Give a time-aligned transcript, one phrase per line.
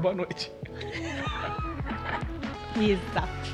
[0.00, 0.50] Boa noite.
[2.80, 3.50] Exato.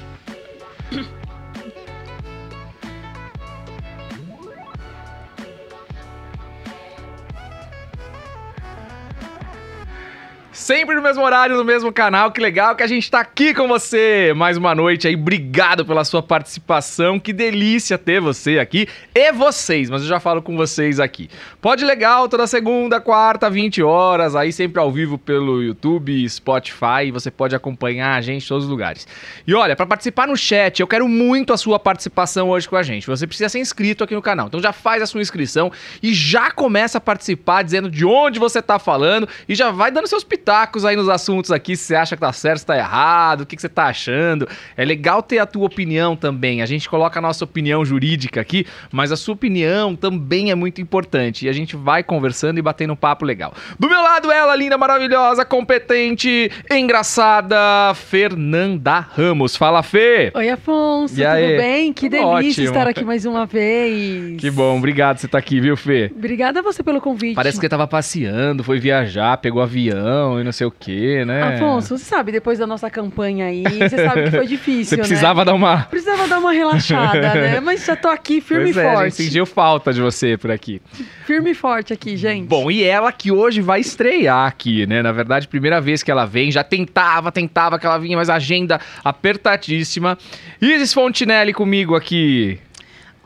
[10.67, 12.33] Sempre no mesmo horário, no mesmo canal.
[12.33, 15.15] Que legal que a gente tá aqui com você mais uma noite aí.
[15.15, 17.21] Obrigado pela sua participação.
[17.21, 21.31] Que delícia ter você aqui e vocês, mas eu já falo com vocês aqui.
[21.61, 27.31] Pode legal toda segunda, quarta, 20 horas, aí sempre ao vivo pelo YouTube, Spotify, você
[27.31, 29.07] pode acompanhar a gente em todos os lugares.
[29.47, 32.83] E olha, para participar no chat, eu quero muito a sua participação hoje com a
[32.83, 33.07] gente.
[33.07, 34.49] Você precisa ser inscrito aqui no canal.
[34.49, 35.71] Então já faz a sua inscrição
[36.03, 40.09] e já começa a participar dizendo de onde você tá falando e já vai dando
[40.09, 43.43] seus pitacos aí nos assuntos aqui, se você acha que tá certo, se tá errado,
[43.43, 44.49] o que, que você tá achando.
[44.77, 46.63] É legal ter a tua opinião também.
[46.63, 50.81] A gente coloca a nossa opinião jurídica aqui, mas a sua opinião também é muito
[50.81, 51.47] importante.
[51.47, 53.53] E a gente vai conversando e batendo um papo legal.
[53.79, 57.57] Do meu lado, ela, linda, maravilhosa, competente, engraçada,
[57.95, 59.57] Fernanda Ramos.
[59.57, 60.31] Fala, Fê!
[60.35, 61.57] Oi, Afonso, E tudo aí?
[61.57, 61.93] bem?
[61.93, 62.67] Que delícia ótimo.
[62.67, 64.41] estar aqui mais uma vez.
[64.41, 66.11] Que bom, obrigado você estar aqui, viu, Fê?
[66.15, 67.35] Obrigada a você pelo convite.
[67.35, 71.43] Parece que você tava passeando, foi viajar, pegou avião e não sei o quê, né?
[71.57, 75.03] Afonso, você sabe, depois da nossa campanha aí, você sabe que foi difícil, Você né?
[75.03, 75.83] precisava dar uma.
[75.85, 77.61] Precisava dar uma relaxada, né?
[77.67, 79.15] Mas já tô aqui firme Pois e é, a gente forte.
[79.25, 80.81] sentiu falta de você por aqui.
[81.27, 82.47] Firme e forte aqui, gente.
[82.47, 85.03] Bom, e ela que hoje vai estrear aqui, né?
[85.03, 88.81] Na verdade, primeira vez que ela vem, já tentava, tentava que ela vinha, mas agenda
[89.05, 90.17] apertadíssima.
[90.61, 92.59] Isis Fontinelli comigo aqui.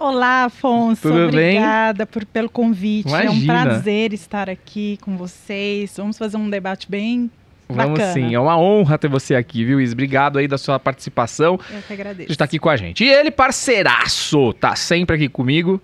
[0.00, 1.02] Olá, Afonso.
[1.02, 1.58] Tudo bem?
[1.58, 3.12] Obrigada por, pelo convite.
[3.12, 3.62] É um Imagina.
[3.66, 5.92] prazer estar aqui com vocês.
[5.94, 7.30] Vamos fazer um debate bem
[7.68, 8.14] Vamos bacana.
[8.14, 9.92] sim, é uma honra ter você aqui, viu, Isis?
[9.92, 11.60] Obrigado aí da sua participação.
[11.70, 12.28] Eu que agradeço.
[12.28, 13.04] de estar aqui com a gente.
[13.04, 15.78] E ele, parceiraço, tá sempre aqui comigo.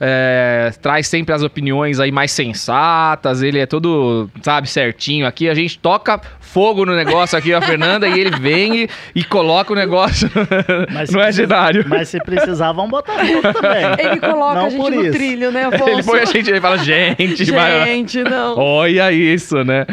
[0.00, 3.42] É, traz sempre as opiniões aí mais sensatas.
[3.42, 5.48] Ele é todo, sabe, certinho aqui.
[5.48, 9.72] A gente toca fogo no negócio aqui, a Fernanda, e ele vem e, e coloca
[9.72, 10.30] o negócio
[10.92, 11.84] Mas no agendário.
[11.88, 13.84] Mas se precisar, vamos botar junto também.
[13.98, 15.12] Ele coloca Não a gente no isso.
[15.12, 15.88] trilho, né, Afonso?
[15.90, 18.58] Ele põe a gente, ele fala, gente, vai- Gente, não.
[18.58, 19.86] olha isso, né?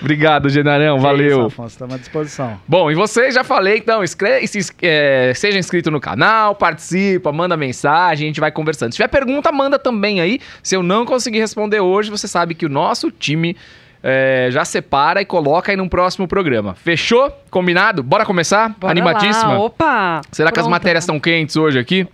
[0.00, 1.38] Obrigado, Genarão, Que valeu.
[1.38, 2.60] Isso, Afonso, estamos à disposição.
[2.66, 7.56] Bom, e vocês já falei, então, inscre- se é, seja inscrito no canal, participa, manda
[7.56, 8.92] mensagem, a gente vai conversando.
[8.92, 10.40] Se tiver pergunta, manda também aí.
[10.62, 13.56] Se eu não conseguir responder hoje, você sabe que o nosso time
[14.02, 16.74] é, já separa e coloca aí num próximo programa.
[16.74, 17.30] Fechou?
[17.50, 18.02] Combinado?
[18.02, 18.74] Bora começar?
[18.78, 19.52] Bora Animadíssima?
[19.52, 19.60] Lá.
[19.60, 20.20] Opa!
[20.32, 22.06] Será que as matérias estão quentes hoje aqui?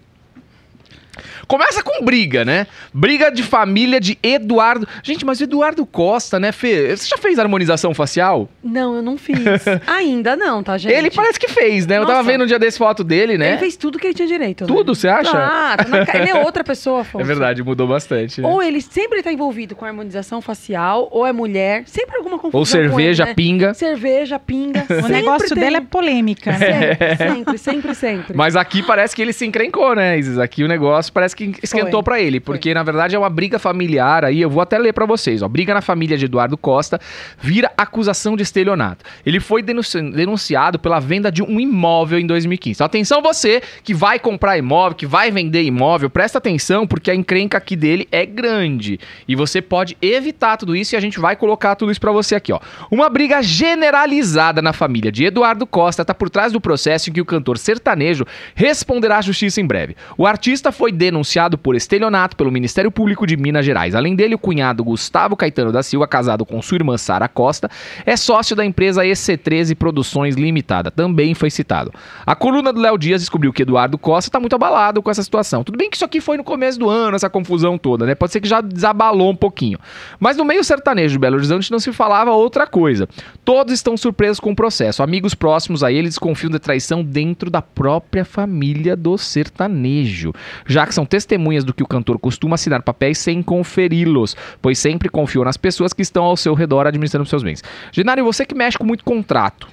[1.49, 2.67] Começa com briga, né?
[2.93, 4.87] Briga de família de Eduardo.
[5.03, 6.95] Gente, mas o Eduardo Costa, né, Fê?
[6.95, 8.49] Você já fez harmonização facial?
[8.63, 9.39] Não, eu não fiz.
[9.87, 10.93] Ainda não, tá, gente?
[10.93, 11.97] Ele parece que fez, né?
[11.97, 12.31] Eu tava Nossa.
[12.31, 13.49] vendo um dia desse foto dele, né?
[13.51, 14.65] Ele fez tudo que ele tinha direito.
[14.65, 14.69] né?
[14.69, 15.33] Tudo, você acha?
[15.37, 17.23] Ah, tá na ele é outra pessoa, Afonso.
[17.25, 18.41] É verdade, mudou bastante.
[18.43, 18.49] né?
[18.49, 22.67] Ou ele sempre tá envolvido com harmonização facial, ou é mulher, sempre alguma confusão Ou
[22.67, 23.35] cerveja, com ele, né?
[23.35, 23.75] pinga.
[23.75, 24.85] Cerveja, pinga.
[25.09, 26.95] O negócio dele é polêmica, né?
[27.17, 28.37] Sempre, sempre, sempre, sempre.
[28.37, 30.39] Mas aqui parece que ele se encrencou, né, Isis?
[30.39, 32.03] Aqui o negócio parece que esquentou Foi.
[32.03, 32.41] pra ele.
[32.41, 34.41] Porque, na verdade, é uma briga familiar aí.
[34.41, 35.43] Eu vou até ler pra vocês.
[35.43, 35.49] Ó.
[35.49, 37.01] Briga na família de Eduardo Costa
[37.41, 39.05] vira acusação de estelionato.
[39.25, 42.77] Ele foi denunci- denunciado pela venda de um imóvel em 2015.
[42.79, 46.11] Então, atenção você que vai comprar imóvel, que vai vender imóvel.
[46.11, 48.99] Presta atenção, porque a encrenca aqui dele é grande.
[49.29, 52.35] E você pode evitar tudo isso e a gente vai colocar tudo isso pra você
[52.35, 52.59] aqui, ó.
[52.91, 57.21] Uma briga generalizada na família de Eduardo Costa está por trás do processo em que
[57.21, 59.97] o cantor sertanejo responderá à justiça em breve.
[60.17, 61.28] O artista foi denunciado
[61.59, 63.95] por estelionato pelo Ministério Público de Minas Gerais.
[63.95, 67.71] Além dele, o cunhado Gustavo Caetano da Silva, casado com sua irmã Sara Costa,
[68.07, 70.91] é sócio da empresa EC13 Produções Limitada.
[70.91, 71.93] Também foi citado.
[72.25, 75.63] A coluna do Léo Dias descobriu que Eduardo Costa está muito abalado com essa situação.
[75.63, 78.15] Tudo bem que isso aqui foi no começo do ano, essa confusão toda, né?
[78.15, 79.79] Pode ser que já desabalou um pouquinho.
[80.19, 83.09] Mas no meio sertanejo de Belo Horizonte não se falava outra coisa.
[83.45, 85.03] Todos estão surpresos com o processo.
[85.03, 90.33] Amigos próximos a ele desconfiam de traição dentro da própria família do sertanejo,
[90.67, 95.09] já que são testemunhas do que o cantor costuma assinar papéis sem conferi-los, pois sempre
[95.09, 97.63] confiou nas pessoas que estão ao seu redor administrando seus bens.
[97.93, 99.69] Genário, você que mexe com muito contrato,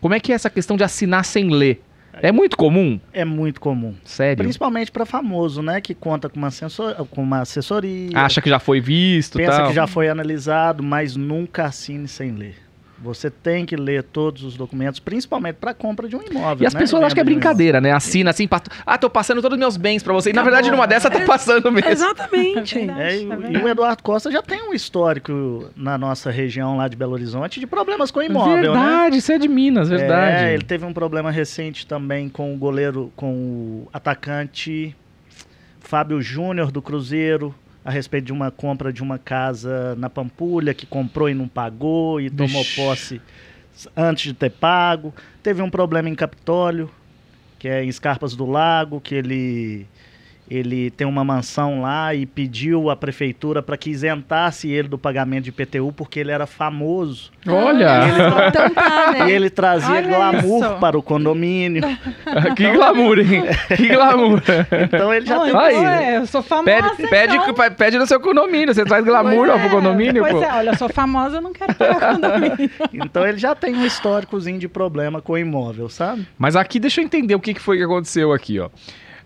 [0.00, 1.82] como é que é essa questão de assinar sem ler?
[2.22, 3.00] É muito comum?
[3.12, 3.94] É muito comum.
[4.04, 4.42] Sério?
[4.42, 5.80] Principalmente para famoso, né?
[5.80, 8.10] Que conta com uma, assessor- com uma assessoria.
[8.18, 9.68] Acha que já foi visto pensa tal?
[9.68, 12.56] que já foi analisado, mas nunca assine sem ler.
[13.02, 16.64] Você tem que ler todos os documentos, principalmente para compra de um imóvel.
[16.64, 16.80] E as né?
[16.80, 17.92] pessoas acham que é um brincadeira, né?
[17.92, 18.60] Assina assim, pra...
[18.84, 20.28] ah, tô passando todos os meus bens pra você.
[20.28, 20.76] E na verdade, Acabou.
[20.84, 21.88] numa dessa, tá passando mesmo.
[21.88, 22.76] Exatamente.
[22.78, 23.00] É verdade.
[23.00, 26.88] É, e, o- e o Eduardo Costa já tem um histórico na nossa região lá
[26.88, 28.80] de Belo Horizonte de problemas com imóvel, né?
[28.80, 30.44] verdade, isso é de Minas, verdade.
[30.44, 34.94] É, ele teve um problema recente também com o goleiro, com o atacante
[35.80, 37.54] Fábio Júnior do Cruzeiro,
[37.90, 42.20] a respeito de uma compra de uma casa na Pampulha, que comprou e não pagou,
[42.20, 43.20] e tomou posse
[43.96, 45.12] antes de ter pago.
[45.42, 46.88] Teve um problema em Capitólio,
[47.58, 49.86] que é em Escarpas do Lago, que ele
[50.50, 55.44] ele tem uma mansão lá e pediu à prefeitura para que isentasse ele do pagamento
[55.44, 57.30] de IPTU porque ele era famoso.
[57.46, 58.00] Olha!
[58.08, 59.28] Então tá, né?
[59.28, 60.74] E ele trazia Olha glamour isso.
[60.80, 61.82] para o condomínio.
[62.56, 63.44] que glamour, hein?
[63.76, 64.42] Que glamour.
[64.82, 66.04] Então ele já Não, tem então, Aí.
[66.04, 66.64] é, eu sou famosa.
[66.64, 67.54] Pede, pede, então.
[67.76, 68.74] pede no seu condomínio.
[68.74, 70.42] Você traz glamour Pois ó, pro é, condomínio, Pois pô.
[70.42, 72.70] é, olha, eu sou famosa, eu não quero pagar condomínio.
[72.92, 76.26] Então ele já tem um históricozinho de problema com o imóvel, sabe?
[76.36, 78.68] Mas aqui, deixa eu entender o que, que foi que aconteceu aqui, ó.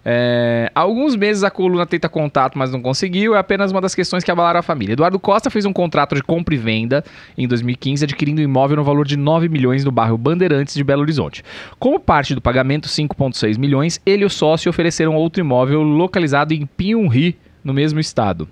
[0.05, 3.35] É, há alguns meses a coluna tenta contato, mas não conseguiu.
[3.35, 4.93] É apenas uma das questões que abalaram a família.
[4.93, 7.03] Eduardo Costa fez um contrato de compra e venda
[7.39, 11.03] em 2015, adquirindo um imóvel no valor de 9 milhões no bairro Bandeirantes de Belo
[11.03, 11.43] Horizonte.
[11.79, 16.67] Como parte do pagamento, 5,6 milhões, ele e o sócio ofereceram outro imóvel localizado em
[16.67, 18.47] Piumhi, no mesmo estado.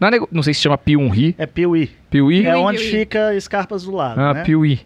[0.00, 1.34] Nego- Não sei se chama Piumhi.
[1.36, 1.90] É Piuí.
[2.08, 2.46] Piuí?
[2.46, 2.90] É onde Piuí.
[2.90, 4.42] fica Escarpas do Lago, Ah, né?
[4.44, 4.80] Piuí.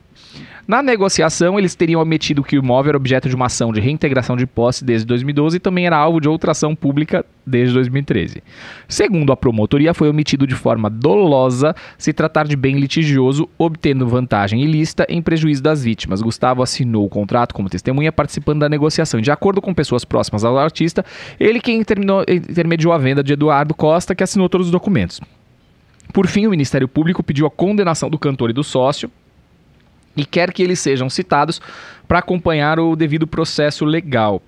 [0.67, 4.37] Na negociação, eles teriam omitido que o imóvel era objeto de uma ação de reintegração
[4.37, 8.43] de posse desde 2012 e também era alvo de outra ação pública desde 2013.
[8.89, 14.63] Segundo a promotoria, foi omitido de forma dolosa se tratar de bem litigioso, obtendo vantagem
[14.63, 16.23] ilícita em prejuízo das vítimas.
[16.23, 19.21] Gustavo assinou o contrato como testemunha participando da negociação.
[19.21, 21.05] De acordo com pessoas próximas ao artista,
[21.41, 25.21] ele quem intermediou a venda de Eduardo Costa, que assinou todos os documentos.
[26.13, 29.11] Por fim, o Ministério Público pediu a condenação do cantor e do sócio
[30.17, 31.61] e quer que eles sejam citados
[32.07, 34.43] para acompanhar o devido processo legal.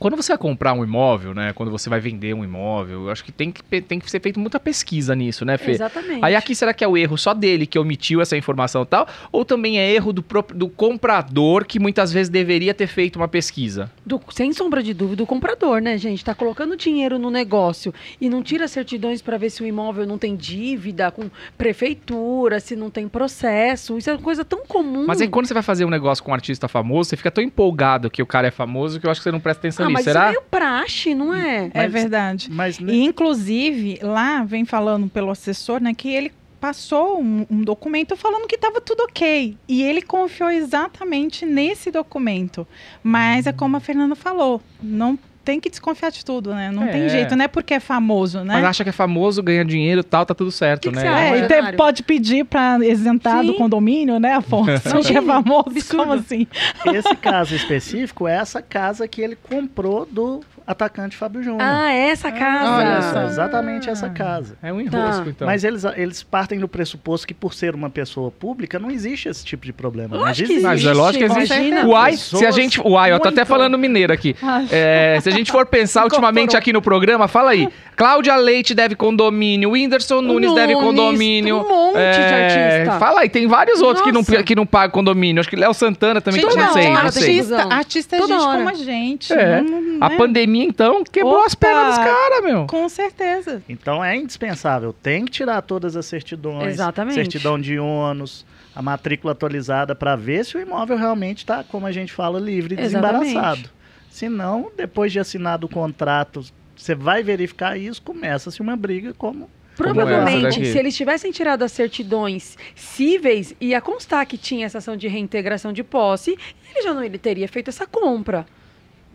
[0.00, 1.52] Quando você vai comprar um imóvel, né?
[1.52, 4.40] Quando você vai vender um imóvel, eu acho que tem que, tem que ser feita
[4.40, 5.72] muita pesquisa nisso, né, Fê?
[5.72, 6.24] Exatamente.
[6.24, 9.06] Aí aqui será que é o erro só dele que omitiu essa informação e tal?
[9.30, 10.24] Ou também é erro do,
[10.54, 13.90] do comprador que muitas vezes deveria ter feito uma pesquisa?
[14.04, 16.24] Do- sem sombra de dúvida, o comprador, né, gente?
[16.24, 20.16] Tá colocando dinheiro no negócio e não tira certidões para ver se o imóvel não
[20.16, 23.98] tem dívida com prefeitura, se não tem processo.
[23.98, 25.04] Isso é uma coisa tão comum.
[25.06, 27.44] Mas aí quando você vai fazer um negócio com um artista famoso, você fica tão
[27.44, 29.89] empolgado que o cara é famoso que eu acho que você não presta atenção ah,
[29.92, 30.20] mas Será?
[30.20, 31.70] isso é meio praxe, não é?
[31.74, 32.48] É Mas- verdade.
[32.50, 37.62] Mas né, E, inclusive, lá vem falando pelo assessor, né, que ele passou um, um
[37.62, 39.56] documento falando que estava tudo ok.
[39.66, 42.66] E ele confiou exatamente nesse documento.
[43.02, 46.70] Mas é como a Fernanda falou, não tem que desconfiar de tudo, né?
[46.70, 46.88] Não É.
[46.88, 48.54] tem jeito, não é porque é famoso, né?
[48.54, 51.00] Mas acha que é famoso, ganha dinheiro e tal, tá tudo certo, Que que né?
[51.02, 51.70] você É, e Milionário.
[51.72, 53.58] te- pode pedir para isentar do Sim.
[53.58, 54.88] condomínio, né, Afonso?
[54.92, 55.96] Não que é famoso, Absurdo.
[55.96, 56.46] como assim?
[56.94, 61.60] esse caso específico é essa casa que ele comprou do atacante Fábio Júnior.
[61.62, 62.70] Ah, essa casa.
[62.70, 63.22] olha Isso, só.
[63.24, 64.56] exatamente essa casa.
[64.62, 64.98] É um Tá.
[64.98, 65.46] enrosco, então.
[65.46, 69.44] Mas eles, eles partem do pressuposto que por ser uma pessoa pública não existe esse
[69.44, 70.16] tipo de problema.
[70.16, 70.62] Lógico Mas que existe.
[70.66, 71.54] Mas é lógico que existe.
[71.54, 71.86] Imagina.
[71.86, 72.80] Uai, se a gente.
[72.80, 74.34] Uai, eu tô até falando mineiro aqui.
[74.42, 77.68] Ah, É, se a gente for pensar ultimamente aqui no programa, fala aí.
[77.96, 81.56] Cláudia Leite deve condomínio, Whindersson Nunes, deve Nunes, condomínio.
[81.56, 82.98] Um monte de É, artista.
[82.98, 85.40] Fala aí, tem vários outros que não, que não pagam condomínio.
[85.40, 87.22] Acho que Léo Santana também, Gente, que não toda sei, hora não sei.
[87.40, 88.56] artista, artista é Toda gente hora.
[88.58, 89.32] como a gente.
[89.32, 89.60] É.
[89.60, 90.16] não- não A é?
[90.60, 91.66] Pandemia, então, quebrou as Opa!
[91.66, 92.66] pernas dos caras, meu.
[92.66, 93.62] Com certeza.
[93.68, 94.92] Então é indispensável.
[94.92, 96.74] Tem que tirar todas as certidões.
[96.74, 97.14] Exatamente.
[97.14, 101.92] Certidão de ônus, a matrícula atualizada para ver se o imóvel realmente está, como a
[101.92, 103.24] gente fala, livre e Exatamente.
[103.24, 103.70] desembaraçado.
[104.10, 106.44] Se não, depois de assinado o contrato,
[106.76, 112.58] você vai verificar isso, começa-se uma briga como Provavelmente, se eles tivessem tirado as certidões
[112.74, 116.36] cíveis, ia constar que tinha essa ação de reintegração de posse,
[116.70, 118.44] ele já não ele teria feito essa compra.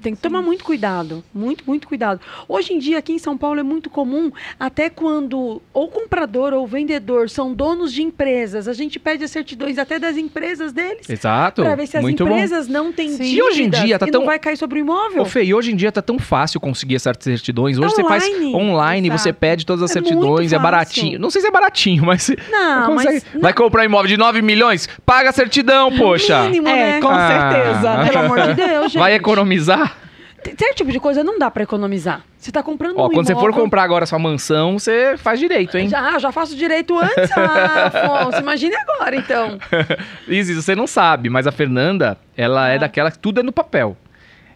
[0.02, 2.20] Tem que tomar muito cuidado, muito, muito cuidado.
[2.48, 6.68] Hoje em dia, aqui em São Paulo, é muito comum, até quando ou comprador ou
[6.68, 11.64] vendedor são donos de empresas, a gente pede as certidões até das empresas deles, Exato.
[11.64, 12.32] para ver se as Muito bom.
[12.34, 13.18] empresas não têm Sim.
[13.24, 15.24] dívidas E hoje em dia tá e tão- não vai cair sobre o imóvel.
[15.24, 17.80] Ô, Fê, e hoje em dia tá tão fácil conseguir essas certidões.
[17.80, 18.56] Hoje você faz Online.
[18.56, 19.40] online, você Exato.
[19.40, 21.18] pede todas as É certidões, é baratinho.
[21.18, 23.24] Não sei se é baratinho, mas não, consegue.
[23.34, 24.88] mas Vai comprar um imóvel de 9 milhões?
[25.04, 26.44] Paga a certidão, poxa.
[26.44, 27.02] mínimo, É, né?
[27.02, 27.28] com Ah.
[27.52, 27.98] certeza.
[27.98, 28.06] né?
[28.12, 28.98] Pelo amor de Deus, gente.
[29.00, 29.95] Vai economizar?
[30.58, 32.22] Certo tipo de coisa não dá pra economizar.
[32.38, 35.40] Você tá comprando Ó, um quando você for imóvel- comprar agora sua mansão, você faz
[35.40, 35.90] direito, hein?
[35.90, 37.88] Já, já faço direito antes, ah,
[38.22, 38.40] Afonso.
[38.42, 39.58] Imagine agora, então.
[40.28, 42.80] Isis, você não sabe, mas a Fernanda, ela é Ah.
[42.80, 43.98] daquela que tudo é no papel.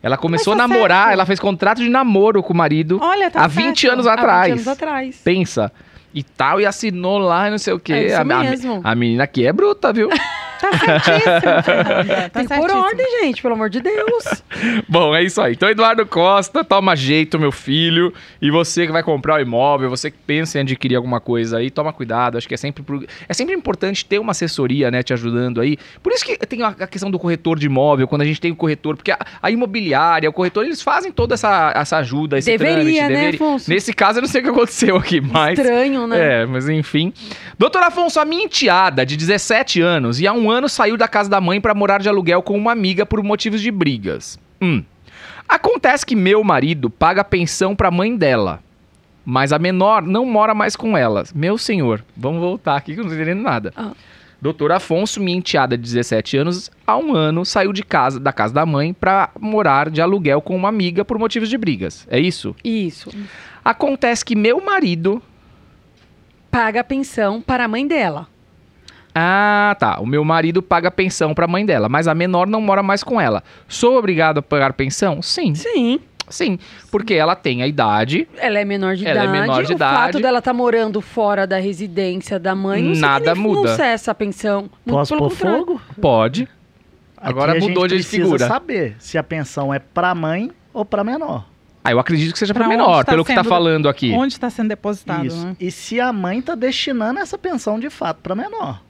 [0.01, 1.13] Ela começou a tá namorar, certo.
[1.13, 3.93] ela fez contrato de namoro com o marido Olha, tá há 20 certo.
[3.93, 4.51] anos Há 20 atrás.
[4.53, 5.21] anos atrás.
[5.23, 5.71] Pensa.
[6.13, 7.93] E tal, e assinou lá e não sei o quê.
[7.93, 8.81] É isso a, a- mesmo.
[8.83, 10.09] a menina aqui é bruta, viu?
[10.59, 12.29] Tá certíssimo, Fernanda.
[12.29, 12.81] Tá Tem certíssimo.
[12.81, 14.43] ordem, gente, pelo amor de Deus.
[14.87, 15.53] Bom, é isso aí.
[15.53, 18.13] Então, Eduardo Costa, toma jeito, meu filho.
[18.41, 21.69] E você que vai comprar o imóvel, você que pensa em adquirir alguma coisa aí,
[21.69, 22.37] toma cuidado.
[22.37, 25.77] Acho que é sempre, pro- é sempre importante ter uma assessoria, né, te ajudando aí.
[26.03, 28.51] Por isso que tem a a questão do corretor de imóvel, quando a gente tem
[28.51, 32.49] o corretor, porque a, a imobiliária, o corretor, eles fazem toda essa, essa ajuda, esse
[32.57, 33.21] Deveria, trâmite.
[33.21, 33.69] né, Afonso?
[33.69, 35.57] Nesse caso, eu não sei o que aconteceu aqui, mas...
[35.59, 36.41] Estranho, né?
[36.41, 37.11] É, mas enfim.
[37.57, 41.07] Doutor Afonso, a minha enteada de 17 anos e há um um ano saiu da
[41.07, 44.39] casa da mãe para morar de aluguel com uma amiga por motivos de brigas.
[44.59, 44.83] Hum.
[45.47, 48.61] Acontece que meu marido paga pensão para a mãe dela,
[49.23, 51.23] mas a menor não mora mais com ela.
[51.35, 53.71] Meu senhor, vamos voltar aqui que eu não tô entendendo nada.
[53.75, 53.91] Ah.
[54.41, 58.53] Doutor Afonso, minha enteada de 17 anos, há um ano saiu de casa, da casa
[58.53, 62.07] da mãe para morar de aluguel com uma amiga por motivos de brigas.
[62.09, 62.55] É isso?
[62.63, 63.11] Isso.
[63.63, 65.21] Acontece que meu marido.
[66.49, 68.27] Paga a pensão para a mãe dela.
[69.13, 69.99] Ah, tá.
[69.99, 73.03] O meu marido paga pensão para a mãe dela, mas a menor não mora mais
[73.03, 73.43] com ela.
[73.67, 75.21] Sou obrigado a pagar pensão?
[75.21, 75.55] Sim.
[75.55, 75.99] Sim.
[76.29, 76.59] Sim,
[76.91, 78.27] porque ela tem a idade.
[78.37, 79.39] Ela é menor de Ela é idade.
[79.39, 79.95] menor de o idade.
[79.97, 83.69] fato dela estar morando fora da residência da mãe não Nada muda.
[83.71, 84.69] não cessa a pensão.
[84.85, 85.81] Posso pôr fogo?
[85.99, 86.43] Pode.
[87.17, 88.47] Aqui Agora a gente mudou de precisa figura.
[88.47, 91.45] saber se a pensão é para mãe ou para menor.
[91.83, 94.11] Ah, eu acredito que seja para menor, tá pelo que tá sendo- falando aqui.
[94.11, 95.43] Onde está sendo depositado, Isso.
[95.47, 95.55] né?
[95.59, 98.81] E se a mãe tá destinando essa pensão de fato para menor.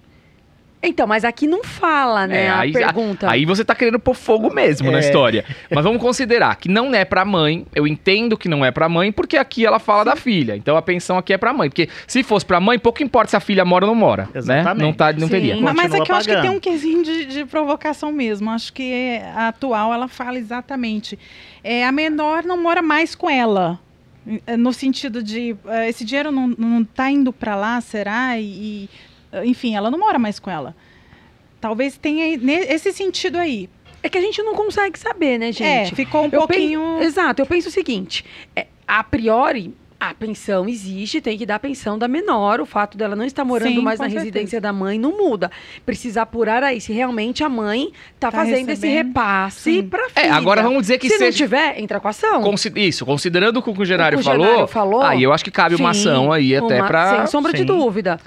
[0.81, 2.45] Então, mas aqui não fala, né?
[2.45, 3.29] É, a aí- pergunta.
[3.29, 5.01] Aí você tá querendo pôr fogo mesmo na É.
[5.01, 5.43] história.
[5.69, 7.65] Mas vamos considerar que não é pra mãe.
[7.75, 10.55] Eu entendo que não é pra mãe, porque aqui ela fala da filha.
[10.55, 11.69] Então a pensão aqui é pra mãe.
[11.69, 14.23] Porque se fosse pra mãe, pouco importa se a filha mora ou não mora.
[14.23, 14.29] Né?
[14.35, 14.81] Exatamente.
[14.81, 15.29] Não, tá, não Sim.
[15.29, 15.55] teria.
[15.57, 18.49] Mas- Mas Continua aqui eu acho que tem um quesinho de, de provocação mesmo.
[18.49, 21.19] Acho que a atual ela fala exatamente.
[21.61, 23.77] É, a menor não mora mais com ela.
[24.57, 28.37] No sentido de eh, esse dinheiro não, não tá indo para lá, será?
[28.37, 28.89] E, e,
[29.43, 30.75] enfim, ela não mora mais com ela.
[31.61, 33.69] Talvez tenha aí- ne- esse sentido aí.
[34.01, 35.91] É que a gente não consegue saber, né, gente?
[35.91, 36.79] é, ficou um Eu pouquinho.
[36.99, 38.23] pen- Exato, eu penso o seguinte:
[38.55, 42.61] é, a priori, a pensão existe, tem que dar a pensão da menor.
[42.61, 44.23] O fato dela não estar morando Sim, mais na certeza.
[44.23, 45.51] residência da mãe não muda.
[45.85, 49.07] Precisa apurar aí se realmente a mãe está Tá fazendo esse recebendo.
[49.07, 49.83] repasse Sim.
[49.89, 50.27] para filha.
[50.27, 51.37] É, agora vamos dizer que se não seja.
[51.37, 52.41] tiver, entra com a ação.
[52.41, 55.51] consi- Isso, considerando o que o Genário O falou, Genário falou, aí eu acho que
[55.51, 57.17] cabe uma sim, ação aí até uma- pra.
[57.17, 57.65] Sem sombra de Sim.
[57.65, 58.17] dúvida.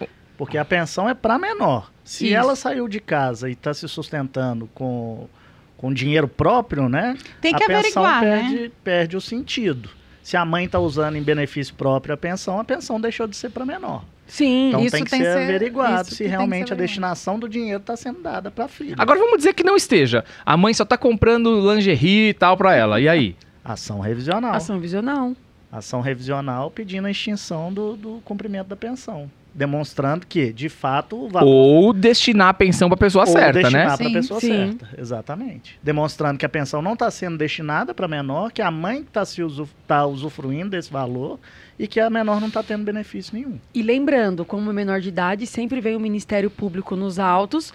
[0.42, 1.88] Porque a pensão é para menor.
[2.02, 2.34] Se Isso.
[2.34, 5.28] ela saiu de casa e está se sustentando com,
[5.76, 7.16] com dinheiro próprio, né?
[7.40, 8.50] Tem que a pensão averiguar, né?
[8.50, 9.88] perde, perde o sentido.
[10.20, 13.50] Se a mãe está usando em benefício próprio a pensão, a pensão deixou de ser
[13.50, 14.04] para menor.
[14.26, 17.48] Sim, Então Isso tem que tem ser que ser- averiguado se realmente a destinação do
[17.48, 18.96] dinheiro está sendo dada para a filha.
[18.98, 20.24] Agora vamos dizer que não esteja.
[20.44, 23.00] A mãe só tá comprando lingerie e tal pra ela.
[23.00, 23.36] E aí?
[23.64, 24.54] Ação revisional.
[24.54, 25.34] ação visional.
[25.70, 29.30] Ação revisional pedindo a extinção do, do cumprimento da pensão.
[29.54, 33.90] Demonstrando que, de fato, o valor Ou destinar a pensão pra pessoa ou certa, destinar
[33.90, 33.96] né?
[33.96, 34.48] para a pessoa sim.
[34.48, 34.88] certa.
[34.96, 35.78] Exatamente.
[35.82, 39.68] Demonstrando que a pensão não está sendo destinada para menor, que a mãe está usu
[39.86, 41.38] tá usufruindo desse valor
[41.78, 43.58] e que a menor não está tendo benefício nenhum.
[43.74, 47.74] E lembrando, como menor de idade, sempre vem o Ministério Público nos autos,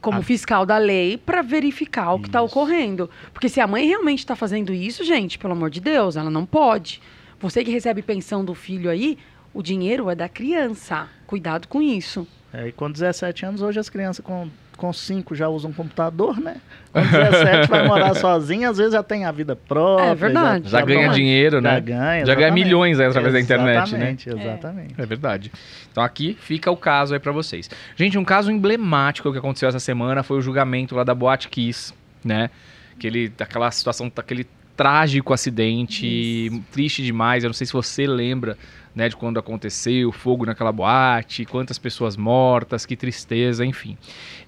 [0.00, 0.22] como Ah.
[0.22, 3.08] fiscal da lei, para verificar o que está ocorrendo.
[3.32, 6.44] Porque se a mãe realmente está fazendo isso, gente, pelo amor de Deus, ela não
[6.44, 7.00] pode.
[7.40, 9.18] Você que recebe pensão do filho aí,
[9.54, 11.06] o dinheiro é da criança.
[11.26, 12.26] Cuidado com isso.
[12.52, 16.56] É, e com 17 anos, hoje as crianças com, com 5 já usam computador, né?
[16.92, 20.06] Com 17 vai morar sozinha, às vezes já tem a vida própria.
[20.06, 20.68] É verdade.
[20.68, 21.80] Já ganha Não, dinheiro, Já né?
[21.80, 22.26] ganha.
[22.26, 22.64] Já ganha exatamente.
[22.64, 24.10] milhões aí através da internet, né?
[24.10, 24.94] Exatamente, exatamente.
[25.00, 25.52] É verdade.
[25.90, 27.70] Então aqui fica o caso aí pra vocês.
[27.96, 31.92] Gente, um caso emblemático que aconteceu essa semana foi o julgamento lá da Boate Kiss,
[32.24, 32.50] né?
[32.96, 34.46] Aquele, aquela situação, aquele
[34.76, 37.44] trágico acidente, triste demais.
[37.44, 38.56] Eu não sei se você lembra,
[38.94, 43.98] né, de quando aconteceu, o fogo naquela boate, quantas pessoas mortas, que tristeza, enfim.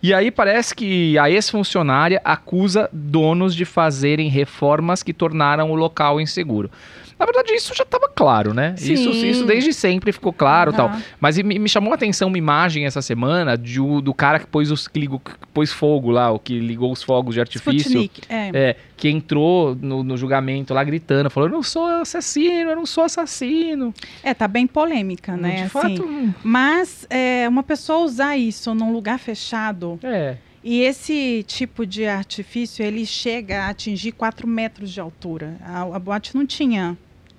[0.03, 6.21] E aí parece que a ex-funcionária acusa donos de fazerem reformas que tornaram o local
[6.21, 6.71] inseguro.
[7.19, 8.75] Na verdade, isso já estava claro, né?
[8.79, 9.29] Isso, Sim.
[9.31, 10.89] isso desde sempre ficou claro Tá.
[10.89, 11.01] tal.
[11.19, 14.71] Mas me, me chamou a atenção uma imagem essa semana de, do cara que pôs,
[14.71, 17.89] os, que, ligou- que pôs fogo lá, o que ligou os fogos de artifício.
[17.91, 18.21] Sputnik.
[18.29, 18.51] É.
[18.53, 22.85] É, que entrou no, no julgamento lá gritando, falou: Eu não sou assassino, eu não
[22.87, 23.95] sou assassino.
[24.23, 25.57] É, tá bem polêmica, né?
[25.57, 25.69] De assim.
[25.71, 30.37] fato, Mas é, uma pessoa usar isso num lugar fechado é.
[30.63, 35.57] e esse tipo de artifício ele chega a atingir 4 metros de altura.
[35.63, 36.97] A, a boate não tinha,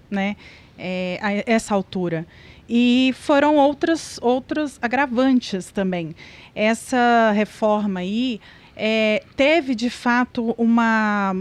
[0.09, 0.35] né?
[0.77, 2.25] é, a- essa altura.
[2.69, 6.15] E foram outras, outras agravantes também.
[6.53, 8.41] Essa reforma aí
[8.75, 11.35] é, teve de fato uma.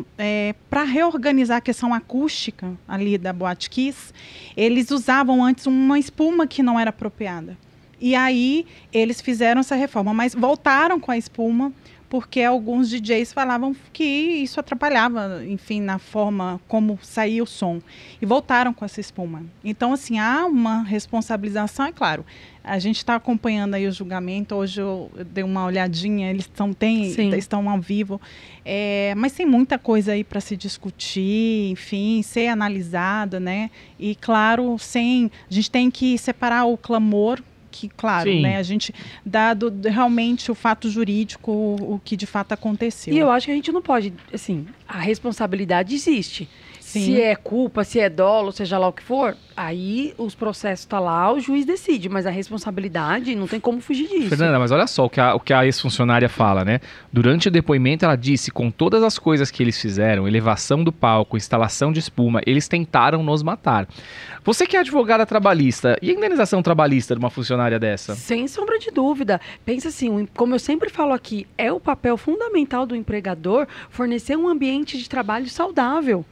[0.71, 4.13] para reorganizar a questão acústica ali da Boate Kiss,
[4.57, 7.59] eles usavam antes uma espuma que não era apropriada.
[8.01, 11.73] E aí eles fizeram essa reforma, mas voltaram com a espuma
[12.09, 17.81] porque alguns DJs falavam que isso atrapalhava, enfim, na forma como saía o som.
[18.21, 19.45] E voltaram com essa espuma.
[19.65, 22.25] Então, assim, há uma responsabilização, é claro.
[22.63, 24.55] A gente está acompanhando aí o julgamento.
[24.55, 27.31] Hoje eu dei uma olhadinha, eles estão, tem, Sim.
[27.37, 28.21] estão ao vivo.
[28.65, 33.71] É, mas tem muita coisa aí para se discutir, enfim, ser analisada, né?
[33.99, 35.31] E, claro, sem.
[35.49, 37.41] A gente tem que separar o clamor
[37.77, 38.43] aqui, claro, Sim.
[38.43, 38.57] né?
[38.57, 43.13] A gente, dado realmente o fato jurídico, o, o que de fato aconteceu.
[43.13, 46.49] E eu acho que a gente não pode, assim, a responsabilidade existe.
[46.97, 47.15] Sim.
[47.15, 51.01] Se é culpa, se é dolo, seja lá o que for, aí os processos tá
[51.01, 54.29] lá, o juiz decide, mas a responsabilidade não tem como fugir disso.
[54.29, 56.81] Fernanda, mas olha só o que a, o que a ex-funcionária fala, né?
[57.13, 61.37] Durante o depoimento, ela disse: com todas as coisas que eles fizeram, elevação do palco,
[61.37, 63.89] instalação de espuma, eles tentaram nos matar.
[64.45, 68.15] Você que é advogada trabalhista, e a indenização trabalhista de uma funcionária dessa?
[68.15, 69.41] Sem sombra de dúvida.
[69.65, 74.49] Pensa assim, como eu sempre falo aqui, é o papel fundamental do empregador fornecer um
[74.49, 76.25] ambiente de trabalho saudável.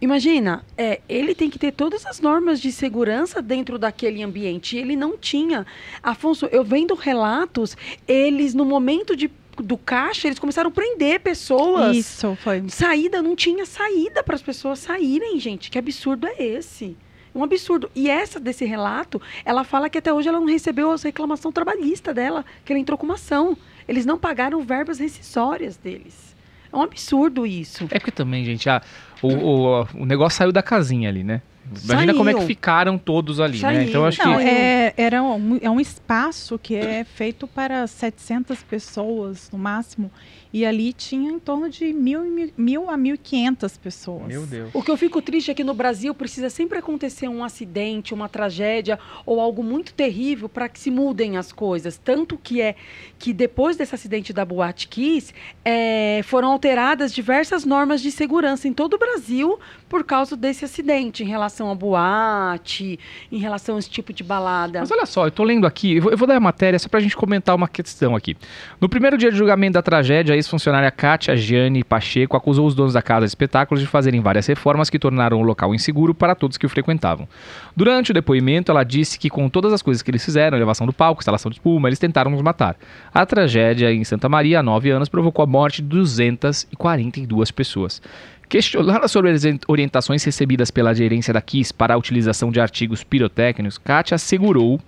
[0.00, 4.76] Imagina, é, ele tem que ter todas as normas de segurança dentro daquele ambiente.
[4.76, 5.66] Ele não tinha.
[6.02, 7.76] Afonso, eu vendo relatos,
[8.08, 11.94] eles, no momento de, do caixa, eles começaram a prender pessoas.
[11.94, 12.64] Isso, foi.
[12.68, 15.70] Saída, não tinha saída para as pessoas saírem, gente.
[15.70, 16.96] Que absurdo é esse?
[17.34, 17.90] Um absurdo.
[17.94, 22.14] E essa desse relato, ela fala que até hoje ela não recebeu a reclamação trabalhista
[22.14, 23.56] dela, que ela entrou com uma ação.
[23.86, 26.29] Eles não pagaram verbas rescisórias deles.
[26.72, 27.84] É um absurdo isso.
[27.90, 28.80] É porque também, gente, a-
[29.22, 31.42] o, o, o negócio saiu da casinha ali, né?
[31.84, 32.16] Imagina Saiu.
[32.16, 33.58] como é que ficaram todos ali, né?
[33.60, 33.82] Saiu.
[33.82, 34.42] Então eu acho Não, que.
[34.44, 40.10] é, era um, é um espaço que é feito para 700 pessoas no máximo.
[40.52, 44.26] E ali tinha em torno de mil, e mil, mil a 1.500 pessoas.
[44.26, 44.70] Meu Deus.
[44.74, 48.28] O que eu fico triste é que no Brasil precisa sempre acontecer um acidente, uma
[48.28, 51.96] tragédia ou algo muito terrível para que se mudem as coisas.
[51.96, 52.74] Tanto que é
[53.18, 55.32] que depois desse acidente da Boate Kiss,
[55.64, 61.22] é, foram alteradas diversas normas de segurança em todo o Brasil por causa desse acidente,
[61.22, 62.98] em relação a boate,
[63.30, 64.80] em relação a esse tipo de balada.
[64.80, 66.88] Mas olha só, eu tô lendo aqui, eu vou, eu vou dar a matéria só
[66.88, 68.36] pra gente comentar uma questão aqui.
[68.80, 72.94] No primeiro dia de julgamento da tragédia, a ex-funcionária Kátia Gianni Pacheco acusou os donos
[72.94, 76.58] da casa de espetáculos de fazerem várias reformas que tornaram o local inseguro para todos
[76.58, 77.28] que o frequentavam.
[77.76, 80.92] Durante o depoimento, ela disse que com todas as coisas que eles fizeram, elevação do
[80.92, 82.76] palco, instalação de espuma, eles tentaram nos matar.
[83.14, 88.02] A tragédia em Santa Maria, há nove anos, provocou a morte de 242 pessoas.
[88.48, 93.78] Questionada sobre as orientações recebidas pela gerência da KISS para a utilização de artigos pirotécnicos,
[93.78, 94.80] Kátia assegurou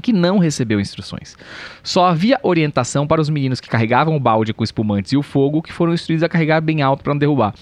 [0.00, 1.36] que não recebeu instruções.
[1.82, 5.62] Só havia orientação para os meninos que carregavam o balde com espumantes e o fogo,
[5.62, 7.54] que foram instruídos a carregar bem alto para não derrubar.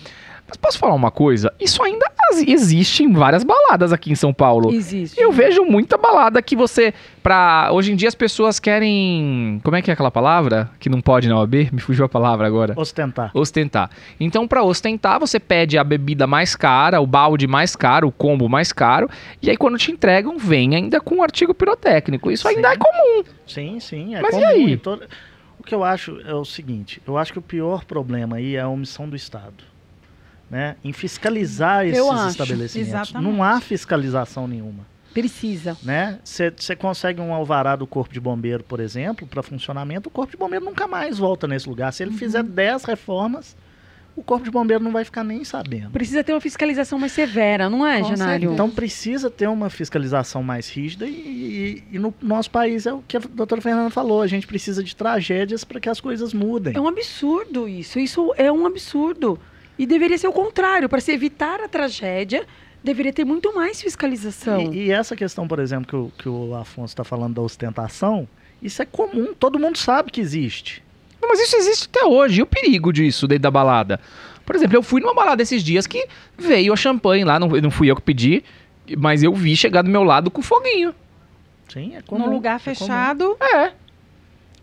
[0.48, 1.52] Mas posso falar uma coisa?
[1.58, 2.06] Isso ainda
[2.46, 4.72] existe em várias baladas aqui em São Paulo.
[4.72, 5.20] Existe.
[5.20, 6.92] Eu vejo muita balada que você.
[7.22, 7.70] Pra...
[7.72, 9.60] Hoje em dia as pessoas querem.
[9.64, 10.70] Como é que é aquela palavra?
[10.78, 11.70] Que não pode na OAB?
[11.72, 12.74] Me fugiu a palavra agora.
[12.76, 13.30] Ostentar.
[13.34, 13.90] Ostentar.
[14.20, 18.48] Então, pra ostentar, você pede a bebida mais cara, o balde mais caro, o combo
[18.48, 19.08] mais caro,
[19.42, 22.30] e aí quando te entregam, vem ainda com um artigo pirotécnico.
[22.30, 22.74] Isso ainda Sim.
[22.74, 23.24] é comum.
[23.46, 24.14] Sim, sim.
[24.14, 24.72] É Mas e comum aí?
[24.72, 25.04] em todo-
[25.58, 28.60] O que eu acho é o seguinte: eu acho que o pior problema aí é
[28.60, 29.64] a omissão do Estado.
[30.50, 30.76] Né?
[30.84, 32.88] Em fiscalizar esses acho, estabelecimentos.
[32.92, 33.30] exatamente.
[33.32, 34.86] Não há fiscalização nenhuma.
[35.12, 35.76] Precisa.
[35.82, 36.18] né?
[36.22, 40.36] Você consegue um alvará do Corpo de Bombeiro, por exemplo, para funcionamento, o Corpo de
[40.36, 41.90] Bombeiro nunca mais volta nesse lugar.
[41.92, 42.18] Se ele Uhum.
[42.18, 43.56] fizer 10 reformas,
[44.14, 45.90] o Corpo de Bombeiro não vai ficar nem sabendo.
[45.90, 48.52] Precisa ter uma fiscalização mais severa, não é, certeza.
[48.52, 53.02] Então precisa ter uma fiscalização mais rígida e, e- e no nosso país é o
[53.08, 56.76] que a doutora Fernanda falou, a gente precisa de tragédias para que as coisas mudem.
[56.76, 57.98] É um absurdo isso.
[57.98, 59.38] Isso é um absurdo.
[59.78, 60.88] E deveria ser o contrário.
[60.88, 62.46] Para se evitar a tragédia,
[62.82, 64.72] deveria ter muito mais fiscalização.
[64.72, 68.28] E, e essa questão, por exemplo, que o, que o Afonso está falando da ostentação,
[68.62, 70.82] isso é comum, todo mundo sabe que existe.
[71.20, 72.40] Não, Mas isso existe até hoje.
[72.40, 74.00] E o perigo disso dentro da balada?
[74.44, 76.06] Por exemplo, eu fui numa balada esses dias que
[76.38, 78.44] veio a champanhe lá, não, não fui eu que pedi,
[78.96, 80.94] mas eu vi chegar do meu lado com foguinho.
[81.68, 82.26] Sim, é comum.
[82.26, 82.76] no lugar é comum.
[82.76, 83.72] fechado, É.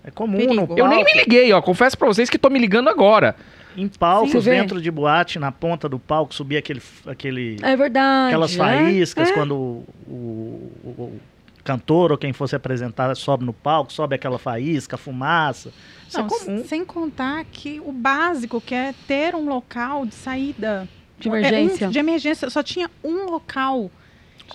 [0.06, 0.68] É comum Perigo.
[0.68, 1.62] no Eu nem me liguei, ó.
[1.62, 3.36] Confesso pra vocês que tô me ligando agora.
[3.76, 4.52] Em palcos, Sim, vê.
[4.52, 8.28] dentro de boate, na ponta do palco, subia aquele, aquele, É verdade.
[8.28, 8.58] aquelas é.
[8.58, 9.34] faíscas É.
[9.34, 11.20] quando o, o- o- o
[11.64, 15.72] cantor ou quem fosse apresentar sobe no palco, sobe aquela faísca, fumaça.
[16.08, 16.66] Isso não, é comum.
[16.66, 21.86] sem contar que o básico, que é ter um local de saída De emergência.
[21.86, 23.90] É, um- de emergência, só tinha um local.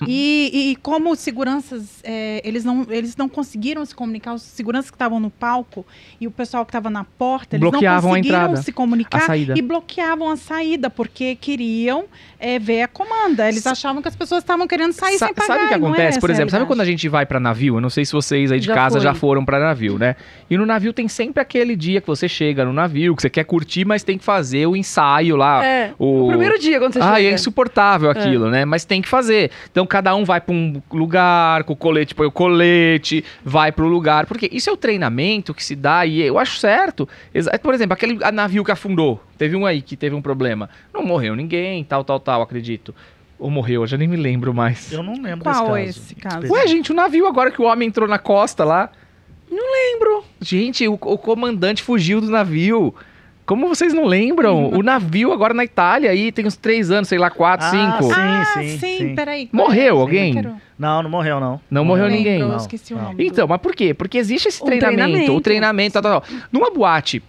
[0.06, 4.90] E, e como os seguranças, é, eles, não, eles não conseguiram se comunicar, os seguranças
[4.90, 5.86] que estavam no palco
[6.20, 9.62] e o pessoal que estava na porta, eles Bloqueavam não conseguiram entrada, se comunicar e
[9.62, 12.04] bloqueavam a saída, porque queriam
[12.38, 13.48] é, ver a comanda.
[13.48, 15.46] Eles achavam que as pessoas estavam querendo sair Sa- sem pagar.
[15.46, 16.08] Sabe o que é acontece?
[16.08, 17.76] essa Por exemplo, sabe quando a gente vai pra navio?
[17.76, 19.00] Eu não sei se vocês aí de Já casa foi.
[19.02, 20.16] já foram pra navio, né?
[20.50, 23.44] E no navio tem sempre aquele dia que você chega no navio, que você quer
[23.44, 25.64] curtir, mas tem que fazer o ensaio lá.
[25.64, 25.92] É.
[25.98, 26.24] O...
[26.24, 27.28] O primeiro dia, quando você Ah, chega.
[27.28, 28.64] é insuportável aquilo, né?
[28.64, 29.50] Mas tem que fazer.
[29.70, 33.88] Então cada um vai pra um lugar, com o colete, põe o colete, vai pro
[33.88, 34.26] lugar.
[34.26, 37.08] Porque isso é o treinamento que se dá e eu acho certo.
[37.62, 39.20] Por exemplo, aquele navio que afundou.
[39.36, 40.68] Teve um aí que teve um problema.
[40.92, 42.94] Não morreu ninguém, tal, tal, tal, acredito.
[43.38, 43.82] Ou morreu?
[43.82, 44.92] Eu já nem me lembro mais.
[44.92, 46.40] Eu não lembro Qual desse esse caso?
[46.40, 46.52] caso.
[46.52, 48.90] Ué, gente, o navio agora que o homem entrou na costa lá.
[49.50, 50.24] Lembro.
[50.40, 52.94] Gente, o, o comandante fugiu do navio.
[53.48, 54.68] Como vocês não lembram?
[54.68, 58.12] O navio agora na Itália aí tem uns três anos, sei lá, quatro, Ah, cinco.
[58.14, 58.20] sim.
[58.20, 59.48] Ah, sim, peraí.
[59.50, 60.34] Morreu Sim, alguém?
[60.34, 61.58] quero- Não, não morreu, não.
[61.70, 62.40] Não morreu Lembro, ninguém.
[62.40, 63.04] Eu Não, esqueci o não.
[63.04, 63.26] nome.
[63.26, 63.94] Então, mas por quê?
[63.94, 65.32] Porque existe esse Um treinamento, treinamento.
[65.34, 66.38] o treinamento, tal, tal, tal.
[66.52, 67.22] Numa boate,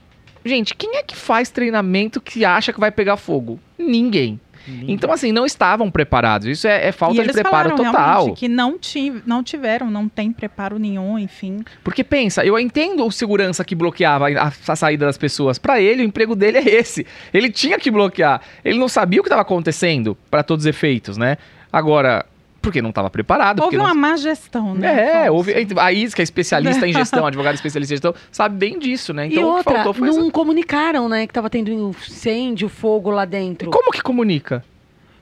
[0.43, 3.57] gente, quem é que faz treinamento que acha que vai pegar fogo?
[3.77, 4.39] Ninguém.
[4.87, 6.47] Então, assim, não estavam preparados.
[6.47, 8.33] Isso é, é falta de preparo total.
[8.33, 11.63] que não, tive, não tiveram, não tem preparo nenhum, enfim.
[11.83, 15.57] Porque pensa, eu entendo o segurança que bloqueava a, a saída das pessoas.
[15.57, 17.05] Pra ele, o emprego dele é esse.
[17.33, 18.41] Ele tinha que bloquear.
[18.63, 21.37] Ele não sabia o que estava acontecendo, pra todos os efeitos, né?
[21.71, 22.25] Agora,
[22.61, 23.61] porque não estava preparado.
[23.61, 23.95] Houve uma não...
[23.95, 25.25] má gestão, né?
[25.25, 25.53] É, houve.
[25.77, 29.27] A Is, que é especialista em gestão, advogada especialista em gestão, sabe bem disso, né?
[29.27, 30.31] Então e o que outra, faltou foi não essa...
[30.31, 33.71] comunicaram, né, que tava tendo incêndio, fogo lá E dentro.
[33.71, 34.63] como que comunica?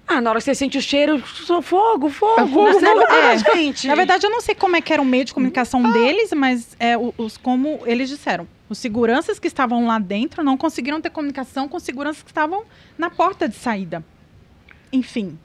[0.09, 2.39] Ah, na hora que você sente o cheiro, só fogo, fogo.
[2.39, 3.03] É fogo, sei fogo.
[3.11, 3.37] É.
[3.55, 3.87] gente.
[3.87, 5.91] Na verdade, eu não sei como é que era o meio de comunicação Ah.
[5.91, 8.47] deles, mas é, os, como eles disseram.
[8.69, 12.63] Os seguranças que estavam lá dentro não conseguiram ter comunicação com os seguranças que estavam
[12.97, 14.01] na porta de saída.
[14.93, 15.37] Enfim.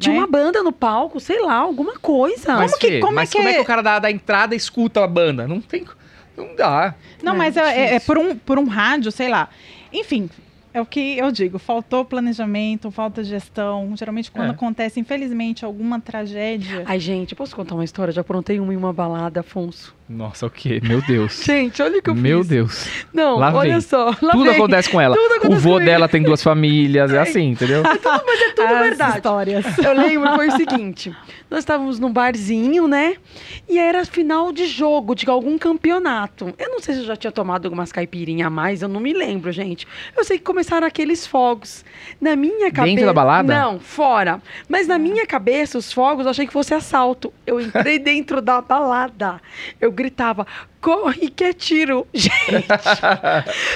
[0.00, 0.20] Tinha né?
[0.20, 2.56] uma banda no palco, sei lá, alguma coisa.
[2.56, 4.10] Mas, que- Fê, como é mas que como é é- que o cara da, da
[4.10, 5.46] entrada escuta a banda?
[5.46, 5.84] Não tem.
[6.36, 6.94] Não dá.
[7.22, 9.48] Não, É, mas é, é- é por, um, por um rádio, sei lá.
[9.92, 10.30] Enfim,
[10.72, 11.58] é o que eu digo.
[11.58, 13.92] Faltou planejamento, falta gestão.
[13.96, 14.52] Geralmente, quando É.
[14.52, 16.82] acontece, infelizmente, alguma tragédia.
[16.86, 18.12] Ai, gente, posso contar uma história?
[18.12, 19.94] Já aprontei uma em uma balada, Afonso.
[20.12, 20.80] Nossa, o quê?
[20.82, 21.40] Meu Deus.
[21.46, 22.48] Gente, olha o que eu Meu fiz.
[22.48, 22.88] Deus.
[23.14, 23.80] Não, Lá olha vem.
[23.80, 24.06] só.
[24.20, 24.54] Lá Tudo vem.
[24.54, 25.14] acontece com ela.
[25.14, 27.84] Tudo o acontece vô com dela tem duas famílias, é assim, entendeu?
[27.84, 29.16] Mas é tudo As verdade.
[29.18, 29.78] histórias.
[29.78, 31.14] Eu lembro, foi o seguinte:
[31.48, 33.14] nós estávamos num barzinho, né?
[33.68, 36.52] E era final de jogo de algum campeonato.
[36.58, 39.12] Eu não sei se eu já tinha tomado algumas caipirinhas a mais, eu não me
[39.12, 39.86] lembro, gente.
[40.16, 41.84] Eu sei que começaram aqueles fogos.
[42.20, 43.06] Na minha cabeça.
[43.06, 43.54] da balada?
[43.54, 44.42] Não, fora.
[44.68, 47.32] Mas na minha cabeça, os fogos, eu achei que fosse assalto.
[47.46, 49.40] Eu entrei dentro da balada.
[49.80, 50.46] Eu gritava.
[50.80, 52.06] Corre que é tiro.
[52.14, 52.66] Gente,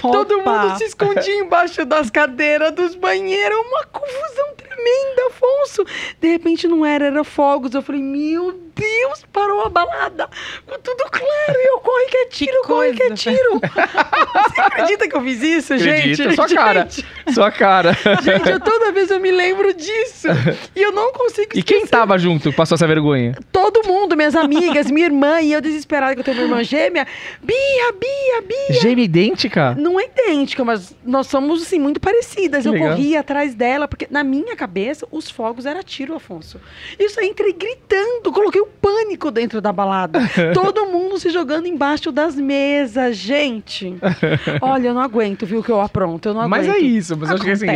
[0.00, 3.58] todo mundo se escondia embaixo das cadeiras dos banheiros.
[3.58, 5.84] Uma confusão tremenda, Afonso.
[6.20, 7.74] De repente não era, era fogos.
[7.74, 10.28] Eu falei, meu Deus, parou a balada.
[10.66, 11.58] Com tudo claro.
[11.58, 12.03] E eu, corre
[12.34, 13.14] que é tiro, corre que é coisa.
[13.14, 13.60] tiro.
[14.54, 16.34] Você acredita que eu fiz isso, Acredito, gente?
[16.34, 16.88] sua cara.
[17.32, 17.92] Sua cara.
[18.22, 20.28] gente, eu, toda vez eu me lembro disso.
[20.74, 21.90] E eu não consigo E quem esquecer.
[21.90, 23.36] tava junto passou essa vergonha?
[23.52, 27.06] Todo mundo, minhas amigas, minha irmã, e eu desesperada que eu tenho uma irmã gêmea.
[27.42, 28.80] Bia, Bia, Bia.
[28.80, 29.74] Gêmea idêntica?
[29.78, 32.62] Não é idêntica, mas nós somos, assim, muito parecidas.
[32.62, 32.90] Que eu legal.
[32.90, 36.60] corria atrás dela, porque na minha cabeça, os fogos era tiro, Afonso.
[36.98, 40.20] Isso aí, entrei gritando, coloquei o pânico dentro da balada.
[40.52, 43.94] Todo mundo se jogando embaixo das mesas, gente.
[44.60, 46.82] Olha, eu não aguento, viu, que eu apronto, eu não Mas aguento.
[46.82, 47.66] é isso, mas eu acho que assim.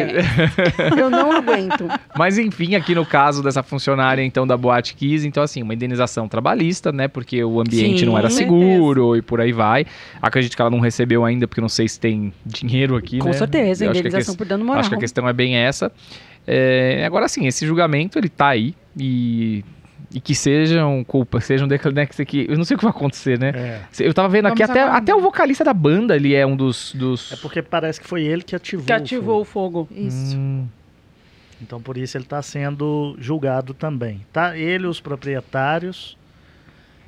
[0.98, 1.86] Eu não aguento.
[2.16, 6.26] Mas enfim, aqui no caso dessa funcionária, então, da Boate Kiss, então, assim, uma indenização
[6.26, 7.06] trabalhista, né?
[7.06, 9.86] Porque o ambiente Sim, não era seguro e por aí vai.
[10.20, 13.34] Acredito que ela não recebeu ainda, porque não sei se tem dinheiro aqui, Com né?
[13.34, 14.80] certeza, Eu acho que a indenização por dano moral.
[14.80, 15.92] Acho que a questão é bem essa.
[16.46, 19.62] É, agora sim, esse julgamento ele tá aí e,
[20.14, 22.90] e que sejam culpa, sejam decla- né, que, que eu não sei o que vai
[22.90, 23.50] acontecer, né?
[23.54, 23.82] É.
[24.00, 26.92] Eu tava vendo aqui Vamos até, até o vocalista da banda, ele é um dos
[26.94, 28.86] dos É porque parece que foi ele que ativou.
[28.86, 29.80] Que o ativou fogo.
[29.80, 30.08] o fogo.
[30.08, 30.36] Isso.
[30.36, 30.66] Hum,
[31.60, 34.24] Então por isso ele está sendo julgado também.
[34.32, 34.56] Tá?
[34.56, 36.16] Ele e os proprietários.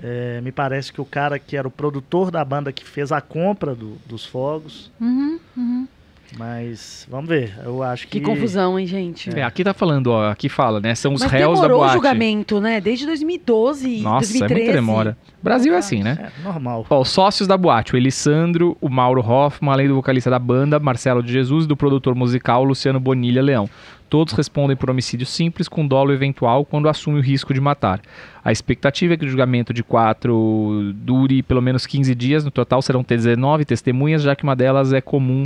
[0.02, 3.20] é, me parece que o cara que era o produtor da banda que fez a
[3.20, 4.90] compra do- dos fogos.
[5.00, 5.88] Uhum, uhum.
[6.38, 7.54] Mas vamos ver.
[7.64, 8.20] Eu acho que.
[8.20, 9.30] Que confusão, hein, gente?
[9.36, 10.94] é, aqui tá falando, ó, aqui fala, né?
[10.94, 11.94] São os Mas réus da demorou o boate.
[11.94, 12.80] julgamento, né?
[12.80, 14.52] Desde 2012, Nossa, 2013.
[14.52, 15.18] é muita demora.
[15.42, 16.30] Brasil é assim, né?
[16.38, 16.86] É normal.
[16.88, 20.78] Ó, os sócios da boate, o Elissandro, o Mauro Hoffman, além do vocalista da banda,
[20.78, 23.68] Marcelo de Jesus, e do produtor musical Luciano Bonilha Leão.
[24.10, 28.02] Todos respondem por homicídio simples com dolo eventual quando assume o risco de matar.
[28.44, 32.44] A expectativa é que o julgamento de quatro dure pelo menos 15 dias.
[32.44, 35.44] No total serão 19 testemunhas, já que uma delas é comum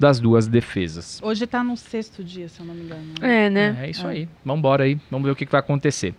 [0.00, 1.20] das duas defesas.
[1.22, 3.02] Hoje tá no sexto dia, se eu não me engano.
[3.20, 3.76] É, né?
[3.82, 4.26] É isso aí.
[4.42, 4.98] Vambora aí.
[5.10, 6.14] Vamos ver o que que vai acontecer.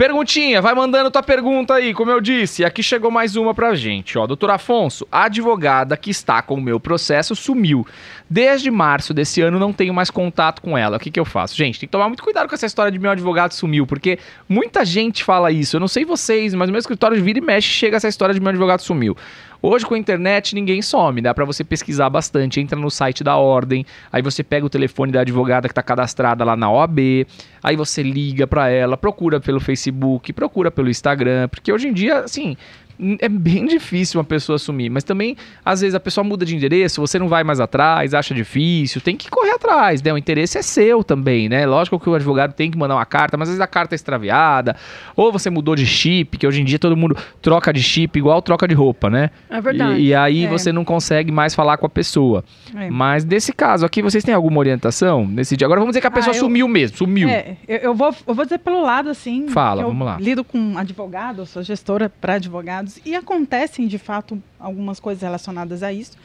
[0.00, 2.64] Perguntinha, vai mandando tua pergunta aí, como eu disse.
[2.64, 4.26] Aqui chegou mais uma pra gente, ó.
[4.26, 7.86] Doutor Afonso, a advogada que está com o meu processo sumiu.
[8.28, 10.96] Desde março desse ano não tenho mais contato com ela.
[10.96, 11.54] O que, que eu faço?
[11.54, 14.86] Gente, tem que tomar muito cuidado com essa história de meu advogado sumiu, porque muita
[14.86, 15.76] gente fala isso.
[15.76, 18.40] Eu não sei vocês, mas o meu escritório vira e mexe chega essa história de
[18.40, 19.14] meu advogado sumiu.
[19.62, 23.36] Hoje com a internet ninguém some, dá pra você pesquisar bastante, entra no site da
[23.36, 27.26] ordem, aí você pega o telefone da advogada que tá cadastrada lá na OAB,
[27.62, 32.20] aí você liga pra ela, procura pelo Facebook, procura pelo Instagram, porque hoje em dia,
[32.20, 32.56] assim,
[33.20, 34.90] é bem difícil uma pessoa assumir.
[34.90, 38.34] Mas também, às vezes, a pessoa muda de endereço, você não vai mais atrás, acha
[38.34, 40.12] difícil, tem que correr atrás, né?
[40.12, 41.66] O interesse é seu também, né?
[41.66, 43.96] Lógico que o advogado tem que mandar uma carta, mas às vezes a carta é
[43.96, 44.76] extraviada,
[45.16, 48.40] ou você mudou de chip, que hoje em dia todo mundo troca de chip igual
[48.42, 49.30] troca de roupa, né?
[49.48, 50.00] É verdade.
[50.00, 50.48] E, e aí É.
[50.48, 52.44] você não consegue mais falar com a pessoa.
[52.74, 52.90] É.
[52.90, 55.66] Mas nesse caso aqui, vocês têm alguma orientação nesse dia?
[55.66, 57.28] Agora vamos dizer que a Ah, pessoa eu- sumiu mesmo, sumiu.
[57.28, 59.48] É, eu, eu vou, eu vou dizer pelo lado assim.
[59.48, 60.16] Fala, vamos lá.
[60.20, 65.92] Lido com advogado, sou gestora para advogados e acontecem de fato algumas coisas relacionadas a
[65.92, 66.16] isso.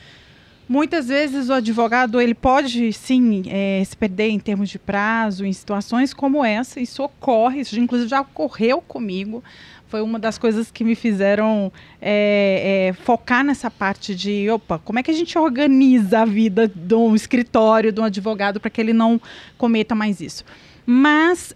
[0.67, 5.54] Muitas vezes o advogado ele pode sim eh, se perder em termos de prazo, em
[5.54, 6.80] situações como essa.
[6.80, 9.43] Isso ocorre, isso inclusive já ocorreu comigo.
[9.88, 14.97] Foi uma das coisas que me fizeram eh, eh, focar nessa parte de, opa, como
[14.97, 18.82] é que a gente organiza a vida de um escritório, de um advogado, para que
[18.82, 19.21] ele não
[19.60, 20.43] cometa mais isso.
[20.84, 21.56] Mas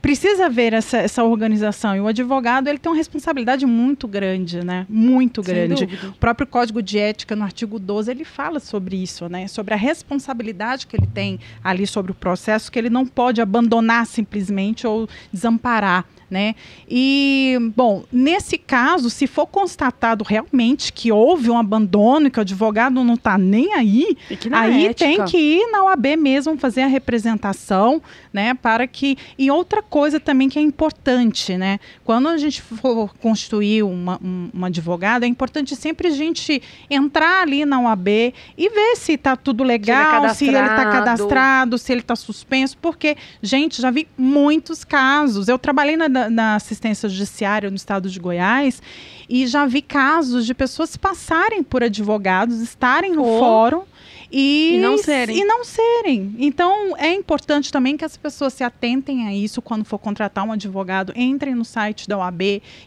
[0.00, 4.86] precisa haver essa, essa organização e o advogado ele tem uma responsabilidade muito grande, né?
[4.88, 5.84] Muito grande.
[6.06, 9.46] O próprio Código de Ética, no artigo 12, ele fala sobre isso, né?
[9.46, 14.06] Sobre a responsabilidade que ele tem ali sobre o processo, que ele não pode abandonar
[14.06, 16.54] simplesmente ou desamparar, né?
[16.88, 23.02] E, bom, nesse caso, se for constatado realmente que houve um abandono que o advogado
[23.02, 24.16] não está nem aí,
[24.52, 28.00] Aí ética- tem que ir na OAB mesmo fazer a representação,
[28.32, 28.54] né?
[28.54, 29.16] Para que.
[29.38, 31.78] E outra coisa também que é importante, né?
[32.04, 37.42] Quando a gente for constituir uma, um, um advogado, é importante sempre a gente entrar
[37.42, 41.78] ali na OAB e ver se está tudo legal, se ele está cadastrado.
[41.78, 45.48] se ele está suspenso, porque, gente, já vi muitos casos.
[45.48, 48.82] Eu trabalhei na, na assistência judiciária no estado de Goiás
[49.28, 53.38] e já vi casos de pessoas passarem por advogados, estarem no Oh.
[53.38, 53.82] fórum
[54.30, 55.38] e, E não serem.
[55.38, 56.34] E não serem.
[56.38, 60.52] Então, é importante também que as pessoas se atentem a isso quando for contratar um
[60.52, 61.12] advogado.
[61.16, 62.42] Entrem no site da OAB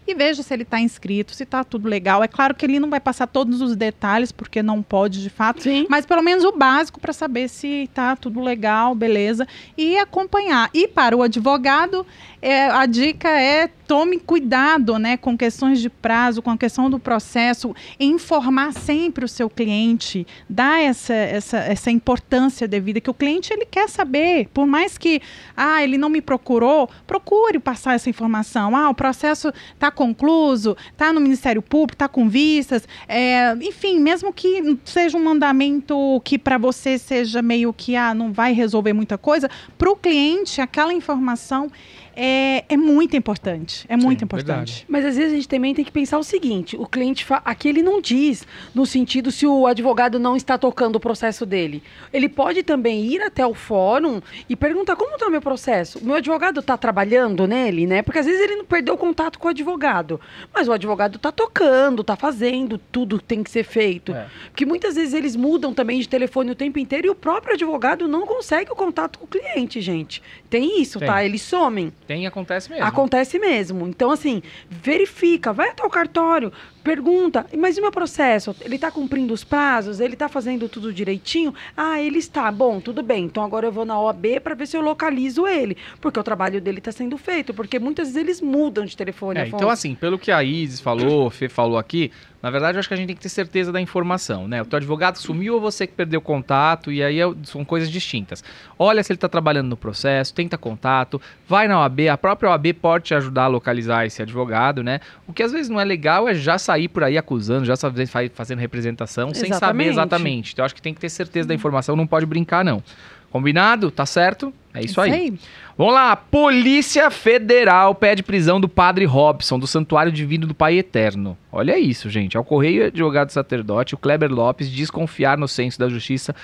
[0.07, 2.23] e veja se ele está inscrito, se está tudo legal.
[2.23, 5.63] É claro que ele não vai passar todos os detalhes, porque não pode de fato.
[5.63, 5.85] Sim.
[5.89, 9.47] Mas pelo menos o básico para saber se está tudo legal, beleza.
[9.77, 10.69] E acompanhar.
[10.73, 12.05] E para o advogado,
[12.41, 16.99] é, a dica é tome cuidado né, com questões de prazo, com a questão do
[16.99, 23.53] processo, informar sempre o seu cliente, dar essa, essa, essa importância devida, que o cliente
[23.53, 25.21] ele quer saber, por mais que
[25.55, 28.75] ah, ele não me procurou, procure passar essa informação.
[28.75, 34.33] Ah, o processo está concluso, está no Ministério Público, está com vistas, é, enfim, mesmo
[34.33, 39.17] que seja um mandamento que para você seja meio que ah, não vai resolver muita
[39.17, 41.71] coisa, para o cliente aquela informação
[42.15, 43.85] é, é muito importante.
[43.89, 44.85] É muito Sim, importante.
[44.87, 47.81] Mas às vezes a gente também tem que pensar o seguinte: o cliente, aqui ele
[47.81, 51.81] não diz no sentido se o advogado não está tocando o processo dele.
[52.11, 55.99] Ele pode também ir até o fórum e perguntar como está o meu processo.
[55.99, 58.01] O meu advogado está trabalhando nele, né?
[58.01, 60.19] Porque às vezes ele não perdeu o contato com o advogado.
[60.53, 64.13] Mas o advogado está tocando, está fazendo, tudo tem que ser feito.
[64.13, 64.27] É.
[64.49, 68.07] Porque muitas vezes eles mudam também de telefone o tempo inteiro e o próprio advogado
[68.07, 70.21] não consegue o contato com o cliente, gente.
[70.49, 71.07] Tem isso, Tem.
[71.07, 71.23] tá?
[71.23, 71.91] Eles somem.
[72.07, 72.85] Tem, acontece mesmo.
[72.85, 73.87] Acontece mesmo.
[73.87, 76.51] Então, assim, verifica, vai até o cartório,
[76.83, 78.55] pergunta, mas e o meu processo?
[78.61, 79.99] Ele está cumprindo os prazos?
[79.99, 81.53] Ele está fazendo tudo direitinho?
[81.75, 82.51] Ah, ele está.
[82.51, 83.25] Bom, tudo bem.
[83.25, 85.77] Então agora eu vou na OAB para ver se eu localizo ele.
[86.01, 87.53] Porque o trabalho dele está sendo feito.
[87.53, 89.39] Porque muitas vezes eles mudam de telefone.
[89.39, 92.11] É, então, assim, pelo que a Isis falou, o Fê falou aqui,
[92.43, 94.61] na verdade, eu acho que a gente tem que ter certeza da informação, né?
[94.61, 98.43] O teu advogado sumiu ou você que perdeu contato, e aí é- são coisas distintas.
[98.77, 102.73] Olha se ele está trabalhando no processo, tenta contato, vai na OAB, a própria OAB
[102.73, 104.99] pode te ajudar a localizar esse advogado, né?
[105.25, 108.59] O que às vezes não é legal é já sair por aí acusando, já fazendo
[108.59, 109.89] representação, sem saber Exatamente.
[109.89, 110.51] exatamente.
[110.51, 112.83] Então, eu acho que tem que ter certeza da informação, não pode brincar, não.
[113.31, 113.89] Combinado?
[113.89, 114.53] Tá certo?
[114.73, 115.33] É isso aí.
[115.77, 121.37] Vamos lá, Polícia Federal pede prisão do padre Robson, do Santuário Divino do Pai Eterno.
[121.51, 122.37] Olha isso, gente.
[122.37, 126.35] Ao correio advogado sacerdote, o Kleber Lopes diz confiar no senso da justiça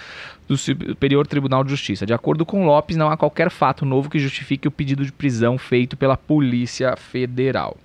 [0.48, 2.06] do Superior Tribunal de Justiça.
[2.06, 5.58] De acordo com Lopes, não há qualquer fato novo que justifique o pedido de prisão
[5.58, 7.78] feito pela Polícia Federal.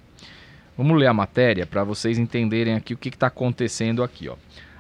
[0.77, 4.35] Vamos ler a matéria para vocês entenderem aqui o que está acontecendo aqui, ó.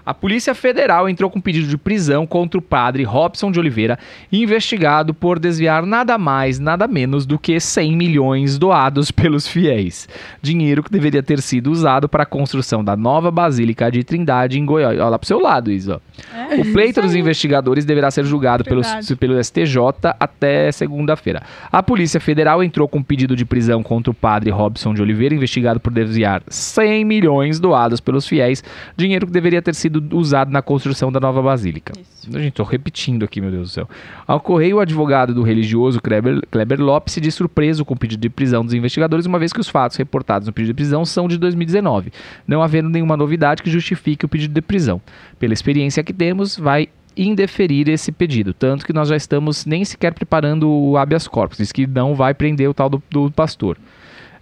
[0.06, 3.98] A Polícia Federal entrou com pedido de prisão contra o padre Robson de Oliveira,
[4.30, 10.06] investigado por desviar nada mais, nada menos do que 100 milhões doados pelos fiéis.
[10.42, 14.66] Dinheiro que deveria ter sido usado para a construção da nova Basílica de Trindade em
[14.66, 14.98] Goiás.
[14.98, 16.02] Olha lá pro seu lado, Isa.
[16.32, 18.82] É, O pleito dos investigadores deverá ser julgado pelo,
[19.18, 19.76] pelo STJ
[20.18, 21.42] até segunda-feira.
[21.70, 25.80] A Polícia Federal entrou com pedido de prisão contra o padre Robson de Oliveira, investigado
[25.80, 28.62] por desviar 100 milhões doados pelos fiéis,
[28.96, 31.92] dinheiro que deveria ter sido usado na construção da nova basílica.
[31.98, 32.14] Isso.
[32.30, 33.88] Gente, tô repetindo aqui, meu Deus do céu.
[34.26, 38.20] Ao correio, o advogado do religioso Kleber, Kleber Lopes se diz surpreso com o pedido
[38.20, 41.28] de prisão dos investigadores, uma vez que os fatos reportados no pedido de prisão são
[41.28, 42.12] de 2019,
[42.46, 45.00] não havendo nenhuma novidade que justifique o pedido de prisão.
[45.38, 50.12] Pela experiência que temos, vai indeferir esse pedido, tanto que nós já estamos nem sequer
[50.12, 53.78] preparando o habeas corpus, diz que não vai prender o tal do, do pastor.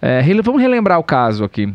[0.01, 1.73] É, vamos relembrar o caso aqui.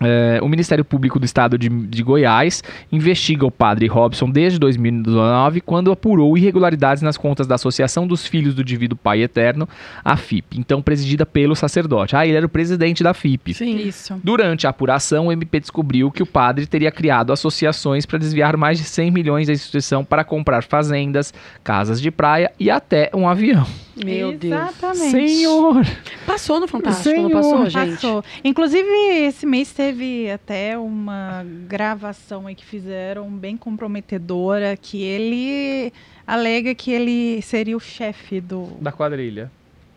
[0.00, 5.60] É, o Ministério Público do Estado de, de Goiás investiga o padre Robson desde 2019,
[5.60, 9.68] quando apurou irregularidades nas contas da Associação dos Filhos do Divino Pai Eterno,
[10.04, 12.14] a FIP, então presidida pelo sacerdote.
[12.14, 13.54] Ah, ele era o presidente da FIP.
[13.54, 13.76] Sim.
[13.76, 14.20] Isso.
[14.22, 18.78] Durante a apuração, o MP descobriu que o padre teria criado associações para desviar mais
[18.78, 21.34] de 100 milhões da instituição para comprar fazendas,
[21.64, 23.66] casas de praia e até um avião.
[24.04, 24.52] Meu Deus.
[24.52, 25.10] Exatamente.
[25.10, 25.86] Senhor!
[26.26, 27.94] Passou no Fantástico, Senhor, não passou, gente?
[27.94, 28.24] Passou.
[28.44, 28.88] Inclusive,
[29.26, 35.92] esse mês teve até uma gravação aí que fizeram bem comprometedora, que ele
[36.26, 38.76] alega que ele seria o chefe do.
[38.80, 39.50] Da quadrilha.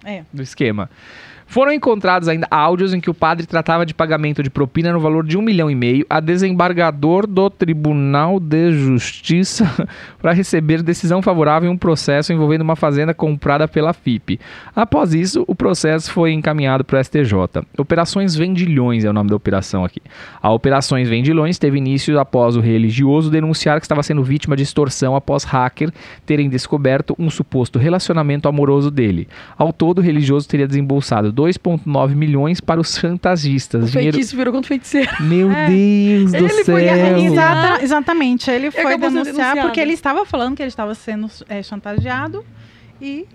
[0.03, 0.23] É.
[0.33, 0.89] do esquema.
[1.51, 5.25] Foram encontrados ainda áudios em que o padre tratava de pagamento de propina no valor
[5.25, 9.69] de um milhão e meio a desembargador do Tribunal de Justiça
[10.21, 14.39] para receber decisão favorável em um processo envolvendo uma fazenda comprada pela FIP.
[14.73, 17.33] Após isso, o processo foi encaminhado para o STJ.
[17.77, 19.99] Operações Vendilhões é o nome da operação aqui.
[20.41, 25.17] A Operações Vendilhões teve início após o religioso denunciar que estava sendo vítima de extorsão
[25.17, 25.91] após hacker
[26.25, 29.27] terem descoberto um suposto relacionamento amoroso dele.
[29.57, 33.83] Ao todo, o religioso teria desembolsado 2,9 milhões para os chantagistas.
[33.89, 34.13] O Dinheiro...
[34.17, 35.09] feitiço virou contra o feiticeiro.
[35.21, 35.67] Meu É.
[35.67, 36.93] Deus do Ele foi céu!
[36.93, 37.33] arrependido.
[37.33, 38.51] Exata- exatamente.
[38.51, 39.61] Ele foi denunciar denunciado.
[39.61, 42.45] porque ele estava falando que ele estava sendo é, chantageado
[43.01, 43.25] e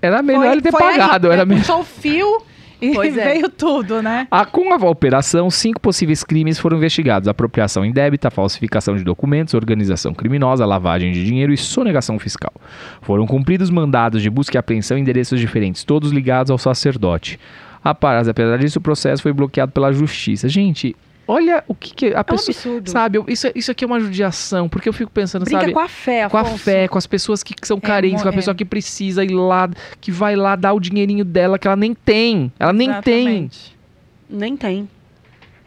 [0.00, 1.28] Era melhor foi, ele ter foi aí, pagado.
[1.28, 1.60] né, Era melhor.
[1.60, 2.42] puxou o fio
[2.80, 3.24] e Pois é.
[3.32, 4.28] veio tudo, né?
[4.30, 10.12] Ah, com a operação, cinco possíveis crimes foram investigados: apropriação indébita, falsificação de documentos, organização
[10.12, 12.52] criminosa, lavagem de dinheiro e sonegação fiscal.
[13.00, 17.38] Foram cumpridos mandados de busca e apreensão em endereços diferentes, todos ligados ao sacerdote.
[17.82, 20.48] Apesar apesar disso, o processo foi bloqueado pela justiça.
[20.48, 22.54] Gente, olha o que, que a É um pessoa.
[22.54, 22.90] absurdo.
[22.90, 25.72] Sabe, eu- isso, isso aqui é uma judiação, porque eu fico pensando, Brinca sabe?
[25.72, 26.58] com a fé, com a Afonso.
[26.64, 28.56] fé, com as pessoas que, que são carentes, com a mo- pessoa é.
[28.56, 29.68] que precisa ir lá,
[30.00, 32.52] que vai lá dar o dinheirinho dela, que ela nem tem.
[32.58, 33.18] Ela nem tem.
[33.26, 33.76] Exatamente.
[34.28, 34.88] Nem tem.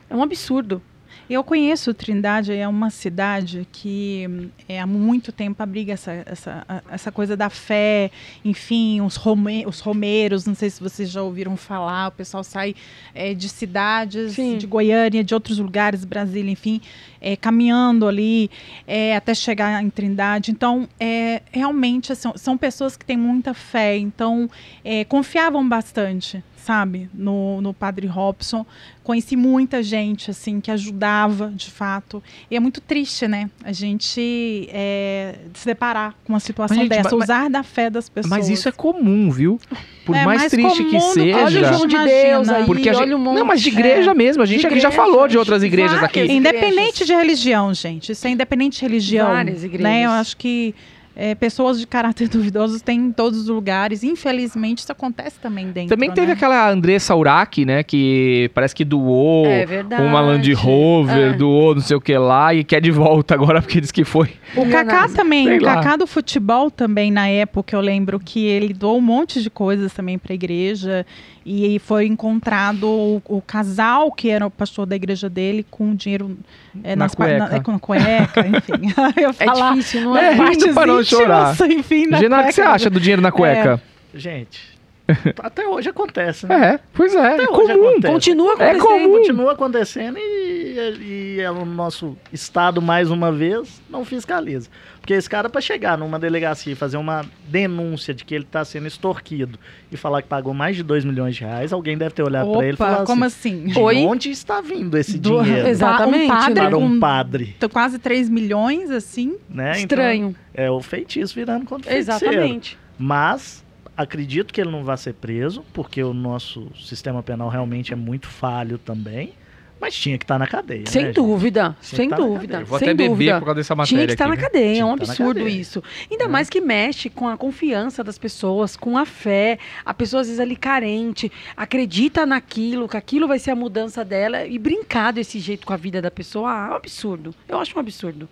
[0.09, 0.81] É um absurdo.
[1.29, 7.11] Eu conheço Trindade, é uma cidade que é, há muito tempo abriga essa, essa, essa
[7.11, 8.09] coisa da fé,
[8.43, 12.73] enfim, os, rome, os romeiros, não sei se vocês já ouviram falar, o pessoal sai
[13.13, 14.57] é, de cidades, Sim.
[14.57, 16.81] de Goiânia, de outros lugares, Brasília, enfim,
[17.21, 18.49] é, caminhando ali
[18.87, 20.49] é, até chegar em Trindade.
[20.49, 24.49] Então, é, realmente, assim, são pessoas que têm muita fé, então
[24.83, 28.65] é, confiavam bastante, sabe, no, no Padre Robson.
[29.03, 32.21] Conheci muita gente, assim, que ajudava, de fato.
[32.51, 33.49] E é muito triste, né?
[33.63, 37.89] A gente é, se deparar com uma situação Mas, gente, dessa, mas- usar da fé
[37.89, 38.29] das pessoas.
[38.29, 39.59] Mas isso é comum, viu?
[40.05, 41.37] Por É mais, mais triste que comum do que seja.
[41.37, 41.97] Olha o João de.
[41.97, 43.37] Deus aí, porque gente, um monte.
[43.39, 44.13] não, mas de igreja É.
[44.13, 44.43] mesmo.
[44.43, 46.19] A gente aqui já igreja, falou de de outras igrejas aqui.
[46.19, 46.37] Igrejas.
[46.37, 48.11] Independente de religião, gente.
[48.11, 49.27] Isso é independente de religião.
[49.27, 49.83] Várias igrejas.
[49.83, 50.05] Né?
[50.05, 50.75] Eu acho que
[51.21, 54.05] é, pessoas de caráter duvidoso têm em todos os lugares.
[54.05, 55.89] Infelizmente, isso acontece também dentro.
[55.89, 56.33] Também teve né?
[56.33, 57.83] aquela Andressa Urach, né?
[57.83, 59.67] Que parece que doou É
[59.99, 61.33] uma Land Rover, É.
[61.33, 64.29] doou não sei o que lá e quer de volta agora porque diz que foi.
[64.55, 65.75] O Kaká também, Sei o lá.
[65.75, 69.93] Kaká do futebol também, na época, eu lembro que ele doou um monte de coisas
[69.93, 71.05] também para a igreja.
[71.45, 76.37] E foi encontrado o, o casal que era o pastor da igreja dele com dinheiro
[76.83, 77.55] é, Na nas cueca.
[77.55, 78.93] é, com a cueca, enfim.
[79.15, 80.73] Eu É falar difícil, não É, é?
[80.73, 81.55] pra não chorar.
[81.71, 83.81] Enfim, na Genaro, o que você acha do dinheiro na cueca?
[84.13, 84.78] Gente,
[85.41, 86.73] até hoje acontece, né?
[86.75, 87.33] É, pois é.
[87.33, 87.87] Até É hoje comum.
[87.89, 88.13] acontece.
[88.13, 88.81] Continua É acontecendo.
[88.87, 89.11] comum.
[89.17, 94.69] Continua acontecendo e, e é o nosso Estado, mais uma vez, não fiscaliza.
[95.01, 98.63] Porque esse cara, para chegar numa delegacia e fazer uma denúncia de que ele está
[98.63, 99.57] sendo extorquido
[99.91, 102.63] e falar que pagou mais de 2 milhões de reais, alguém deve ter olhado para
[102.65, 103.73] ele e falado como assim, assim?
[103.73, 103.97] de Oi?
[104.05, 107.55] onde está vindo esse Do- dinheiro Exatamente, Um padre para um padre?
[107.59, 109.35] t- quase 3 milhões, assim.
[109.49, 109.71] Né?
[109.79, 110.35] Estranho.
[110.53, 112.33] Então, é o feitiço virando contra o feiticeiro.
[112.33, 112.77] Exatamente.
[112.99, 113.63] Mas
[114.03, 118.27] acredito que ele não vai ser preso, porque o nosso sistema penal realmente é muito
[118.27, 119.33] falho também.
[119.81, 120.83] Mas tinha que estar na cadeia.
[120.87, 122.65] Sem né, dúvida, sem tá dúvida.
[122.65, 123.39] Vou sem até beber dúvida.
[123.39, 124.35] por causa dessa Tinha matéria que estar aqui.
[124.35, 125.81] na cadeia, é um Tinha absurdo isso.
[126.11, 126.27] Ainda É.
[126.27, 129.57] mais que mexe com a confiança das pessoas, com a fé.
[129.85, 134.45] A pessoa às vezes ali carente, acredita naquilo, que aquilo vai ser a mudança dela
[134.45, 137.33] e brincar desse jeito com a vida da pessoa, ah, é um absurdo.
[137.47, 138.27] Eu acho um absurdo.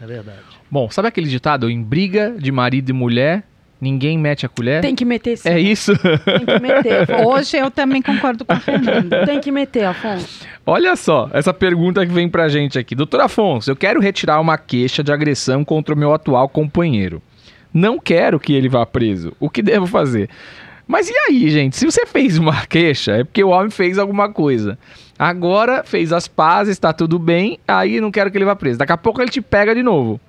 [0.00, 0.40] É verdade.
[0.70, 1.68] Bom, sabe aquele ditado?
[1.68, 3.46] Em briga de marido e mulher,
[3.80, 4.80] Ninguém mete a colher?
[4.80, 5.48] Tem que meter sim.
[5.48, 5.92] É isso?
[5.98, 7.26] Tem que meter.
[7.26, 9.26] Hoje eu também concordo com a Fernanda.
[9.26, 10.46] Tem que meter, Afonso.
[10.64, 12.94] Olha só, essa pergunta que vem pra gente aqui.
[12.94, 17.22] Doutor Afonso, eu quero retirar uma queixa de agressão contra o meu atual companheiro.
[17.72, 19.34] Não quero que ele vá preso.
[19.38, 20.30] O que devo fazer?
[20.88, 21.76] Mas e aí, gente?
[21.76, 24.78] Se você fez uma queixa, é porque o homem fez alguma coisa.
[25.18, 28.78] Agora fez as pazes, tá tudo bem, aí não quero que ele vá preso.
[28.78, 30.20] Daqui a pouco ele te pega de novo.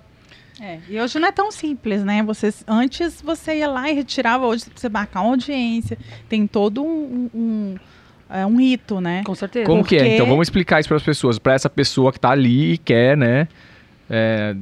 [0.61, 2.23] É, e hoje não é tão simples, né?
[2.23, 5.97] Você, antes você ia lá e retirava, hoje você marcar uma audiência,
[6.27, 7.75] tem todo um, um,
[8.29, 9.21] é, um rito, né?
[9.25, 9.65] Com certeza.
[9.65, 9.99] Como que é?
[9.99, 12.77] Porque- Então vamos explicar isso para as pessoas, para essa pessoa que tá ali e
[12.77, 13.47] quer, né?
[14.09, 14.55] É,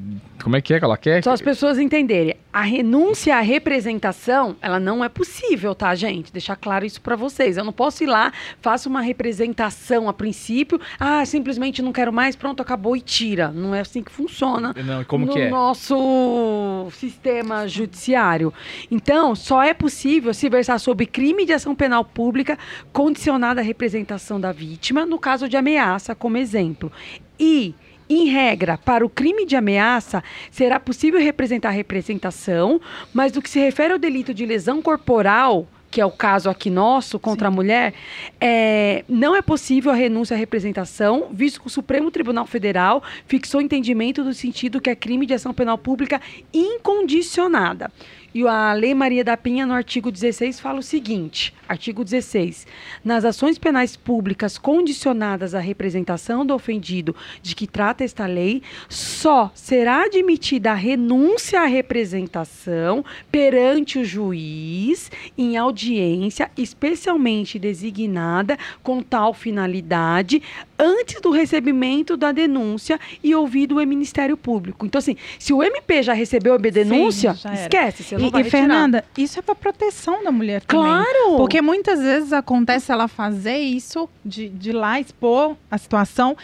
[0.43, 1.23] como é que é que ela quer?
[1.23, 2.35] Só as pessoas entenderem.
[2.51, 6.31] A renúncia à representação, ela não é possível, tá, gente?
[6.31, 7.57] Deixar claro isso pra vocês.
[7.57, 8.31] Eu não posso ir lá,
[8.61, 13.49] faço uma representação a princípio, ah, simplesmente não quero mais, pronto, acabou e tira.
[13.49, 15.49] Não é assim que funciona Não, como no que é?
[15.49, 18.53] nosso sistema judiciário.
[18.89, 22.57] Então, só é possível se versar sobre crime de ação penal pública
[22.91, 26.91] condicionada à representação da vítima, no caso de ameaça, como exemplo.
[27.39, 27.75] E
[28.09, 32.79] em regra, para o crime de ameaça, será possível representar a representação,
[33.13, 36.69] mas no que se refere ao delito de lesão corporal, que é o caso aqui
[36.69, 37.93] nosso contra a mulher,
[38.39, 43.61] é, não é possível a renúncia à representação, visto que o Supremo Tribunal Federal fixou
[43.61, 46.19] entendimento do sentido que é crime de ação penal pública
[46.53, 47.89] incondicionada.
[48.35, 52.67] E a Lei Maria da Penha, no artigo 16, fala o seguinte: artigo 16.
[53.01, 59.49] Nas ações penais públicas condicionadas à representação do ofendido de que trata esta lei, só
[59.55, 69.33] será admitida a renúncia à representação perante o juiz em audiência especialmente designada com tal
[69.33, 70.43] finalidade
[70.77, 74.85] antes do recebimento da denúncia e ouvido o Ministério Público.
[74.85, 77.55] Então, assim, se o MP já recebeu a denúncia, era.
[77.55, 78.43] esquece, você não E, e.
[78.49, 80.85] Fernanda, isso é para proteção da mulher também.
[80.85, 81.37] Claro!
[81.37, 86.35] Porque muitas vezes acontece ela fazer isso, de, de lá expor a situação,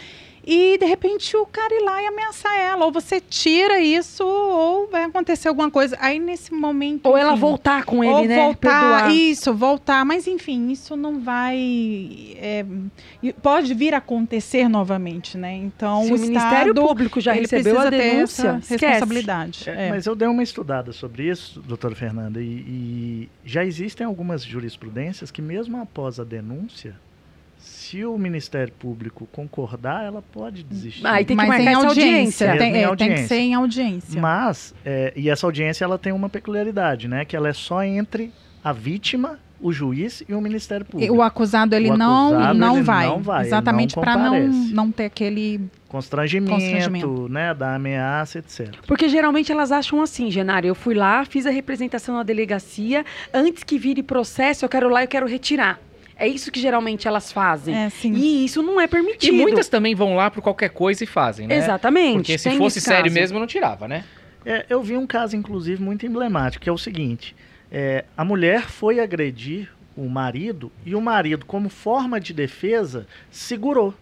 [0.45, 2.85] e de repente o cara ir lá e ameaçar ela.
[2.85, 5.97] Ou você tira isso, ou vai acontecer alguma coisa.
[5.99, 7.05] Aí nesse momento.
[7.05, 8.35] Ou ela enfim, voltar com ele, ou né?
[8.35, 9.11] voltar, Perdoar.
[9.11, 10.05] isso, voltar.
[10.05, 11.57] Mas enfim, isso não vai.
[12.37, 12.65] é,
[13.41, 15.53] pode vir a acontecer novamente, né?
[15.53, 19.69] Então Se o o Ministério Estado, Público já ele recebeu a denúncia, responsabilidade.
[19.69, 19.89] É, É.
[19.89, 25.31] Mas eu dei uma estudada sobre isso, doutora Fernanda, e, e já existem algumas jurisprudências
[25.31, 26.95] que mesmo após a denúncia,
[27.91, 31.05] se o Ministério Público concordar, ela pode desistir.
[31.05, 32.51] Aí tem que Mas marcar em essa audiência.
[32.51, 32.57] audiência.
[32.57, 33.27] Tem, é, tem que audiência.
[33.27, 34.21] ser em audiência.
[34.21, 37.25] Mas, é, e essa audiência ela tem uma peculiaridade, né?
[37.25, 38.31] Que ela é só entre
[38.63, 41.15] a vítima, o juiz e o Ministério E Público.
[41.15, 44.39] O acusado ele O não acusado, não, ele vai, não vai, exatamente não para não
[44.47, 47.27] não ter aquele Constrangimento, Constrangimento.
[47.27, 47.53] né?
[47.53, 48.73] Da ameaça, etc.
[48.87, 53.65] Porque geralmente elas acham assim, Genário, eu fui lá, fiz a representação na delegacia, antes
[53.65, 55.77] que vire processo, eu quero lá, eu quero retirar.
[56.21, 57.75] É isso que geralmente elas fazem.
[57.75, 58.13] é, sim.
[58.13, 59.35] E isso não é E permitido.
[59.35, 61.57] muitas também vão lá por qualquer coisa e fazem, né?
[61.57, 62.15] Exatamente.
[62.17, 63.15] Porque se tem fosse sério caso.
[63.15, 64.03] mesmo, não tirava, né?
[64.45, 67.35] É, eu vi um caso, inclusive, muito emblemático, que é o seguinte:
[67.71, 73.93] é, a mulher foi agredir o marido e o marido, como forma de defesa, segurou.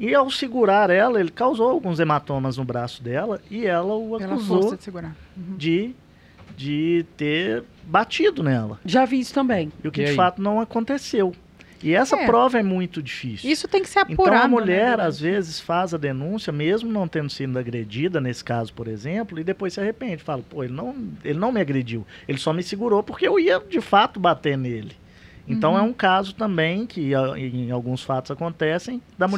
[0.00, 4.60] E ao segurar ela, ele causou alguns hematomas no braço dela e ela o acusou
[4.62, 5.16] força de segurar.
[5.36, 5.56] Uhum.
[5.56, 5.94] de,
[6.58, 8.80] de ter batido nela.
[8.84, 9.72] Já vi isso também.
[9.82, 10.16] E o que E de aí?
[10.16, 11.32] fato não aconteceu.
[11.80, 12.26] E essa É.
[12.26, 13.48] prova é muito difícil.
[13.48, 14.44] Isso tem que ser Então apurado.
[14.46, 15.04] a mulher, né?
[15.04, 19.44] às vezes, faz a denúncia, mesmo não tendo sido agredida, nesse caso, por exemplo, e
[19.44, 20.20] depois se arrepende.
[20.24, 23.60] Fala, pô, ele não, ele não me agrediu, ele só me segurou porque eu ia
[23.60, 24.96] de fato bater nele.
[25.46, 25.78] Então Uhum.
[25.78, 29.34] é um caso também que em alguns fatos acontecem da Sim.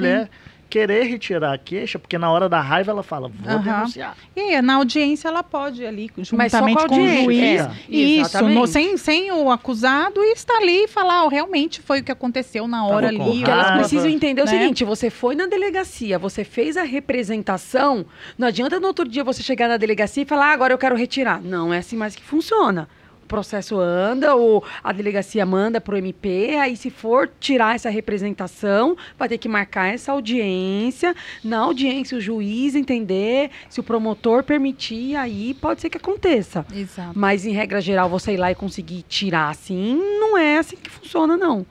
[0.70, 3.62] Querer retirar a queixa, porque na hora da raiva ela fala, vou Aham.
[3.62, 4.16] denunciar.
[4.36, 7.60] E na audiência ela pode ali, Mas só juntamente com com, o juiz.
[7.60, 7.70] é.
[7.88, 12.04] Isso, no- sem, sem o acusado e estar ali e falar, ó, realmente foi o
[12.04, 13.38] que aconteceu na hora com ali.
[13.38, 14.50] Porque elas precisam entender o né?
[14.50, 18.06] seguinte: você foi na delegacia, você fez a representação.
[18.38, 20.94] Não adianta no outro dia você chegar na delegacia e falar, ah, agora eu quero
[20.96, 21.40] retirar.
[21.42, 22.88] Não é assim mais que funciona.
[23.30, 28.96] O processo anda, ou a delegacia manda pro MP, aí se for tirar essa representação,
[29.16, 31.14] vai ter que marcar essa audiência.
[31.44, 36.66] Na audiência, o juiz entender, se o promotor permitir, aí pode ser que aconteça.
[36.74, 37.16] Exato.
[37.16, 40.90] Mas, em regra geral, você ir lá e conseguir tirar assim, não é assim que
[40.90, 41.64] funciona, não.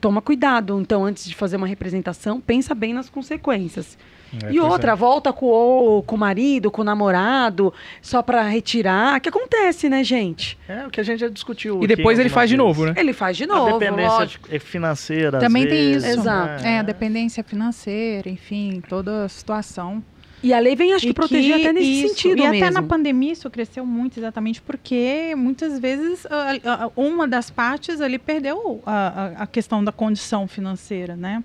[0.00, 0.78] Toma cuidado.
[0.80, 3.98] Então, antes de fazer uma representação, pensa bem nas consequências.
[4.44, 7.72] É, e outra, volta com o, com o marido, com o namorado,
[8.02, 9.18] só pra retirar.
[9.20, 10.58] que acontece, né, gente?
[10.68, 11.82] É o que a gente já discutiu.
[11.82, 12.92] E depois ele faz de novo, né?
[12.96, 14.48] Ele faz de A novo, dependência lógico.
[14.50, 15.38] de- financeira.
[15.38, 16.20] às Também tem vezes, isso.
[16.20, 16.62] Exato.
[16.62, 16.74] né?
[16.74, 20.04] É, a dependência financeira, enfim, toda a situação.
[20.42, 22.64] E a lei vem, acho que, E proteger até nesse isso- sentido e mesmo.
[22.64, 28.00] até na pandemia isso cresceu muito, exatamente porque muitas vezes a- a- uma das partes
[28.00, 31.42] ali perdeu a, a- questão da condição financeira, né?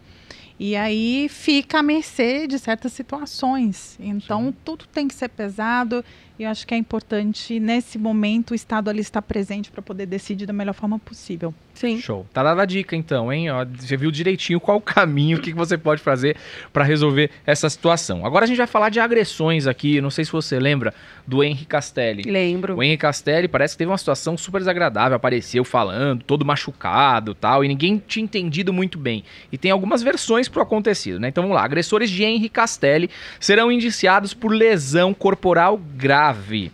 [0.60, 3.98] E aí fica à mercê de certas situações.
[4.00, 6.06] Então, tudo tem que ser pesado.
[6.38, 10.06] E eu acho que é importante, nesse momento, o Estado ali estar presente para poder
[10.06, 11.54] decidir da melhor forma possível.
[11.74, 12.00] Sim.
[12.00, 12.26] Show.
[12.32, 13.50] Tá dada a dica então, hein?
[13.50, 16.38] Ó, você viu direitinho qual o caminho, o que, que você pode fazer
[16.72, 18.26] pra resolver essa situação.
[18.26, 20.00] Agora a gente vai falar de agressões aqui.
[20.00, 20.94] Não sei se você lembra
[21.26, 22.30] do Henry Castelli.
[22.30, 22.78] Lembro.
[22.78, 27.64] O Henry Castelli parece que teve uma situação super desagradável, apareceu falando, todo machucado tal,
[27.64, 29.24] e ninguém tinha entendido muito bem.
[29.52, 31.30] E tem algumas versões pro acontecido, né?
[31.30, 31.64] Então vamos lá.
[31.64, 33.10] Agressores de Henry Castelli
[33.40, 36.72] serão indiciados por lesão corporal grave.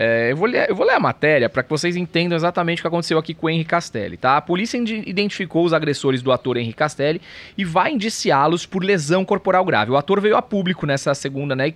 [0.00, 2.82] É, eu, vou ler, eu vou ler a matéria para que vocês entendam exatamente o
[2.82, 4.36] que aconteceu aqui com o Henry Castelli, tá?
[4.36, 7.20] A polícia identificou os agressores do ator Henry Castelli
[7.56, 9.90] e vai indiciá-los por lesão corporal grave.
[9.90, 11.72] O ator veio a público nessa segunda, né,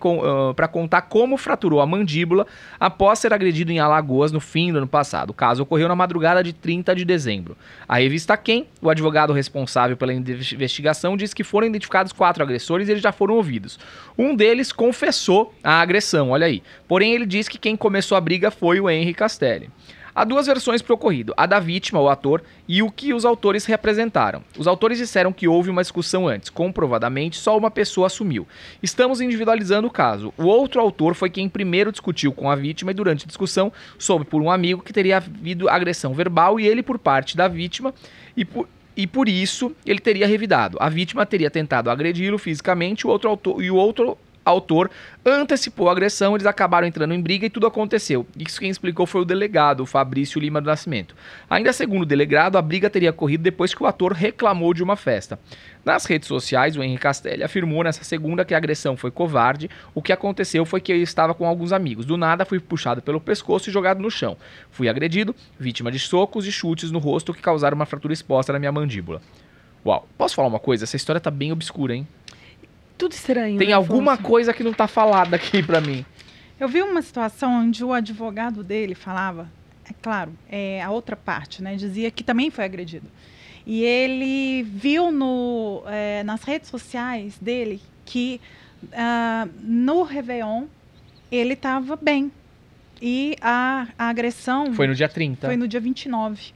[0.54, 2.46] para contar como fraturou a mandíbula
[2.78, 5.30] após ser agredido em Alagoas no fim do ano passado.
[5.30, 7.56] O caso ocorreu na madrugada de 30 de dezembro.
[7.88, 12.86] A revista Quem, o advogado responsável pela inve- investigação, diz que foram identificados quatro agressores
[12.86, 13.80] e eles já foram ouvidos.
[14.16, 16.62] Um deles confessou a agressão, olha aí.
[16.86, 19.70] Porém, ele diz que quem começou a briga foi o Henry Castelli.
[20.14, 23.24] Há duas versões para o ocorrido: a da vítima, o ator, e o que os
[23.24, 24.44] autores representaram.
[24.58, 26.50] Os autores disseram que houve uma discussão antes.
[26.50, 28.46] Comprovadamente, só uma pessoa assumiu.
[28.82, 30.32] Estamos individualizando o caso.
[30.36, 34.26] O outro autor foi quem primeiro discutiu com a vítima e, durante a discussão, soube
[34.26, 37.94] por um amigo que teria havido agressão verbal e ele por parte da vítima
[38.36, 38.68] e por.
[38.94, 40.76] E por isso ele teria revidado.
[40.78, 44.90] A vítima teria tentado agredi-lo fisicamente o outro autor, e o outro autor
[45.24, 48.26] antecipou a agressão, eles acabaram entrando em briga e tudo aconteceu.
[48.36, 51.14] Isso quem explicou foi o delegado, o Fabrício Lima do Nascimento.
[51.48, 54.96] Ainda segundo o delegado, a briga teria ocorrido depois que o ator reclamou de uma
[54.96, 55.38] festa.
[55.84, 59.70] Nas redes sociais, o Henrique Castelli afirmou nessa segunda que a agressão foi covarde.
[59.94, 62.04] O que aconteceu foi que eu estava com alguns amigos.
[62.04, 64.36] Do nada, fui puxado pelo pescoço e jogado no chão.
[64.70, 68.58] Fui agredido, vítima de socos e chutes no rosto que causaram uma fratura exposta na
[68.58, 69.20] minha mandíbula.
[69.84, 70.84] Uau, posso falar uma coisa?
[70.84, 72.06] Essa história tá bem obscura, hein?
[73.02, 73.58] Tudo estranho.
[73.58, 74.28] Tem né, alguma Afonso?
[74.28, 76.06] coisa que não tá falada aqui pra mim.
[76.60, 79.50] Eu vi uma situação onde o advogado dele falava,
[79.90, 83.08] é claro, é, a outra parte, né, dizia que também foi agredido.
[83.66, 88.40] E ele viu no, é, nas redes sociais dele que
[88.92, 90.66] ah, no Réveillon
[91.28, 92.30] ele estava bem.
[93.00, 95.48] E a, a agressão Foi no dia 30.
[95.48, 96.54] foi no dia 29.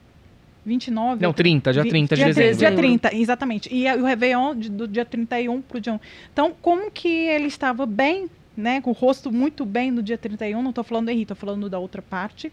[0.67, 1.23] 29?
[1.23, 2.57] Não, 30, dia Vi- 30 de dia, dezembro.
[2.57, 3.73] Dia 30, exatamente.
[3.73, 5.99] E o Réveillon de- do dia 31 pro dia 1.
[6.31, 8.81] Então, como que ele estava bem, né?
[8.81, 11.69] Com o rosto muito bem no dia 31, não estou falando do Henrique, estou falando
[11.69, 12.51] da outra parte.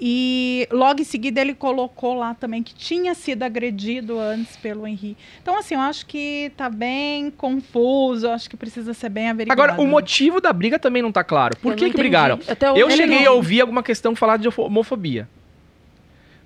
[0.00, 5.16] E logo em seguida ele colocou lá também que tinha sido agredido antes pelo Henrique.
[5.40, 9.62] Então, assim, eu acho que tá bem confuso, eu acho que precisa ser bem averiguado.
[9.62, 11.56] Agora, o motivo da briga também não tá claro.
[11.58, 12.40] Por Eu que não que brigaram?
[12.76, 13.26] Eu não cheguei entendi.
[13.28, 15.28] a ouvir alguma questão falar de ofo- homofobia.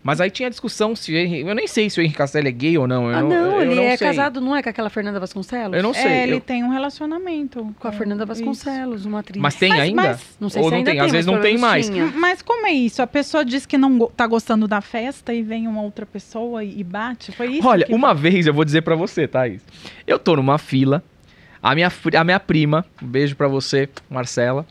[0.02, 2.86] Mas aí tinha discussão se eu nem sei se o Henrique Castelli é gay ou
[2.86, 3.10] não.
[3.10, 4.06] Eu Ah, não, não, eu ele não é sei.
[4.06, 5.76] casado, não é com aquela Fernanda Vasconcelos?
[5.76, 6.04] Eu não sei.
[6.06, 8.28] É, ele eu- tem um relacionamento Com a Fernanda isso.
[8.28, 9.42] Vasconcelos, uma atriz.
[9.42, 10.02] Mas tem Mas- ainda?
[10.02, 11.88] mas- Não sei Ou se não ainda tem, às vezes não tem mais.
[11.90, 12.06] tinha.
[12.14, 13.02] Mas como é isso?
[13.02, 16.82] A pessoa diz que não tá gostando da festa e vem uma outra pessoa e
[16.84, 17.32] bate?
[17.32, 17.66] Foi isso?
[17.66, 19.60] Olha, que- uma vez eu vou dizer pra você, Thaís.
[20.06, 21.02] Eu tô numa fila,
[21.62, 24.64] a minha, a minha prima, um beijo pra você, Marcela.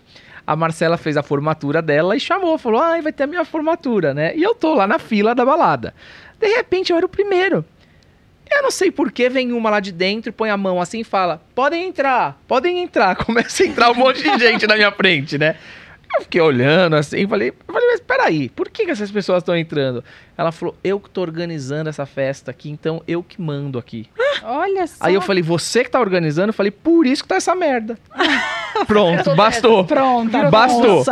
[0.47, 4.13] A Marcela fez a formatura dela e chamou, falou: ai, vai ter a minha formatura,
[4.13, 4.33] né?
[4.33, 5.93] E eu tô lá na fila da balada.
[6.39, 7.65] De repente eu era o primeiro.
[8.49, 11.03] Eu não sei por que vem uma lá de dentro, põe a mão assim e
[11.03, 13.17] fala: podem entrar, podem entrar.
[13.19, 15.57] Começa a entrar um monte de gente na minha frente, né?
[16.15, 20.03] Eu fiquei olhando assim falei, falei, mas peraí, por que, que essas pessoas estão entrando?
[20.37, 24.07] Ela falou, eu que tô organizando essa festa aqui, então eu que mando aqui.
[24.43, 25.05] Olha só.
[25.05, 26.49] Aí eu falei, você que tá organizando?
[26.49, 27.97] Eu falei, por isso que tá essa merda.
[28.85, 29.83] Pronto, bastou.
[29.85, 31.03] Pronto, Bastou.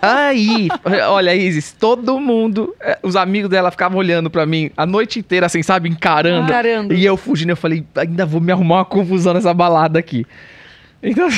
[0.00, 0.68] Aí,
[1.08, 5.44] olha, Isis, todo mundo, eh, os amigos dela ficavam olhando pra mim a noite inteira,
[5.46, 6.48] assim, sabe, encarando.
[6.48, 6.94] Encarando.
[6.94, 10.26] E eu fugindo, eu falei, ainda vou me arrumar uma confusão nessa balada aqui.
[11.04, 11.28] Então,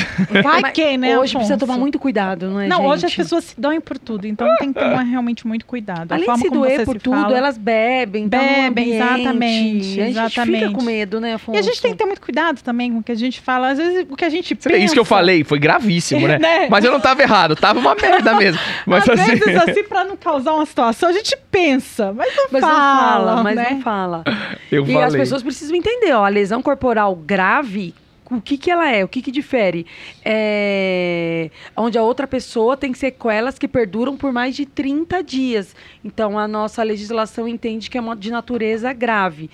[0.43, 1.65] Vai Mas que, né, Hoje precisa Afonso?
[1.67, 2.87] tomar muito cuidado, não é, Não, gente?
[2.87, 6.11] hoje as pessoas se doem por tudo, então tem que tomar realmente muito cuidado.
[6.11, 7.37] A Além de se como doer você por se tudo, fala.
[7.37, 11.57] elas bebem, então no Bebem, exatamente, A gente fica com medo, né, Afonso?
[11.57, 13.69] E a gente tem que ter muito cuidado também com o que a gente fala.
[13.71, 14.77] Às vezes o que a gente pensa...
[14.77, 16.37] isso que eu falei foi gravíssimo, né?
[16.47, 16.67] Né?
[16.69, 18.61] Mas eu não tava errado, tava uma merda mesmo.
[18.85, 22.45] Mas Às assim, vezes, assim, pra não causar uma situação, a gente pensa, mas não
[22.51, 23.67] Mas fala, não fala, mas né?
[23.71, 24.23] não fala.
[24.71, 25.03] eu E falei.
[25.07, 27.93] as pessoas precisam entender, ó, a lesão corporal grave,
[28.29, 29.03] o que que ela é?
[29.03, 29.85] O que que difere?
[30.23, 31.49] É...
[31.75, 35.75] Onde a outra pessoa tem sequelas que perduram por mais de 30 dias.
[36.03, 39.49] Então, a nossa legislação entende que é uma de natureza grave.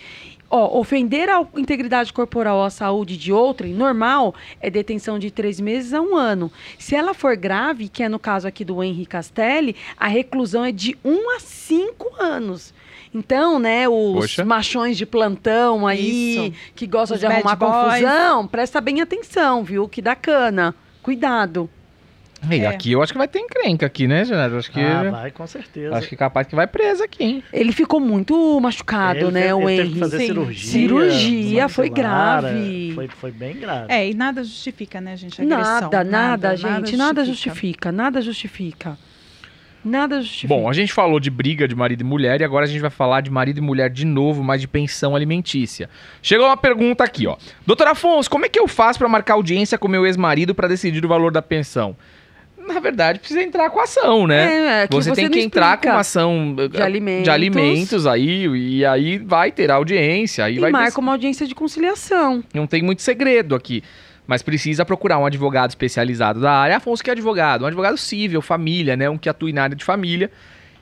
[0.49, 5.59] Ó, ofender a integridade corporal ou a saúde de outrem, normal, é detenção de três
[5.59, 6.51] meses a um ano.
[6.77, 10.71] Se ela for grave, que é no caso aqui do Henri Castelli, a reclusão é
[10.71, 12.71] de um a cinco anos.
[13.13, 14.43] Então, né, os Poxa.
[14.45, 16.53] machões de plantão aí, Isso.
[16.75, 17.71] que gostam Os de arrumar boys.
[17.73, 19.87] confusão, presta bem atenção, viu?
[19.87, 20.73] Que dá cana.
[21.01, 21.69] Cuidado.
[22.51, 22.67] E É.
[22.67, 24.57] aqui eu acho que vai ter encrenca aqui, né, Genaro?
[24.57, 25.95] Acho que, Ah, vai, com certeza.
[25.95, 27.43] acho que capaz que vai preso aqui, hein?
[27.53, 29.93] Ele ficou muito machucado, Ele né, teve- o ele teve Henry.
[29.93, 30.25] que fazer Sim.
[30.25, 30.71] cirurgia.
[30.71, 32.89] Cirurgia, foi grave.
[32.91, 33.85] é, Foi, foi bem grave.
[33.93, 35.39] É, e nada justifica, né, gente?
[35.41, 35.73] a agressão.
[35.89, 37.91] Nada, nada, gente, nada justifica, nada justifica.
[37.93, 38.97] Nada justifica.
[40.47, 42.89] Bom, a gente falou de briga de marido e mulher e agora a gente vai
[42.89, 45.89] falar de marido e mulher de novo, mas de pensão alimentícia.
[46.21, 47.35] Chegou uma pergunta aqui, ó.
[47.65, 51.03] Doutor Afonso, como é que eu faço pra marcar audiência com meu ex-marido pra decidir
[51.03, 51.95] o valor da pensão?
[52.67, 54.45] Na verdade, precisa entrar com a ação, né?
[54.45, 57.23] É, é que você, tem que entrar com uma ação eh, De alimentos.
[57.25, 60.45] de alimentos aí, e aí vai ter audiência.
[60.45, 62.41] Aí E vai marca uma audiência de conciliação.
[62.53, 63.83] Não tem muito segredo aqui.
[64.25, 66.77] Mas precisa procurar um advogado especializado da área.
[66.77, 69.09] Afonso que é advogado, um advogado civil, família, né?
[69.09, 70.31] Um que atue na área de família.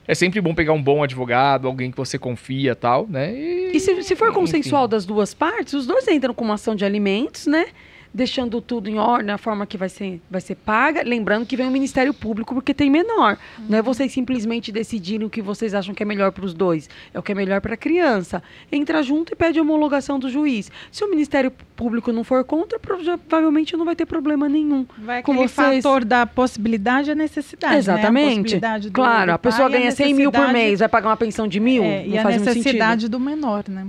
[0.08, 3.34] É sempre bom pegar um bom advogado, alguém que você confia tal, né?
[3.34, 4.40] E se, se for enfim.
[4.40, 7.68] consensual das duas partes, os dois entram com uma ação de alimentos, né?
[8.14, 11.02] Deixando tudo em ordem, a forma que vai ser, vai ser paga.
[11.02, 13.38] Lembrando que vem o Ministério Público porque tem menor.
[13.70, 16.90] Não é vocês simplesmente decidirem o que vocês acham que é melhor para os dois.
[17.14, 18.44] É o que é melhor para a criança.
[18.70, 20.70] Entra junto e pede a homologação do juiz.
[20.92, 24.86] Se o Ministério Público não for contra, provavelmente não vai ter problema nenhum.
[24.98, 25.82] Vai Com vocês.
[25.82, 27.78] fator da possibilidade e a necessidade, né?
[27.78, 28.36] A Exatamente.
[28.42, 31.18] possibilidade do- claro, do a pessoa a ganha 100 mil por mês, vai pagar uma
[31.18, 31.82] pensão de mil?
[31.84, 33.88] É, não e a necessidade do menor, né?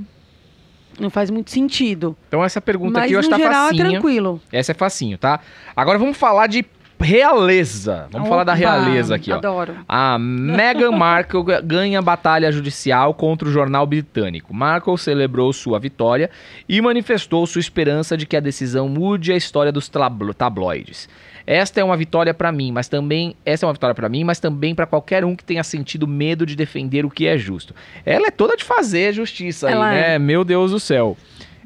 [1.01, 2.17] Não faz muito sentido.
[2.29, 4.41] Então essa pergunta Mas aqui eu acho que tá geral é tranquilo.
[4.53, 5.41] Essa é facinho, tá?
[5.77, 6.65] Agora vamos falar de
[7.01, 8.07] realeza.
[8.11, 9.37] Vamos falar da Opa, realeza aqui, ó.
[9.37, 9.75] Adoro.
[9.89, 14.55] A Meghan Markle ga- ganha batalha judicial contra o jornal britânico.
[14.55, 16.31] Markle celebrou sua vitória
[16.69, 21.09] e manifestou sua esperança de que a decisão mude a história dos tablo- tabloides.
[21.47, 24.39] Esta é uma vitória pra mim, mas também essa é uma vitória pra mim, mas
[24.39, 27.75] também pra qualquer um que tenha sentido medo de defender o que é justo.
[28.05, 30.01] Ela é toda de fazer justiça Ela aí, é.
[30.01, 30.19] né?
[30.19, 31.17] Meu Deus do céu.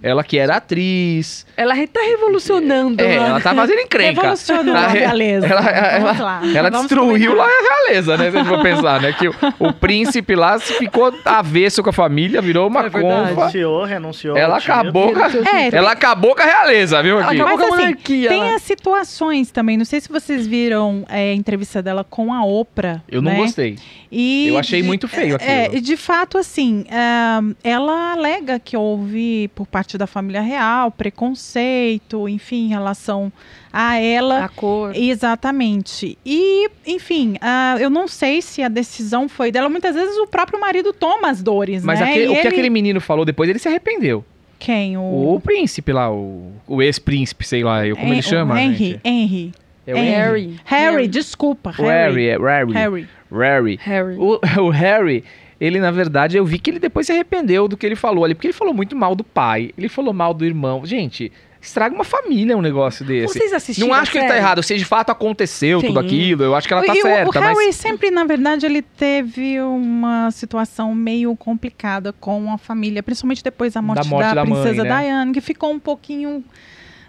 [0.07, 3.03] Ela que era atriz, Ela tá revolucionando.
[3.03, 3.15] é, né?
[3.17, 4.21] ela tá fazendo encrenca.
[4.21, 5.47] Revolucionou a Ela- realeza.
[5.47, 6.41] ela- ela-.
[6.55, 8.31] Ela Vamos destruiu lá a realeza, né?
[8.31, 9.13] Se a gente for pensar, né?
[9.13, 12.89] Que o, o príncipe lá se ficou avesso com a família, virou uma É.
[13.27, 14.37] Renunciou, renunciou.
[14.37, 17.19] Ela acabou com a, É, ela acabou com a realeza, viu?
[17.19, 17.41] Ela Aqui.
[17.41, 18.29] acabou Mas com a assim, monarquia.
[18.29, 18.55] Tem né?
[18.55, 19.77] as situações também.
[19.77, 23.03] Não sei se vocês viram é, a entrevista dela com a Oprah.
[23.09, 23.39] Eu não né?
[23.39, 23.77] gostei.
[24.11, 25.77] E Eu achei de- muito feio É, aquilo.
[25.77, 32.28] e de fato, assim, ah, ela alega que houve, por parte da família real, preconceito,
[32.28, 33.32] enfim, em relação
[33.72, 34.44] a ela.
[34.44, 34.94] A cor.
[34.97, 36.18] Exatamente.
[36.24, 39.68] E, enfim, ah, eu não sei se a decisão foi dela.
[39.68, 42.07] Muitas vezes o próprio marido toma as dores, Mas né?
[42.11, 44.24] aquele- E o que ele- aquele menino falou depois, ele se arrependeu.
[44.59, 44.97] Quem?
[44.97, 48.55] O, O, príncipe lá, o, o ex-príncipe, sei lá, eu, como ele chama?
[48.55, 48.74] O Henry.
[48.76, 49.01] gente?
[49.05, 49.53] Henry.
[49.86, 50.11] É o Henry.
[50.14, 50.61] Harry.
[50.64, 51.74] Harry, desculpa.
[51.78, 52.72] O Harry, é Harry.
[52.72, 53.09] Harry.
[53.30, 53.78] Harry.
[53.82, 54.16] Harry.
[54.16, 55.22] O, o Harry,
[55.61, 58.35] ele na verdade, eu vi que ele depois se arrependeu do que ele falou ali,
[58.35, 60.85] porque ele falou muito mal do pai, ele falou mal do irmão.
[60.85, 63.33] Gente, estraga uma família um negócio desse.
[63.35, 65.89] Vocês assistiram Não acho que ele tá errado, se de fato aconteceu Sim.
[65.89, 68.25] tudo aquilo, eu acho que ela tá E o- certa, o Harry mas sempre, na
[68.25, 74.09] verdade, ele teve uma situação meio complicada com a família, principalmente depois da morte da,
[74.11, 75.01] morte da mãe, princesa né?
[75.03, 76.45] Diana, que ficou um pouquinho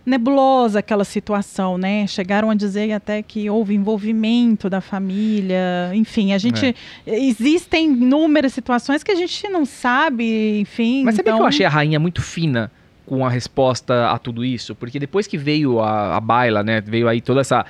[0.08, 2.08] nebulosa aquela situação, né?
[2.08, 6.74] Chegaram a dizer até que houve envolvimento da família, enfim, a gente
[7.06, 7.20] É.
[7.20, 11.04] existem inúmeras situações que a gente não sabe, enfim.
[11.04, 11.36] Mas então...
[11.36, 12.72] que eu achei a rainha muito fina
[13.08, 14.76] com a resposta a tudo isso?
[14.76, 16.82] Porque depois que veio a, a baila, né?
[16.82, 17.66] Veio aí toda essa.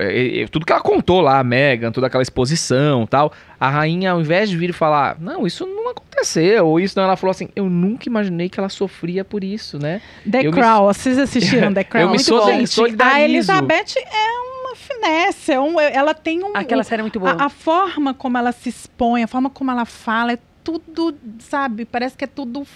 [0.00, 3.32] eh, eh, Tudo que ela contou lá, a Megan, toda aquela exposição tal.
[3.60, 7.04] A rainha, ao invés de vir e falar, não, isso não aconteceu, ou isso não,
[7.04, 10.00] ela falou assim, eu nunca imaginei que ela sofria por isso, né?
[10.28, 12.02] The Eu me- Crown, vocês assistiram The Crown?
[12.04, 12.46] Eu me Muito so- bom.
[12.46, 13.16] Gente, solidarizo.
[13.16, 14.30] A Elizabeth é
[14.62, 16.52] uma finesse, é um- ela tem um...
[16.56, 17.32] Aquela série é muito boa.
[17.32, 21.84] A, a forma como ela se expõe, a forma como ela fala, é tudo, sabe?
[21.84, 22.66] Parece que é tudo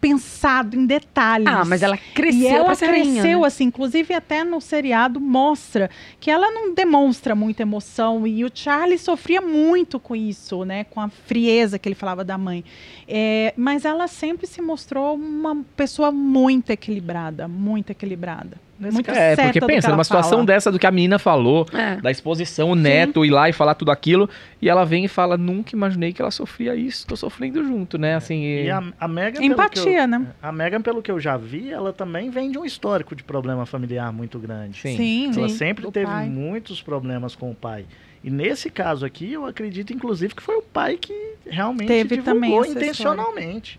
[0.00, 1.46] pensado em detalhes.
[1.46, 3.46] Ah, mas ela cresceu e ela cresceu rainha, né?
[3.46, 8.98] assim, inclusive até no seriado mostra que ela não demonstra muita emoção e o Charlie
[8.98, 12.64] sofria muito com isso, né, com a frieza que ele falava da mãe.
[13.06, 19.60] É, mas ela sempre se mostrou uma pessoa muito equilibrada, muito equilibrada, muito É, porque
[19.60, 20.46] pensa, numa situação fala.
[20.46, 21.96] dessa do que a menina falou, É.
[21.96, 24.28] da exposição, o neto ir lá e falar tudo aquilo,
[24.62, 28.14] e ela vem e fala, nunca imaginei que ela sofria isso, tô sofrendo junto, né?
[28.14, 30.26] Assim, E e- a, a Megan, pelo que Empatia, eu- né?
[30.42, 33.66] A Megan, pelo que eu já vi, ela também vem de um histórico de problema
[33.66, 34.80] familiar muito grande.
[34.80, 34.96] Sim.
[34.96, 36.28] Sim, Ela sim, sempre do teve pai.
[36.28, 37.84] muitos problemas com o pai.
[38.22, 41.14] E nesse caso aqui, eu acredito, inclusive, que foi o pai que
[41.46, 43.78] realmente Teve divulgou intencionalmente.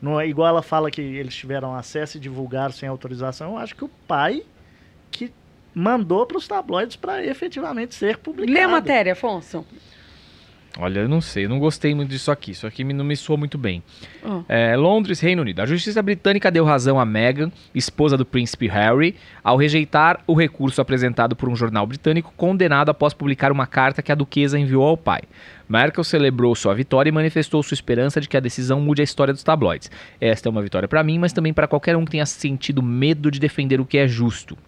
[0.00, 3.52] Não é igual ela fala que eles tiveram acesso e divulgaram sem autorização.
[3.52, 4.42] Eu acho que o pai
[5.10, 5.30] que
[5.74, 8.52] mandou para os tabloides para efetivamente ser publicado.
[8.52, 9.64] Lê a matéria, Afonso.
[10.78, 12.52] Olha, eu não sei, eu não gostei muito disso aqui.
[12.52, 13.82] Isso aqui me- não me soou muito bem.
[14.24, 14.42] Ó.
[14.48, 15.60] É, Londres, Reino Unido.
[15.60, 20.80] A justiça britânica deu razão a Meghan, esposa do príncipe Harry, ao rejeitar o recurso
[20.80, 24.96] apresentado por um jornal britânico condenado após publicar uma carta que a duquesa enviou ao
[24.96, 25.22] pai.
[25.70, 29.32] Merkel celebrou sua vitória e manifestou sua esperança de que a decisão mude a história
[29.32, 29.88] dos tabloides.
[30.20, 33.30] Esta é uma vitória para mim, mas também para qualquer um que tenha sentido medo
[33.30, 34.58] de defender o que é justo.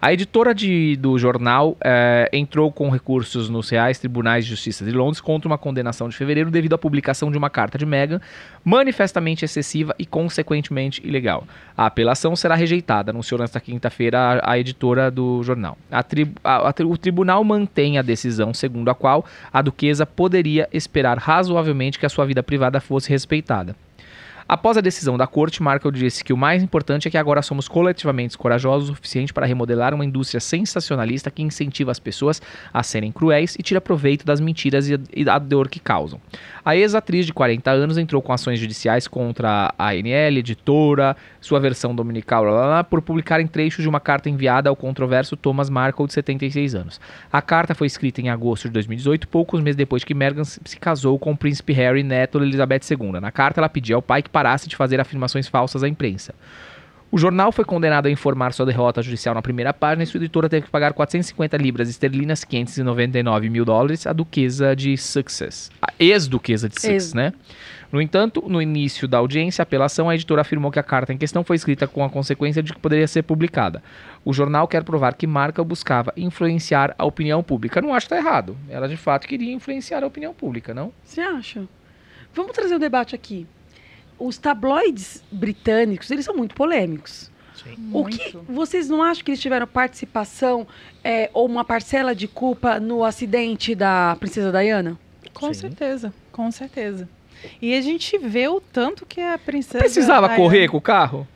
[0.00, 4.90] A editora de- do jornal eh, entrou com recursos nos reais tribunais de justiça de
[4.92, 8.20] Londres contra uma condenação de fevereiro devido à publicação de uma carta de Meghan
[8.62, 11.44] manifestamente excessiva e consequentemente ilegal.
[11.74, 15.78] A apelação será rejeitada, anunciou nesta quinta-feira a, a editora do jornal.
[15.90, 21.16] A tri- a- o tribunal mantém a decisão segundo a qual a duquesa poderia esperar
[21.16, 23.74] razoavelmente que a sua vida privada fosse respeitada.
[24.48, 27.66] Após a decisão da corte, Markle disse que o mais importante é que agora somos
[27.66, 32.40] coletivamente corajosos o suficiente para remodelar uma indústria sensacionalista que incentiva as pessoas
[32.72, 36.20] a serem cruéis e tira proveito das mentiras e da dor que causam.
[36.66, 41.94] A ex-atriz de 40 anos entrou com ações judiciais contra a ANL, editora, sua versão
[41.94, 46.08] dominical, lá, lá, lá, por publicarem trechos de uma carta enviada ao controverso Thomas Markle,
[46.08, 47.00] de 76 anos.
[47.32, 50.76] A carta foi escrita em agosto de 2018, poucos meses depois que Meghan se se
[50.76, 53.20] casou com o príncipe Harry, neto de Elizabeth II.
[53.20, 56.34] Na carta, ela pedia ao pai que parasse de fazer afirmações falsas à imprensa.
[57.10, 60.48] O jornal foi condenado a informar sua derrota judicial na primeira página e sua editora
[60.48, 65.70] teve que pagar 450 libras esterlinas, 599 mil dólares, à duquesa de Sussex.
[65.80, 67.14] A ex-duquesa de Sussex, Ex.
[67.14, 67.32] né?
[67.92, 71.16] No entanto, no início da audiência, a apelação, a editora afirmou que a carta em
[71.16, 73.80] questão foi escrita com a consequência de que poderia ser publicada.
[74.24, 77.80] O jornal quer provar que Marca buscava influenciar a opinião pública.
[77.80, 78.56] Não acho que tá errado.
[78.68, 80.92] Ela de fato queria influenciar a opinião pública, não?
[81.04, 81.68] Você acha?
[82.34, 83.46] Vamos trazer um debate aqui.
[84.18, 87.30] Os tabloides britânicos, eles são muito polêmicos.
[87.62, 87.74] Sim.
[87.92, 90.66] O que vocês não acham que eles tiveram participação
[91.02, 94.98] é, ou uma parcela de culpa no acidente da princesa Diana?
[95.34, 95.60] Com Sim.
[95.60, 97.08] certeza, com certeza.
[97.60, 99.78] E a gente vê o tanto que a princesa.
[99.78, 101.26] Precisava Diana- correr com o carro?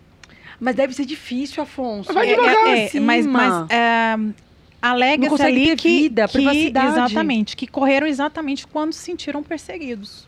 [0.59, 2.13] Mas deve ser difícil, Afonso.
[2.13, 2.67] Vai É, devagar.
[2.69, 4.35] é, é, mas, mas é, Não
[4.81, 6.87] alega-se consegue ali ter que, vida, que- privacidade.
[6.87, 10.27] exatamente, que correram exatamente quando se sentiram perseguidos,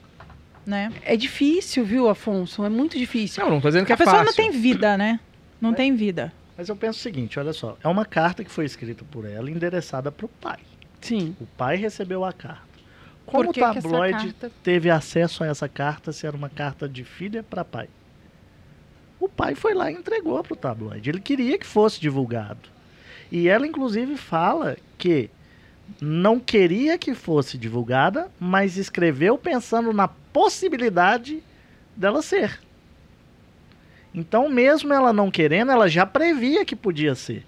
[0.66, 0.92] né?
[1.02, 2.64] É difícil, viu, Afonso?
[2.64, 3.42] É muito difícil.
[3.42, 4.26] Não, não tô dizendo que a é pessoa fácil.
[4.44, 5.20] não tem vida, né?
[5.60, 6.32] Não tem vida.
[6.56, 7.76] Mas eu penso o seguinte, olha só.
[7.82, 10.58] É uma carta que foi escrita por ela e endereçada para o pai.
[11.00, 11.34] Sim.
[11.40, 12.72] O pai recebeu a carta.
[13.24, 17.42] Como o tabloide carta- teve acesso a essa carta se era uma carta de filha
[17.42, 17.88] para pai?
[19.18, 21.08] O pai foi lá e entregou para o tabloide.
[21.08, 22.68] Ele queria que fosse divulgado.
[23.30, 25.30] E ela, inclusive, fala que
[26.00, 31.42] não queria que fosse divulgada, mas escreveu pensando na possibilidade
[31.96, 32.60] dela ser.
[34.14, 37.44] Então, mesmo ela não querendo, ela já previa que podia ser.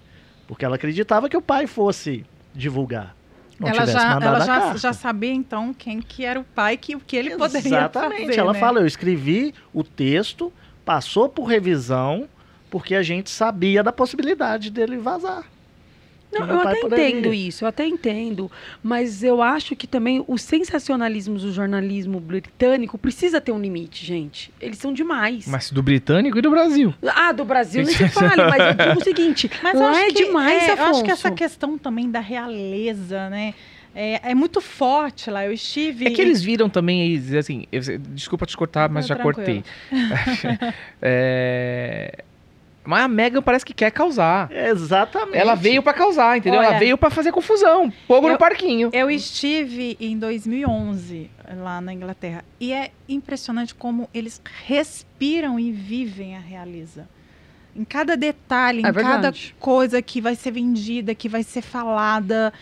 [0.47, 3.15] Porque ela acreditava que o pai fosse divulgar.
[3.59, 4.77] Não ela tivesse já, mandado ela a já, carta.
[4.77, 8.25] já sabia então quem que era o pai que o que ele poderia Exatamente.
[8.27, 8.59] fazer, ela né?
[8.59, 10.51] fala, eu escrevi o texto,
[10.83, 12.27] passou por revisão,
[12.69, 15.45] porque a gente sabia da possibilidade dele vazar.
[16.39, 17.09] Não, eu até poderia.
[17.09, 18.51] entendo isso, eu até entendo.
[18.83, 24.51] Mas eu acho que também os sensacionalismos do jornalismo britânico precisa ter um limite, gente.
[24.59, 25.47] Eles são demais.
[25.47, 26.93] Mas do britânico e do Brasil.
[27.07, 29.99] Ah, do Brasil nem se fale, mas eu digo o seguinte, Mas eu lá acho
[29.99, 31.27] é que, demais, é, eu acho que Afonso.
[31.27, 33.53] essa questão também da realeza, né?
[33.97, 35.45] É, é muito forte lá.
[35.45, 36.05] Eu estive.
[36.07, 39.35] É que eles viram também aí, assim, eu- desculpa te cortar, mas Não, já tranquilo.
[39.35, 39.63] cortei.
[41.01, 42.23] É,
[42.85, 44.49] Mas a Megan parece que quer causar.
[44.51, 45.37] Exatamente.
[45.37, 46.61] Ela veio pra causar, entendeu?
[46.61, 47.91] Ela Olha, veio pra fazer confusão.
[48.07, 48.89] Fogo no parquinho.
[48.93, 56.35] Eu estive em 2011 lá na Inglaterra e é impressionante como eles respiram e vivem
[56.35, 57.07] a realeza.
[57.75, 59.55] Em cada detalhe, em É cada verdade.
[59.59, 62.53] coisa que vai ser vendida, que vai ser falada.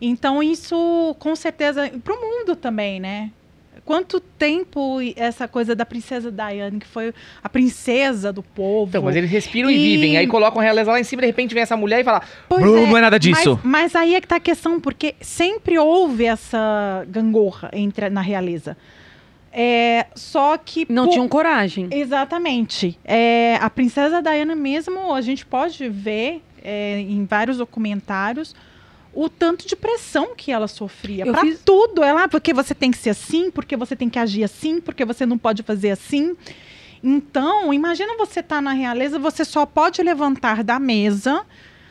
[0.00, 3.30] Então isso, com certeza, para o mundo também, né?
[3.88, 8.90] Quanto tempo essa coisa da princesa Diana, que foi a princesa do povo.
[8.90, 10.18] Então, mas eles respiram e, E- vivem.
[10.18, 12.20] Aí colocam a realeza lá em cima, de repente vem essa mulher e fala:
[12.50, 13.58] Pois Bru, é, não é nada disso.
[13.64, 18.20] Mas, mas aí é que tá a questão, porque sempre houve essa gangorra entre, na
[18.20, 18.76] realeza.
[19.50, 20.84] É, só que.
[20.90, 21.88] Não por- tinham coragem.
[21.90, 22.98] Exatamente.
[23.02, 28.54] É, a princesa Diana mesmo, a gente pode ver é, em vários documentários
[29.20, 31.24] o tanto de pressão que ela sofria.
[31.26, 32.04] Eu Pra fiz- tudo.
[32.04, 35.26] Ela, porque você tem que ser assim, porque você tem que agir assim, porque você
[35.26, 36.36] não pode fazer assim.
[37.02, 41.44] Então, imagina você estar na realeza, você só pode levantar da mesa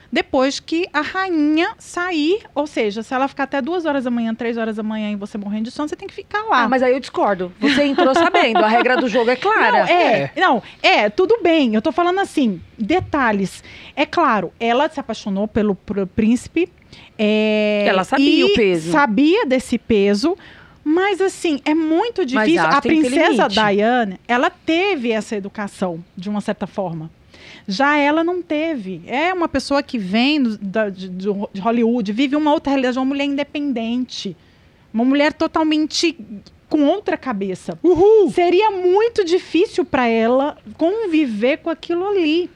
[0.09, 4.33] depois que a rainha sair, ou seja, se ela ficar até duas horas da manhã,
[4.33, 6.63] três horas da manhã e você morrendo de sono, você tem que ficar lá.
[6.63, 7.51] Ah, mas aí eu discordo.
[7.59, 9.79] Você entrou sabendo, a regra do jogo é clara.
[9.85, 11.75] Não, é, não, é, tudo bem.
[11.75, 13.61] Eu tô falando assim, detalhes.
[13.97, 16.69] É claro, ela se apaixonou pelo pr- príncipe.
[17.17, 18.91] É, Ela sabia o peso.
[18.91, 20.37] Sabia desse peso.
[20.83, 22.61] Mas assim, é muito difícil.
[22.77, 23.47] A princesa.
[23.49, 27.11] Diana, ela teve essa educação, de uma certa forma.
[27.67, 29.01] Já ela não teve.
[29.05, 31.27] É uma pessoa que vem do- da- de, de
[31.59, 34.35] Hollywood, vive uma outra realidade, uma mulher independente.
[34.93, 36.17] Uma mulher totalmente
[36.69, 37.77] com outra cabeça.
[38.31, 42.49] Seria muito difícil para ela conviver com aquilo ali.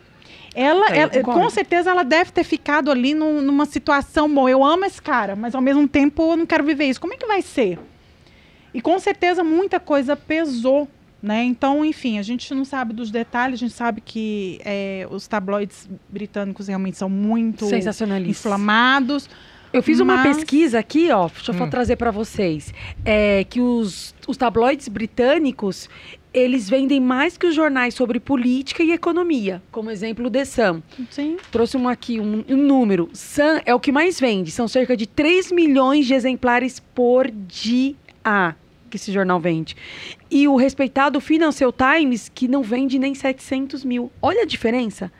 [0.53, 4.49] Ela, É, eu ela- com certeza, ela deve ter ficado ali num- numa situação, bom,
[4.49, 6.99] eu amo esse cara, mas ao mesmo tempo eu não quero viver isso.
[6.99, 7.79] Como é que vai ser?
[8.73, 10.87] E com certeza muita coisa pesou,
[11.23, 11.43] né?
[11.43, 15.89] Então, enfim, a gente não sabe dos detalhes, a gente sabe que é, os tabloides
[16.09, 17.65] britânicos realmente são muito
[18.29, 19.29] inflamados.
[19.73, 21.69] Eu fiz uma Mas- pesquisa aqui, ó, deixa eu Hum.
[21.69, 22.73] trazer pra vocês,
[23.05, 25.89] é, que os, os tabloides britânicos,
[26.33, 30.81] eles vendem mais que os jornais sobre política e economia, como exemplo o The Sun.
[31.09, 31.37] Sim.
[31.51, 33.09] Trouxe um aqui, um, um número.
[33.13, 37.95] Sun é o que mais vende, são cerca de 3 milhões de exemplares por dia
[38.89, 39.75] que esse jornal vende.
[40.29, 44.11] E o respeitado Financial Times, que não vende nem 700 mil.
[44.21, 45.11] Olha a diferença.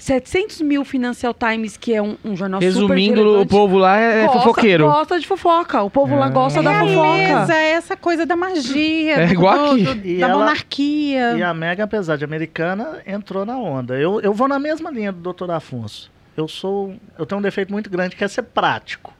[0.00, 4.24] 700 mil Financial Times, que é um, um jornal super Resumindo, o povo lá é
[4.24, 4.84] Gosta- fofoqueiro.
[4.86, 5.82] Gosta de fofoca.
[5.82, 6.30] O povo lá Ah.
[6.30, 7.52] gosta da fofoca.
[7.54, 10.00] É essa coisa da magia, É do- igual do- aqui.
[10.00, 11.36] do- E da ela- monarquia.
[11.36, 13.98] E a Mega, apesar de americana, entrou na onda.
[14.00, 15.50] Eu, eu vou na mesma linha do Dr.
[15.50, 16.10] Afonso.
[16.36, 16.94] Eu sou.
[17.18, 19.12] Eu tenho um defeito muito grande que é ser prático.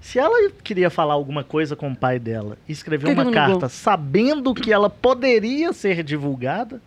[0.00, 3.32] Se ela queria falar alguma coisa com o pai dela e escreveu uma ligou?
[3.34, 6.80] carta sabendo que ela poderia ser divulgada,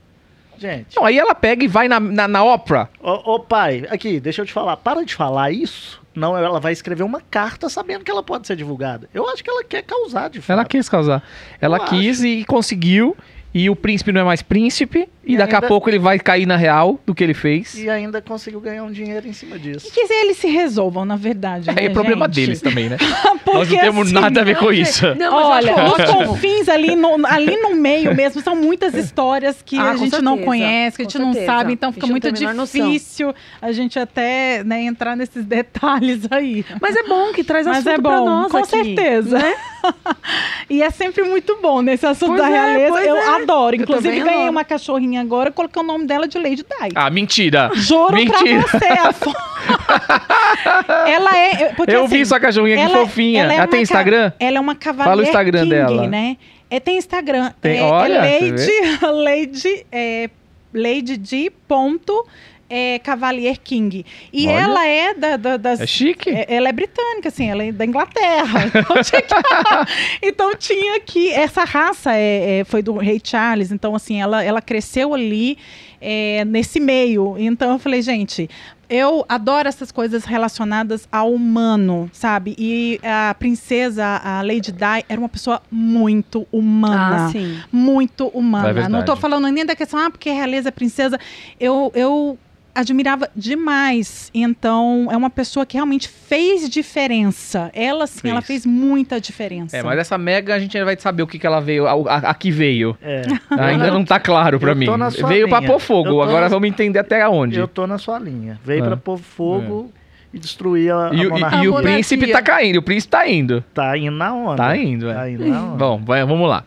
[0.59, 0.95] gente.
[0.95, 2.89] Não, aí ela pega e vai na, na, na ópera.
[3.01, 4.77] Ô, ô, pai, aqui, deixa eu te falar.
[4.77, 5.99] Para de falar isso.
[6.13, 9.09] Não, ela vai escrever uma carta sabendo que ela pode ser divulgada.
[9.13, 10.51] Eu acho que ela quer causar, de fato.
[10.51, 11.23] Ela quis causar.
[11.61, 13.15] Ela Eu quis e conseguiu.
[13.53, 15.09] E o príncipe não é mais príncipe.
[15.25, 17.75] E, E daqui a ainda- pouco ele vai cair na real do que ele fez.
[17.77, 19.87] E ainda conseguiu ganhar um dinheiro em cima disso.
[19.87, 21.69] E que eles se resolvam, na verdade.
[21.69, 22.35] É, né, é problema gente?
[22.35, 22.97] deles também, né?
[23.45, 25.15] Porque, Nós não temos assim, nada a ver com isso.
[25.15, 26.27] Não, Olha, ótimo.
[26.27, 30.33] confins ali no, ali no meio mesmo, são muitas histórias que Ah, a gente não
[30.33, 31.51] certeza, conhece, que a gente não certeza.
[31.53, 32.87] sabe, então A fica não muito a noção.
[32.91, 36.65] difícil a gente até né, entrar nesses detalhes aí.
[36.81, 39.37] Mas é bom que traz Mas assunto é pra bom, nós com aqui, certeza.
[39.37, 39.53] né?
[40.69, 42.99] E é sempre muito bom nesse assunto Pois da é, realeza.
[43.03, 43.41] eu é.
[43.41, 43.75] adoro.
[43.75, 44.51] Eu Inclusive, ganhei adoro.
[44.51, 46.65] uma cachorrinha agora, coloquei o nome dela de Lady Di.
[46.93, 47.71] Ah, mentira.
[47.73, 48.61] Juro Mentira.
[48.63, 49.35] pra você, Afonso.
[51.07, 51.73] ela é.
[51.73, 53.43] Porque, Eu assim, vi sua cachorrinha que ela- fofinha.
[53.43, 54.31] ela Ela, é tem uma ca- Instagram?
[54.39, 56.07] Ela é uma cavalier Fala o Instagram King, dela.
[56.07, 56.37] né?
[56.69, 57.51] É, tem Instagram.
[57.59, 58.71] Tem- é, olha, é Lady,
[59.23, 60.29] Lady, é,
[60.73, 61.51] Lady D.
[61.67, 62.25] Ponto,
[62.69, 64.05] é, Cavalier King.
[64.31, 64.53] E Olha.
[64.59, 65.81] ela é da, da- das.
[65.81, 66.29] É chique.
[66.29, 68.59] é- ela é britânica, assim, ela é da Inglaterra.
[68.79, 71.29] Então tinha que, então tinha que.
[71.31, 75.57] Essa raça é, é, foi do Rei Charles, então, assim, ela, ela cresceu ali
[75.99, 77.35] é, nesse meio.
[77.37, 78.49] Então eu falei, gente.
[78.91, 82.55] Eu adoro essas coisas relacionadas ao humano, sabe?
[82.57, 87.59] E a princesa, a Lady Di, era uma pessoa muito humana Ah, sim.
[87.71, 88.73] muito É humana.
[88.73, 88.91] verdade.
[88.91, 91.19] não tô falando nem da questão, ah, porque realeza é princesa.
[91.59, 92.35] Eu, eu
[92.79, 94.29] admirava demais.
[94.33, 97.69] Então, é uma pessoa que realmente fez diferença.
[97.73, 98.31] Ela, sim, Fez.
[98.31, 99.75] ela fez muita diferença.
[99.77, 101.91] É, mas essa mega a gente ainda vai saber o que, que ela veio, a,
[101.91, 102.97] a, a que veio.
[103.01, 103.23] É.
[103.51, 104.85] Ainda não tá claro pra eu mim.
[104.85, 105.71] tô na sua Veio pra linha.
[105.71, 107.59] pôr fogo, agora na- vamos entender até onde.
[107.59, 108.59] Eu tô na sua linha.
[108.63, 108.87] Veio É.
[108.87, 109.91] pra pôr fogo
[110.33, 111.31] e destruir a, a E, o- e- e o
[111.71, 111.81] monarquia.
[111.81, 113.63] príncipe tá caindo, o príncipe tá indo.
[113.73, 114.57] Tá indo na onda.
[114.57, 115.13] Tá indo, é.
[115.13, 115.75] Tá indo na onda.
[115.77, 116.63] Bom, vai- vamos lá.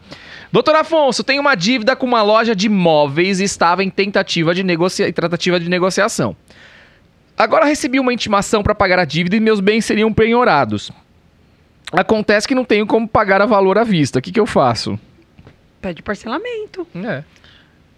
[0.52, 4.62] Doutor Afonso, tem uma dívida com uma loja de móveis e estava em tentativa de
[4.62, 5.10] negocia...
[5.10, 6.36] tratativa de negociação.
[7.36, 10.92] Agora recebi uma intimação para pagar a dívida e meus bens seriam penhorados.
[11.90, 14.18] Acontece que não tenho como pagar a valor à vista.
[14.18, 15.00] O que, que eu faço?
[15.80, 16.86] Pede parcelamento.
[16.94, 17.24] É.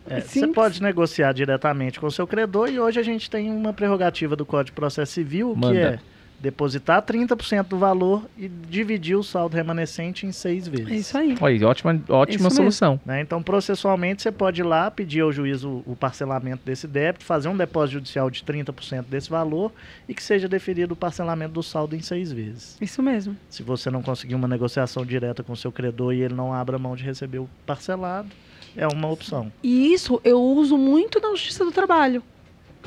[0.09, 3.73] É, você pode negociar diretamente com o seu credor e hoje a gente tem uma
[3.73, 5.73] prerrogativa do Código de Processo Civil Manda.
[5.73, 5.99] que é
[6.41, 10.91] depositar 30% do valor e dividir o saldo remanescente em seis vezes.
[10.91, 11.35] É isso aí.
[11.41, 13.01] Olha, aí, ótima, ótima Isso solução.
[13.05, 13.21] Né?
[13.21, 17.49] Então, processualmente, você pode ir lá pedir ao juiz o, o parcelamento desse débito, fazer
[17.49, 19.73] um depósito judicial de 30% desse valor
[20.09, 22.77] e que seja deferido o parcelamento do saldo em seis vezes.
[22.81, 23.37] Isso mesmo.
[23.49, 26.79] Se você não conseguir uma negociação direta com o seu credor e ele não abra
[26.79, 28.29] mão de receber o parcelado,
[28.77, 29.51] é uma opção.
[29.63, 32.23] E isso eu uso muito na Justiça do Trabalho.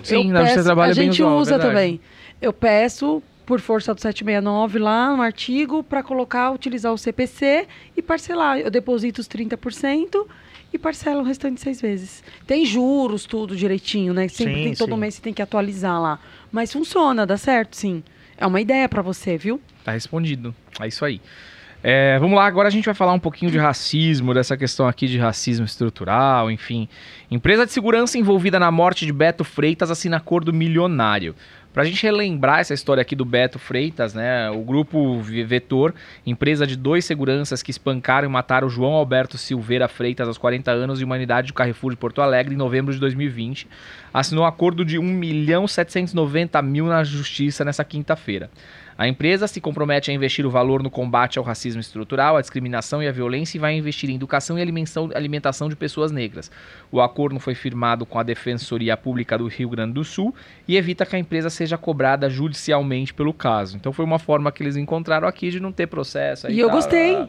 [0.03, 1.69] Sim, Eu na Justiça do peço- Trabalho A é bem gente usual, usa verdade.
[1.73, 2.01] também.
[2.39, 8.01] Eu peço, por força do 769 lá no artigo, para colocar, utilizar o CPC e
[8.01, 8.59] parcelar.
[8.59, 10.27] Eu deposito os 30%
[10.73, 12.21] e parcela o restante seis vezes.
[12.45, 14.27] Tem juros, tudo direitinho, né?
[14.27, 14.99] Sempre Sim, tem, todo sim.
[14.99, 16.19] mês você tem que atualizar lá.
[16.51, 18.03] Mas funciona, dá certo, sim.
[18.37, 19.61] É uma ideia pra você, viu?
[19.81, 20.53] Tá respondido.
[20.81, 21.21] É isso aí.
[21.81, 25.07] É, vamos lá, agora a gente vai falar um pouquinho de racismo, dessa questão aqui
[25.07, 26.89] de racismo estrutural, enfim.
[27.31, 31.33] Empresa de segurança envolvida na morte de Beto Freitas assina acordo milionário.
[31.78, 34.49] Pra gente relembrar essa história aqui do Beto Freitas, né?
[34.49, 35.93] O grupo Vetor,
[36.25, 40.99] empresa de dois seguranças que espancaram e mataram João Alberto Silveira Freitas aos 40 anos
[40.99, 43.67] e uma unidade do Carrefour de Porto Alegre em novembro de 2020,
[44.11, 48.49] assinou um acordo de 1 milhão 790 mil na justiça nessa quinta-feira.
[48.97, 53.03] A empresa se compromete a investir o valor no combate ao racismo estrutural, à discriminação
[53.03, 56.49] e à violência e vai investir em educação e alimentação, de pessoas negras.
[56.91, 60.33] O acordo foi firmado com a Defensoria Pública do Rio Grande do Sul
[60.67, 63.77] e evita que a empresa seja cobrada judicialmente pelo caso.
[63.77, 66.49] Então foi uma forma que eles encontraram aqui de não ter processo.
[66.49, 66.75] E eu tal.
[66.77, 67.27] gostei.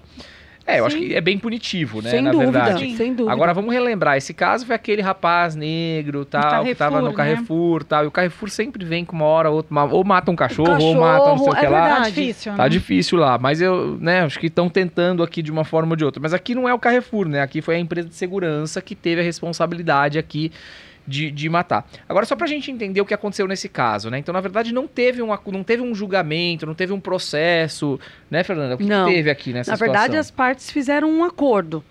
[0.69, 1.09] É, eu acho Sim.
[1.09, 2.11] que é bem punitivo, né?
[2.11, 2.95] sem na dúvida, verdade.
[2.95, 3.33] sem dúvida.
[3.33, 7.87] Agora vamos relembrar, esse caso foi aquele rapaz negro, tal, que tava no Carrefour, né?
[7.89, 10.69] Tal, e o Carrefour sempre vem com uma hora ou outra, ou mata um cachorro,
[10.69, 11.89] ou cachorro, mata não sei o que é lá.
[11.89, 12.69] Tá difícil, Tá né?
[12.69, 16.05] difícil lá, mas eu, né, acho que estão tentando aqui de uma forma ou de
[16.05, 16.21] outra.
[16.21, 17.41] Mas aqui não é o Carrefour, né?
[17.41, 20.53] Aqui foi a empresa de segurança que teve a responsabilidade aqui
[21.09, 21.89] de, de matar.
[22.07, 24.19] Agora, só pra gente entender o que aconteceu nesse caso, né?
[24.19, 27.99] Então, na verdade, não teve um, não teve um julgamento, não teve um processo,
[28.31, 28.75] né, Fernanda?
[28.75, 30.21] O que, que teve aqui nessa Na verdade, situação?
[30.21, 31.83] as partes fizeram um acordo.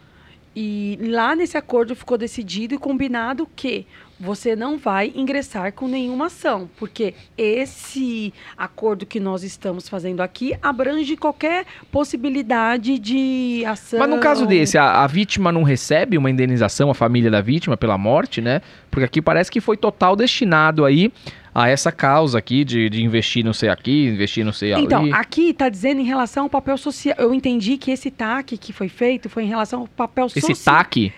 [0.55, 3.86] E lá nesse acordo ficou decidido e combinado que
[4.20, 10.55] você não vai ingressar com nenhuma ação, porque esse acordo que nós estamos fazendo aqui
[10.61, 13.99] abrange qualquer possibilidade de ação.
[13.99, 17.78] Mas no caso desse, a, a vítima não recebe uma indenização, a família da vítima,
[17.78, 18.61] pela morte, né?
[18.89, 21.11] Porque aqui parece que foi total destinado aí
[21.53, 24.84] a essa causa aqui de, de investir não sei aqui, investir não sei ali.
[24.84, 27.15] Então, aqui está dizendo em relação ao papel social.
[27.18, 30.76] Eu entendi que esse TAC que foi feito foi em relação ao papel Esse social.
[30.76, 31.11] TAC,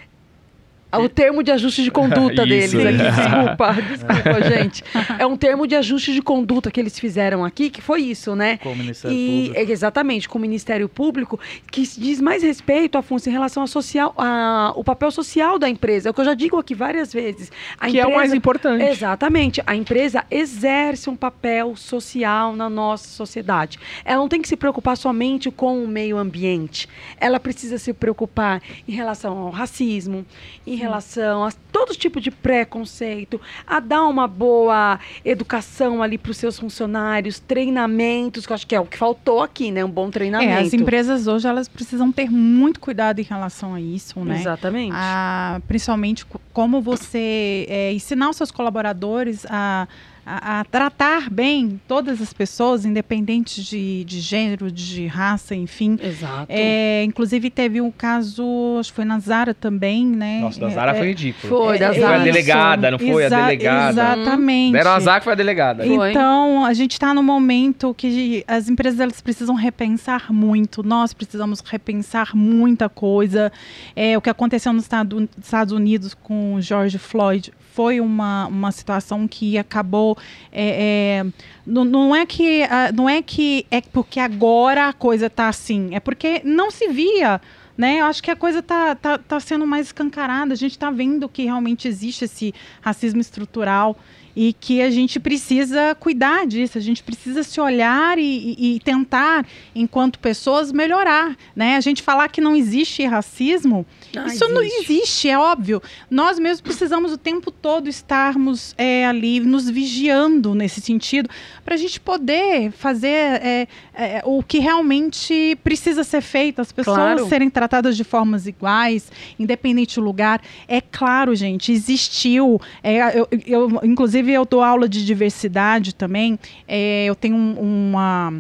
[0.92, 2.98] O termo de ajuste de conduta deles aqui.
[3.20, 4.84] Desculpa, desculpa, gente.
[5.20, 8.58] É um termo de ajuste de conduta que eles fizeram aqui, que foi isso, né?
[8.58, 9.72] Com o Ministério E, Público.
[9.72, 11.40] exatamente, com o Ministério Público,
[11.72, 16.10] que diz mais respeito, Afonso, em relação ao social, a, o papel social da empresa.
[16.10, 17.52] É o que eu já digo aqui várias vezes.
[17.80, 18.84] A que é o mais empresa- importante.
[18.86, 19.62] Exatamente.
[19.68, 23.78] A empresa exerce um papel social na nossa sociedade.
[24.04, 26.88] Ela não tem que se preocupar somente com o meio ambiente.
[27.20, 30.26] Ela precisa se preocupar em relação ao racismo,
[30.66, 36.38] em relação a todo tipo de preconceito, a dar uma boa educação ali para os
[36.38, 39.84] seus funcionários, treinamentos, que eu acho que é o que faltou aqui, né?
[39.86, 40.52] Um bom treinamento.
[40.52, 44.40] É, as empresas hoje elas precisam ter muito cuidado em relação a isso, né?
[44.40, 44.94] Exatamente.
[44.96, 49.88] a- principalmente co- como você é, ensinar os seus colaboradores a,
[50.26, 55.98] a- a tratar bem todas as pessoas, independente de, de gênero, de raça, enfim.
[56.02, 56.46] Exato.
[56.50, 58.44] É, inclusive teve um caso,
[58.80, 60.40] acho que foi na Zara também, né?
[60.42, 61.48] Nossa, da É, Zara é, foi ridículo.
[61.66, 62.24] Foi, da Foi a Zara.
[62.24, 63.24] delegada, não foi?
[63.24, 64.02] A Exa- delegada.
[64.02, 64.72] Exatamente.
[64.74, 65.84] Deram azar que foi a delegada.
[65.86, 66.10] Foi.
[66.12, 70.84] Então, a gente está no momento que as empresas elas precisam repensar muito.
[70.84, 73.52] Nós precisamos repensar muita coisa.
[73.96, 78.72] É, o que aconteceu nos Estado- Estados Unidos com o George Floyd foi uma, uma
[78.72, 80.18] situação que acabou.
[80.52, 81.26] É, é,
[81.66, 82.62] não, não é que
[82.94, 85.90] não é que é porque agora a coisa está assim.
[85.94, 87.42] É porque não se via.
[87.78, 88.02] Né?
[88.02, 90.52] Eu acho que a coisa está tá, tá sendo mais escancarada.
[90.52, 93.98] A gente está vendo que realmente existe esse racismo estrutural
[94.36, 98.80] e que a gente precisa cuidar disso, a gente precisa se olhar e, e- e
[98.80, 101.36] tentar, enquanto pessoas, melhorar.
[101.56, 101.76] Né?
[101.76, 104.94] A gente falar que não existe racismo, Ah, isso não existe.
[104.94, 105.82] existe, é óbvio.
[106.10, 111.30] Nós mesmos precisamos o tempo todo estarmos é, ali nos vigiando nesse sentido,
[111.64, 116.98] para a gente poder fazer é, é, o que realmente precisa ser feito, as pessoas
[116.98, 117.28] Claro.
[117.28, 120.42] serem tratadas de formas iguais, independente do lugar.
[120.68, 122.60] É claro, gente, existiu.
[122.84, 126.38] é, eu, eu- inclusive, eu dou aula de diversidade também.
[126.68, 128.34] é, eu tenho um- uma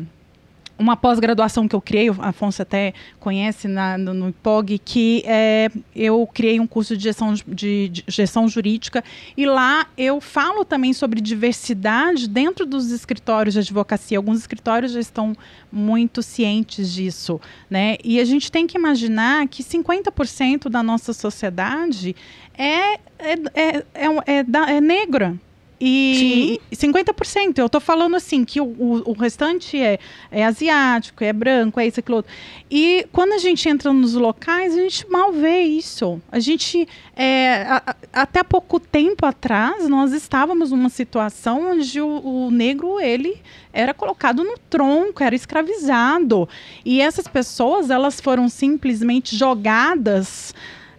[0.80, 5.70] uma pós-graduação que eu criei, o Afonso até conhece na- no, no IPOG, que é,
[5.96, 9.04] eu criei um curso de gestão, de, de gestão jurídica
[9.36, 14.18] e lá eu falo também sobre diversidade dentro dos escritórios de advocacia.
[14.18, 15.36] Alguns escritórios já estão
[15.72, 17.98] muito cientes disso, né?
[18.04, 22.16] E a gente tem que imaginar que 50% da nossa sociedade
[22.58, 24.46] é, é, é, é, é
[24.78, 25.38] é negra.
[25.82, 29.98] E 50%, eu tô falando assim, que o, o, o restante é,
[30.30, 32.32] é asiático, é branco, é isso, aquilo outro.
[32.70, 36.22] E quando a gente entra nos locais, a gente mal vê isso.
[36.32, 42.08] A gente, é, a- a- até pouco tempo atrás, nós estávamos numa situação onde o,
[42.48, 43.38] o negro, ele
[43.72, 46.48] era colocado no tronco, era escravizado.
[46.84, 50.54] E essas pessoas, elas foram simplesmente jogadas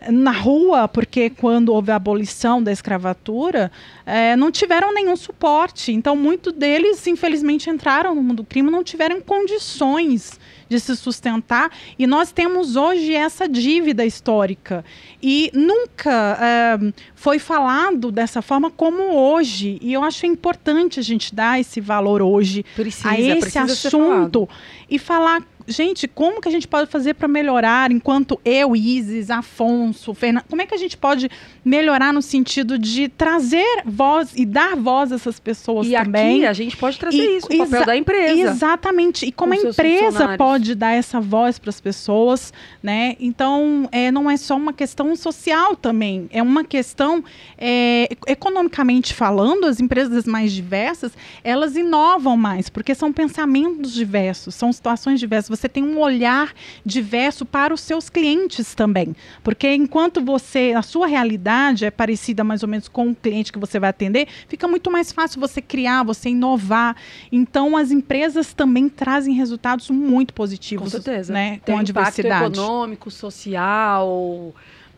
[0.09, 3.71] na rua, porque quando houve a abolição da escravatura,
[4.07, 5.93] eh, não tiveram nenhum suporte.
[5.93, 10.39] Então, muitos deles, infelizmente, entraram no mundo do crime, não tiveram condições
[10.69, 11.71] de se sustentar.
[11.99, 14.85] E nós temos hoje essa dívida histórica.
[15.23, 19.79] E nunca eh, foi falado dessa forma como hoje.
[19.83, 24.49] E eu acho importante a gente dar esse valor hoje Precisa, a esse assunto
[24.89, 30.13] e falar gente, como que a gente pode fazer para melhorar enquanto eu, Isis, Afonso,
[30.15, 31.31] Fernando, como é que a gente pode
[31.65, 36.39] melhorar no sentido de trazer voz e dar voz a essas pessoas E também?
[36.39, 38.51] aqui a gente pode trazer E- isso, o papel da empresa.
[38.51, 39.27] Exatamente.
[39.27, 42.53] E como com a empresa pode dar essa voz para as pessoas,
[42.83, 43.17] né?
[43.21, 47.23] Então, é, não é só uma questão social também, é uma questão
[47.59, 51.13] é, economicamente falando, as empresas mais diversas,
[51.45, 55.49] elas inovam mais, porque são pensamentos diversos, são situações diversas.
[55.61, 56.55] Você tem um olhar
[56.87, 62.63] diverso para os seus clientes também, porque enquanto você, a sua realidade é parecida mais
[62.63, 66.03] ou menos com o cliente que você vai atender, fica muito mais fácil você criar,
[66.03, 66.97] você inovar.
[67.31, 71.33] Então, as empresas também trazem resultados muito positivos, Com certeza.
[71.33, 71.61] né?
[71.65, 72.55] Tem Com a impacto diversidade.
[72.59, 74.55] econômico, social,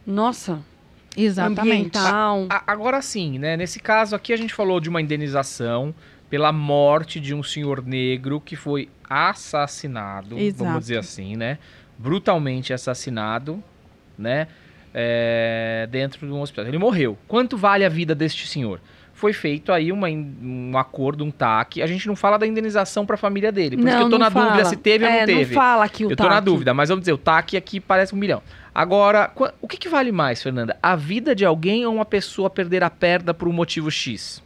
[0.07, 0.61] nossa,
[1.17, 1.61] Exatamente.
[1.77, 2.47] ambiental.
[2.49, 3.57] A- agora sim, né?
[3.57, 5.95] Nesse caso aqui a gente falou de uma indenização
[6.31, 10.65] pela morte de um senhor negro que foi assassinado, Exato.
[10.65, 11.59] vamos dizer assim, né?
[11.99, 13.63] Brutalmente assassinado,
[14.19, 14.49] né?
[14.95, 16.67] É, dentro de um hospital.
[16.67, 17.17] Ele morreu.
[17.27, 18.81] Quanto vale a vida deste senhor?
[19.15, 21.81] Foi feito aí uma um acordo, um TAC.
[21.81, 23.77] A gente não fala da indenização para a família dele.
[23.77, 24.65] Por isso que eu tô não na dúvida fala.
[24.65, 25.55] se teve ou é, não teve.
[25.55, 26.45] Não fala aqui o Eu tô na TAC.
[26.45, 28.43] dúvida, mas vamos dizer, o TAC aqui parece um milhão.
[28.75, 30.77] Agora, o que, que vale mais, Fernanda?
[30.83, 34.43] A vida de alguém ou uma pessoa perder a perna por um motivo X?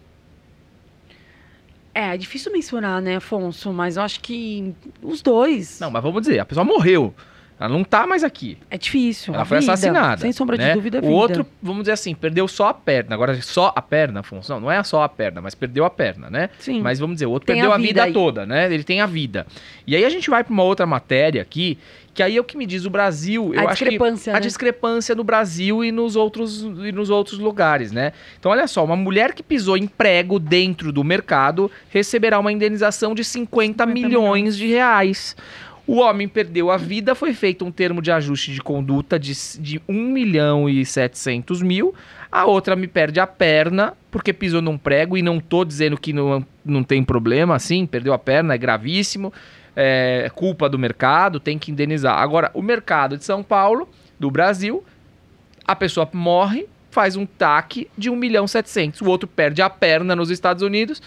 [1.96, 3.72] É, é difícil mencionar, né, Afonso?
[3.72, 5.80] Mas eu acho que os dois.
[5.80, 7.14] Não, mas vamos dizer, a pessoa morreu.
[7.58, 8.58] Ela não tá mais aqui.
[8.70, 9.32] É difícil.
[9.32, 10.20] Ela a foi vida, assassinada.
[10.20, 10.68] Sem sombra né?
[10.68, 11.14] de dúvida, é O vida.
[11.14, 13.14] outro, vamos dizer assim, perdeu só a perna.
[13.14, 14.52] Agora, só a perna, Afonso.
[14.52, 16.50] Não, não é só a perna, mas perdeu a perna, né?
[16.58, 16.82] Sim.
[16.82, 18.12] Mas vamos dizer, o outro Tem perdeu a a vida, vida aí.
[18.12, 18.66] toda, né?
[18.70, 19.46] Ele tem a vida.
[19.86, 21.78] E aí a gente vai pra uma outra matéria aqui,
[22.16, 23.52] que aí é o que me diz o Brasil.
[23.54, 24.40] Eu a que discrepância, a né?
[24.40, 28.14] discrepância no Brasil e nos outros e nos outros lugares, né?
[28.40, 33.14] Então olha só, uma mulher que pisou em prego dentro do mercado receberá uma indenização
[33.14, 35.36] de 50, 50 milhões de reais.
[35.86, 39.80] O homem perdeu a vida, foi feito um termo de ajuste de conduta de, de
[39.86, 41.94] 1 milhão e 700 mil.
[42.32, 46.12] A outra me perde a perna porque pisou num prego e não tô dizendo que
[46.12, 49.32] não, não tem problema, assim, perdeu a perna, é gravíssimo,
[49.76, 52.18] é culpa do mercado, tem que indenizar.
[52.18, 54.82] Agora, o mercado de São Paulo, do Brasil,
[55.66, 59.02] a pessoa morre, faz um TAC de 1 milhão e 700.
[59.02, 61.02] O outro perde a perna nos Estados Unidos,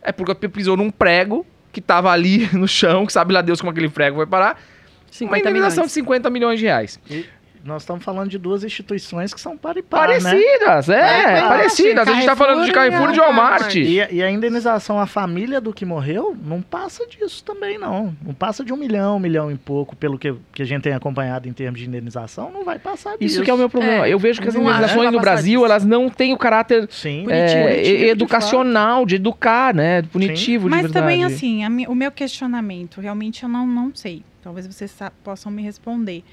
[0.00, 3.72] é porque pisou num prego que tava ali no chão, que sabe lá Deus como
[3.72, 4.52] aquele prego vai parar.
[4.52, 5.88] Uma 50 indenização milhões.
[5.88, 7.00] de 50 milhões de reais.
[7.10, 7.26] E
[7.64, 10.20] nós estamos falando de duas instituições que são par e par, né?
[10.20, 12.08] Parecidas, é, É, parecidas.
[12.08, 13.74] A gente tá falando de Carrefour e de Walmart.
[13.74, 18.14] E, a- e a indenização à família do que morreu não passa disso também, não.
[18.24, 20.92] Não passa de um milhão, um milhão e pouco, pelo que, que a gente tem
[20.92, 23.24] acompanhado em termos de indenização, não vai passar disso.
[23.36, 24.06] Isso que é o meu problema.
[24.06, 25.64] É, eu vejo que as indenizações no Brasil, disso.
[25.70, 27.24] elas não têm o caráter Sim.
[27.24, 30.02] Punitivo, é, punitivo, de educacional, de, educar, né?
[30.02, 31.04] Punitivo, de Mas verdade.
[31.06, 34.22] também, assim, mi- o meu questionamento, realmente eu não, não sei.
[34.42, 36.24] Talvez vocês sa- possam me responder.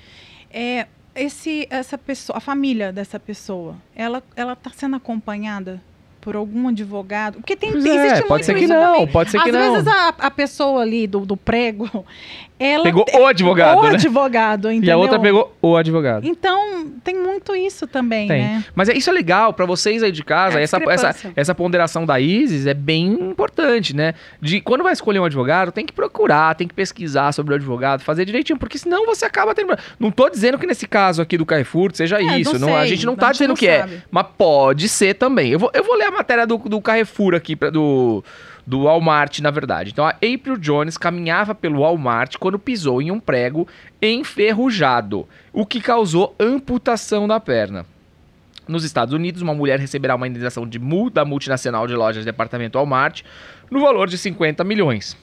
[0.52, 5.82] É, esse, essa pessoa, a família dessa pessoa, ela, ela tá sendo acompanhada
[6.22, 7.36] por algum advogado?
[7.36, 9.08] Porque tem, Pois tem- é, existe pode muito ser que não, também.
[9.08, 9.74] pode ser Às que não.
[9.74, 12.06] vezes a, a pessoa ali do, do prego,
[12.60, 13.90] ela Pegou o advogado, o né?
[13.92, 15.00] advogado, E a entendeu?
[15.00, 16.26] outra pegou o advogado.
[16.28, 18.42] Então, tem muito isso também, Tem.
[18.42, 18.66] né?
[18.76, 20.60] Mas é, isso é legal pra vocês aí de casa.
[20.60, 24.14] É essa, essa, essa ponderação da Isis é bem importante, né?
[24.42, 28.02] De quando vai escolher um advogado, tem que procurar, tem que pesquisar sobre o advogado,
[28.02, 29.74] fazer direitinho, porque senão você acaba tendo.
[29.98, 32.60] Não tô dizendo que nesse caso aqui do Carrefour seja É, isso.
[32.60, 33.80] não Não, a sei, gente não tá dizendo não que é.
[33.82, 34.04] sabe.
[34.12, 35.50] Mas pode ser também.
[35.52, 38.24] Eu vou, eu vou ler a matéria do, do Carrefour aqui, pra, do,
[38.66, 39.92] do Walmart, na verdade.
[39.92, 43.68] Então, a April Jones caminhava pelo Walmart quando pisou em um prego
[44.02, 47.86] enferrujado, o que causou amputação da perna.
[48.68, 52.32] Nos Estados Unidos, uma mulher receberá uma indenização de multa da multinacional de lojas de
[52.32, 53.24] departamento Walmart
[53.72, 55.18] no valor de 50 milhões.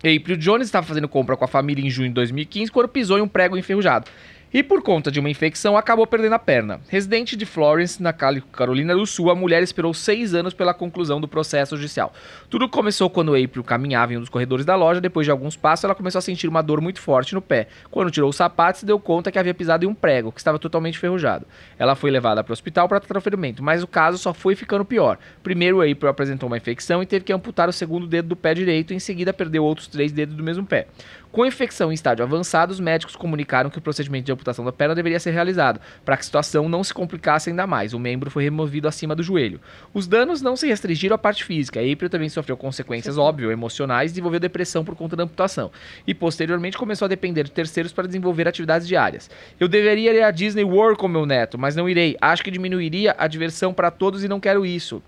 [0.00, 3.22] April Jones estava fazendo compra com a família em junho de 2015 quando pisou em
[3.22, 4.06] um prego enferrujado.
[4.54, 6.80] E por conta de uma infecção, acabou perdendo a perna.
[6.88, 11.26] Residente de Florence, na Carolina do Sul, a mulher esperou seis anos pela conclusão do
[11.26, 12.14] processo judicial.
[12.48, 15.00] Tudo começou quando April caminhava em um dos corredores da loja.
[15.00, 17.66] Depois de alguns passos, ela começou a sentir uma dor muito forte no pé.
[17.90, 20.98] Quando tirou os sapatos, deu conta que havia pisado em um prego, que estava totalmente
[20.98, 21.44] enferrujado.
[21.76, 24.54] Ela foi levada para o hospital para tratar o ferimento, mas o caso só foi
[24.54, 25.18] ficando pior.
[25.42, 28.94] Primeiro, April apresentou uma infecção e teve que amputar o segundo dedo do pé direito,
[28.94, 30.86] em seguida perdeu outros três dedos do mesmo pé.
[31.34, 34.94] Com infecção em estágio avançado, os médicos comunicaram que o procedimento de amputação da perna
[34.94, 37.92] deveria ser realizado, para que a situação não se complicasse ainda mais.
[37.92, 39.60] O membro foi removido acima do joelho.
[39.92, 41.80] Os danos não se restringiram à parte física.
[41.80, 45.72] A April também sofreu consequências, óbvio, emocionais e desenvolveu depressão por conta da amputação.
[46.06, 49.28] E posteriormente começou a depender de terceiros para desenvolver atividades diárias.
[49.58, 52.16] Eu deveria ir à Disney World com meu neto, mas não irei.
[52.20, 55.02] Acho que diminuiria a diversão para todos e não quero isso.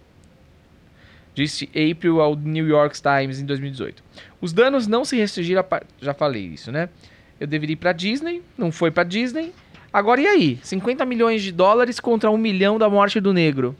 [1.36, 4.02] Disse April ao New York Times em 2018.
[4.40, 5.82] Os danos não se restringiram a.
[6.00, 6.88] Já falei isso, né?
[7.38, 9.52] Eu deveria ir pra Disney, não foi pra Disney.
[9.92, 10.58] Agora e aí?
[10.62, 13.76] 50 milhões de dólares contra um milhão da morte do negro.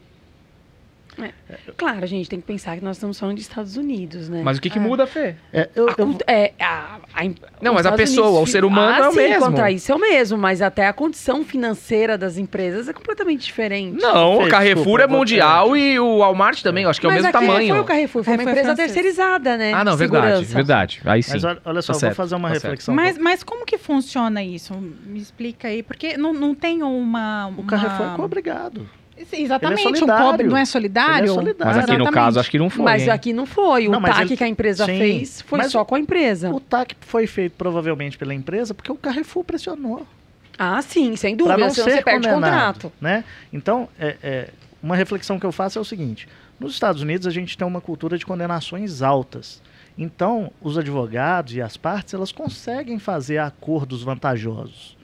[1.75, 4.41] Claro, a gente tem que pensar que nós estamos falando de Estados Unidos, né?
[4.43, 4.81] Mas o que, que É.
[4.81, 5.35] muda, Fê?
[5.51, 7.23] É, eu, A eu- é, a- a-
[7.61, 9.45] Não, mas a Estados pessoa, Unidos o ser humano ah, é o sim, mesmo.
[9.45, 14.01] contra isso é o mesmo, mas até a condição financeira das empresas é completamente diferente.
[14.01, 17.09] Não, Fê, o Carrefour desculpa, é mundial e o Walmart também, eu acho que é
[17.09, 17.69] o mas mesmo aqui tamanho.
[17.69, 18.91] foi o Carrefour, foi uma Carrefour empresa francês.
[18.93, 19.73] terceirizada, né?
[19.73, 20.53] Ah, não, de verdade, segurança.
[20.55, 21.01] verdade.
[21.05, 21.31] Aí sim.
[21.33, 22.93] mas olha, só, Tá vou certo, fazer uma tá reflexão.
[22.93, 24.73] Mas, mas como que funciona isso?
[25.05, 27.47] Me explica aí, porque não, não tem uma.
[27.57, 28.21] o Carrefour uma...
[28.21, 28.87] é obrigado.
[29.31, 30.25] Exatamente, Ele é um solidário.
[30.25, 31.17] cobre, não é solidário?
[31.25, 31.57] Ele é solidário.
[31.65, 32.13] Mas aqui no Exatamente.
[32.13, 32.85] caso, acho que não foi.
[32.85, 33.09] Mas hein?
[33.09, 33.87] aqui não foi.
[33.87, 36.51] O Não, TAC ele- que a empresa Sim, fez foi mas só com a empresa.
[36.53, 40.05] O TAC foi feito provavelmente pela empresa porque o Carrefour pressionou.
[40.57, 41.57] Ah, sim, sem dúvida.
[41.57, 42.91] não Senão ser você perde contrato.
[42.99, 43.23] né?
[43.53, 44.49] Então, é, é,
[44.81, 46.27] uma reflexão que eu faço é o seguinte:
[46.59, 49.61] nos Estados Unidos a gente tem uma cultura de condenações altas.
[49.97, 54.96] Então, os advogados e as partes elas conseguem fazer acordos vantajosos.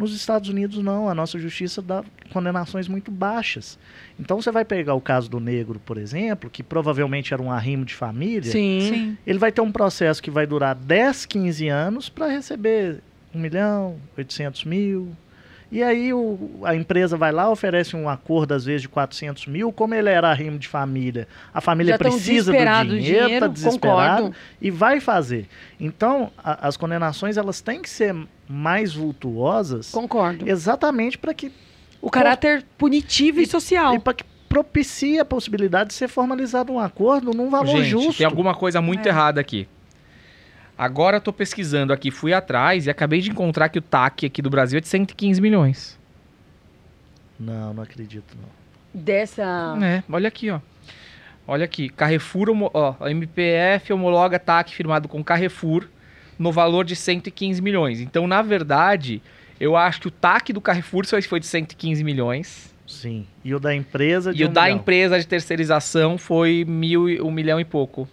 [0.00, 2.02] Nos Estados Unidos não, a nossa justiça dá
[2.32, 3.78] condenações muito baixas.
[4.18, 7.84] Então você vai pegar o caso do negro, por exemplo, que provavelmente era um arrimo
[7.84, 8.80] de família, Sim.
[8.80, 9.18] Sim.
[9.26, 13.02] ele vai ter um processo que vai durar 10, 15 anos para receber
[13.34, 15.10] 1 milhão, 800 mil.
[15.72, 19.70] E aí o- a empresa vai lá, oferece um acordo, às vezes, de 400 mil.
[19.70, 22.88] Como ele era arrimo de família, a família Já precisa do dinheiro,
[23.22, 24.36] dinheiro, tá desesperado concordo.
[24.60, 25.46] e vai fazer.
[25.78, 28.16] Então, a- as condenações elas têm que ser
[28.52, 30.48] mais vultuosas Concordo.
[30.48, 31.52] exatamente para que
[32.02, 33.94] O caráter punitivo e, social.
[33.94, 38.18] e para que propicie a possibilidade de ser formalizado um acordo num valor Gente, justo.
[38.18, 39.08] tem alguma coisa muito É.
[39.10, 39.68] errada aqui.
[40.76, 44.42] Agora eu tô pesquisando aqui, fui atrás e acabei de encontrar que o TAC aqui
[44.42, 45.98] do Brasil é de 115 milhões.
[47.38, 48.48] Não, não acredito não.
[48.92, 49.78] Dessa.
[49.82, 50.58] É, olha aqui, ó.
[51.46, 55.86] Olha aqui, Carrefour, ó, MPF homologa TAC firmado com Carrefour
[56.40, 58.00] no valor de 115 milhões.
[58.00, 59.22] Então, na verdade,
[59.60, 62.74] eu acho que o TAC do Carrefour só foi de 115 milhões.
[62.86, 63.26] Sim.
[63.44, 64.78] E o da empresa de E o um da milhão.
[64.78, 68.08] empresa de terceirização foi mil, e- um milhão e pouco.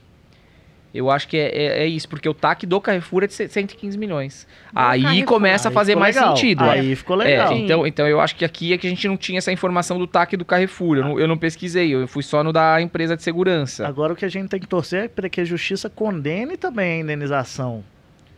[0.93, 3.97] Eu acho que é, é- é isso, porque o TAC do Carrefour é de 115
[3.97, 4.45] milhões.
[4.75, 5.25] Aí Carrefour.
[5.27, 6.35] começa a fazer mais legal.
[6.35, 6.63] sentido.
[6.63, 7.51] Aí ficou legal.
[7.51, 9.97] É, então, então eu acho que aqui é que a gente não tinha essa informação
[9.97, 10.97] do TAC do Carrefour.
[10.97, 13.87] Eu não, eu não pesquisei, eu fui só no da empresa de segurança.
[13.87, 16.99] Agora o que a gente tem que torcer é para que a justiça condene também
[16.99, 17.83] a indenização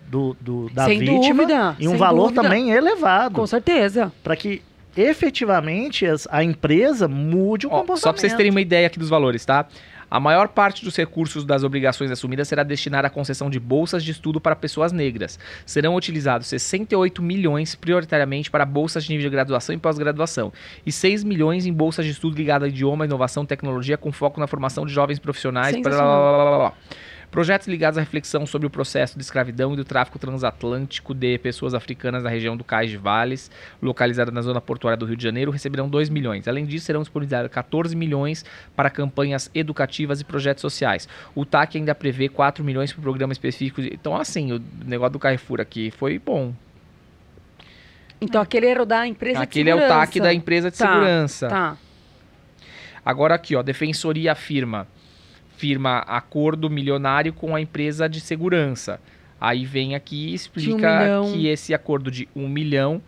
[0.09, 1.75] do, do- da sem vítima dúvida.
[1.79, 2.41] e um valor dúvida.
[2.41, 3.35] também elevado.
[3.35, 4.11] Com certeza.
[4.23, 4.61] Para que
[4.97, 8.01] efetivamente as- a empresa mude o Ó, comportamento.
[8.01, 9.65] só pra vocês terem uma ideia aqui dos valores, tá?
[10.11, 14.09] A maior parte dos recursos das obrigações assumidas será destinada à concessão de bolsas de
[14.09, 15.37] estudo para pessoas negras.
[15.67, 20.51] Serão utilizados 68 milhões prioritariamente para bolsas de nível de graduação e pós-graduação
[20.83, 24.47] e 6 milhões em bolsas de estudo ligadas a idioma, inovação, tecnologia com foco na
[24.47, 25.75] formação de jovens profissionais.
[25.79, 26.73] blá, blá, blá, blá, blá.
[27.31, 31.75] Projetos ligados à reflexão sobre o processo de escravidão e do tráfico transatlântico de pessoas
[31.75, 35.51] africanas da região do Cais de Vales, localizada na zona portuária do Rio de Janeiro,
[35.51, 36.47] receberão 2 milhões.
[36.47, 38.43] Além disso, serão disponibilizados 14 milhões
[38.75, 41.07] para campanhas educativas e projetos sociais.
[41.35, 43.79] O TAC ainda prevê 4 milhões para o programa específico.
[43.83, 46.51] de- Então, assim, o negócio do Carrefour aqui foi bom.
[48.19, 50.05] Então aquele era o da empresa Aquele é de o segurança.
[50.07, 51.47] TAC da empresa de Tá, segurança.
[51.47, 51.77] Tá.
[53.05, 54.87] Agora aqui, ó, Defensoria firma
[55.59, 59.01] firma acordo milionário com a empresa de segurança.
[59.41, 61.33] Aí vem aqui e explica milhão.
[61.33, 63.01] que esse acordo de 1 milhão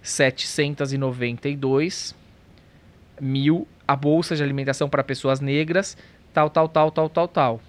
[0.00, 2.14] 792
[3.20, 5.98] mil a bolsa de alimentação para pessoas negras,
[6.32, 7.60] tal, tal, tal, tal, tal, tal.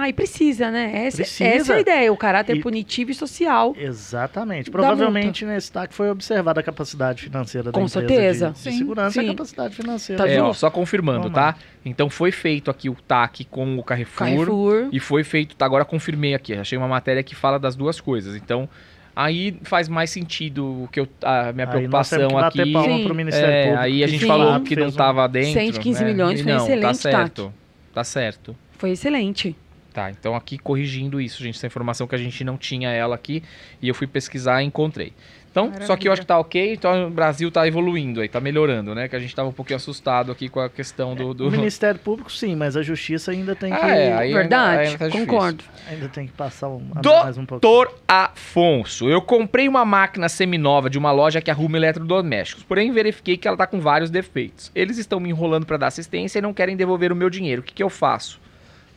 [0.00, 1.06] Ah, e precisa, né?
[1.06, 1.44] Essa, Precisa.
[1.50, 3.74] essa é a ideia, o caráter E- punitivo e social.
[3.76, 4.70] Exatamente.
[4.70, 8.46] Provavelmente nesse TAC foi observada a capacidade financeira Com da empresa certeza.
[8.50, 9.28] de, de Sim, segurança e sim.
[9.28, 10.22] a capacidade financeira.
[10.24, 11.56] Tá É, ó, só confirmando, Vamos tá?
[11.84, 14.88] Então foi feito aqui o TAC com o Carrefour, Carrefour.
[14.92, 18.36] e foi feito, tá, agora confirmei aqui, achei uma matéria que fala das duas coisas.
[18.36, 18.68] Então,
[19.16, 22.62] aí faz mais sentido o que eu, a minha Aí nós temos preocupação que bater
[22.62, 22.72] aqui.
[22.72, 23.82] palma pro Ministério É, Público.
[23.82, 24.26] aí a gente Sim.
[24.28, 25.52] falou que não fez um- tava dentro.
[25.54, 26.10] 115 né?
[26.12, 27.52] milhões E foi não, Tá excelente, certo.
[27.92, 28.56] Tá certo.
[28.78, 29.56] Foi excelente.
[29.92, 33.42] Tá, então aqui corrigindo isso, gente, essa informação que a gente não tinha ela aqui
[33.82, 35.12] e eu fui pesquisar e encontrei.
[35.50, 38.38] Então, só que eu acho que tá ok, então o Brasil tá evoluindo aí, tá
[38.38, 39.08] melhorando, né?
[39.08, 41.32] Que a gente tava um pouquinho assustado aqui com a questão do...
[41.34, 41.48] do...
[41.48, 44.98] O Ministério Público, sim, mas a Justiça ainda tem que, Ah, é, ainda- Verdade, ainda
[44.98, 45.64] tá concordo.
[45.90, 47.60] ainda tem que passar um, mais um pouquinho.
[47.60, 53.36] Doutor Afonso, eu comprei uma máquina seminova de uma loja que arruma eletrodomésticos, porém verifiquei
[53.36, 54.70] que ela tá com vários defeitos.
[54.74, 57.62] Eles estão me enrolando para dar assistência e não querem devolver o meu dinheiro.
[57.62, 58.38] O que, que eu faço?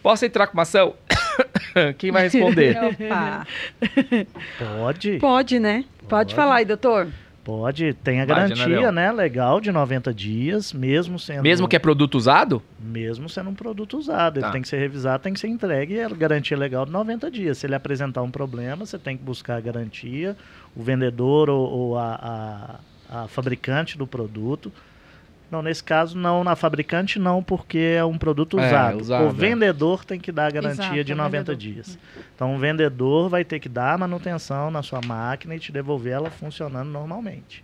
[0.02, 0.96] Posso entrar com uma ação?
[1.98, 2.76] Quem vai responder?
[2.84, 3.48] Opa.
[4.58, 5.86] Pode, Pode, né?
[6.00, 6.36] Pode, Pode.
[6.36, 7.08] falar aí, doutor.
[7.44, 7.94] pode.
[8.04, 8.92] Tem a Vai, garantia, General.
[8.92, 9.12] né?
[9.12, 11.42] Legal, de 90 dias, mesmo sendo...
[11.44, 12.62] Mesmo que é produto usado?
[12.80, 14.38] Mesmo sendo um produto usado.
[14.38, 14.52] Ele Tá.
[14.52, 17.58] tem que ser revisado, tem que ser entregue e a garantia legal de 90 dias.
[17.58, 20.36] Se ele apresentar um problema, você tem que buscar a garantia,
[20.76, 22.80] o vendedor ou, ou a,
[23.10, 24.72] a- a fabricante do produto.
[25.52, 26.44] Não, nesse caso, não.
[26.46, 29.02] Na fabricante, não, porque é um produto É, usado.
[29.02, 29.32] usado, o é.
[29.34, 31.56] vendedor tem que dar a garantia Exato, de o 90 vendedor.
[31.58, 32.00] dias.
[32.34, 36.14] Então, o vendedor vai ter que dar a manutenção na sua máquina e te devolver
[36.14, 37.64] ela funcionando normalmente.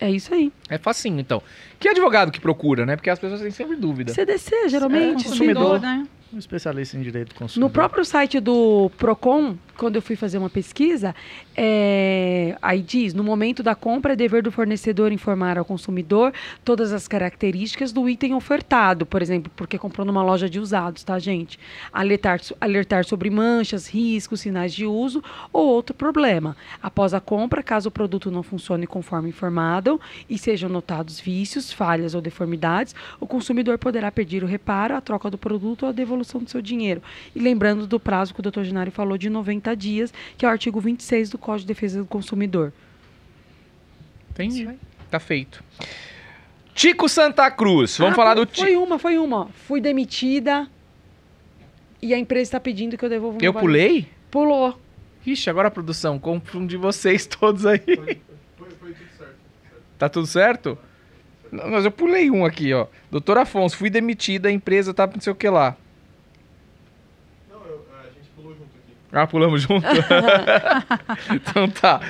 [0.00, 0.52] É isso aí.
[0.68, 1.42] É facinho, então.
[1.78, 2.94] Que advogado que procura, né?
[2.96, 4.12] Porque as pessoas têm sempre dúvida.
[4.12, 5.26] CDC, geralmente.
[5.26, 5.80] É, consumidor.
[5.80, 6.06] né?
[6.32, 7.68] Um especialista em direito do consumidor.
[7.68, 11.14] No próprio site do Procon, quando eu fui fazer uma pesquisa,
[11.56, 16.32] é, aí diz: no momento da compra é dever do fornecedor informar ao consumidor
[16.64, 21.18] todas as características do item ofertado, por exemplo, porque comprou numa loja de usados, tá,
[21.18, 21.58] gente?
[21.92, 25.22] Alertar, alertar sobre manchas, riscos, sinais de uso
[25.52, 26.56] ou outro problema.
[26.82, 32.14] Após a compra, caso o produto não funcione conforme informado e sejam notados vícios, falhas
[32.14, 36.42] ou deformidades, o consumidor poderá pedir o reparo, a troca do produto ou a devolução
[36.42, 37.00] do seu dinheiro.
[37.34, 38.62] E lembrando do prazo que o Dr.
[38.62, 42.06] Genari falou de 90 dias, que é o artigo 26 do Código de Defesa do
[42.06, 42.72] Consumidor.
[44.30, 44.68] Entendi.
[45.10, 45.62] Tá feito.
[46.74, 47.96] Tico Santa Cruz.
[47.98, 48.66] Vamos Ah, falar foi- do Tico.
[48.66, 49.48] Foi uma, foi uma.
[49.66, 50.68] Fui demitida
[52.00, 54.08] e a empresa está pedindo que eu devolva o Eu pulei?
[54.30, 54.78] Pulou.
[55.26, 57.80] Ixi, agora a produção, confundi vocês todos aí.
[59.98, 60.78] Tá tudo certo?
[61.50, 62.86] Não, mas eu pulei um aqui, ó.
[63.10, 65.76] Doutor Afonso, fui demitida, a empresa tá não sei o que lá.
[69.10, 69.86] Ah, pulamos junto?
[71.32, 72.00] então tá.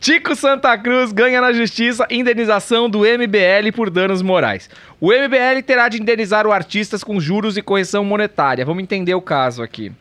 [0.00, 4.68] Tico Santa Cruz ganha na justiça indenização do MBL por danos morais.
[5.00, 8.64] O MBL terá de indenizar o artistas com juros e correção monetária.
[8.64, 9.92] Vamos entender o caso aqui.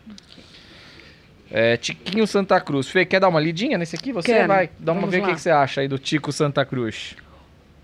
[1.51, 2.89] É, Tiquinho Santa Cruz.
[2.89, 4.11] Fê, quer dar uma lidinha nesse aqui?
[4.11, 4.47] Você Quero.
[4.47, 4.69] vai.
[4.79, 7.15] Dá uma Vamos ver o que que você acha aí do Tico Santa Cruz.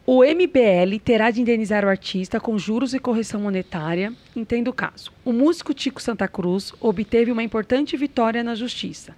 [0.06, 4.12] O MBL terá de indenizar o artista com juros e correção monetária.
[4.36, 5.14] Entenda o caso.
[5.24, 9.16] O músico Tico Santa Cruz obteve uma importante vitória na justiça.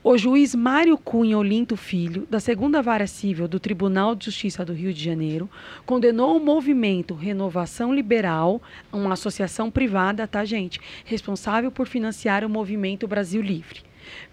[0.00, 4.72] O juiz Mário Cunha Olinto Filho, da segunda vara civil do Tribunal de Justiça do
[4.72, 5.50] Rio de Janeiro,
[5.84, 8.62] condenou o movimento Renovação Liberal,
[8.92, 13.87] uma associação privada, tá, gente, responsável por financiar o movimento Brasil Livre.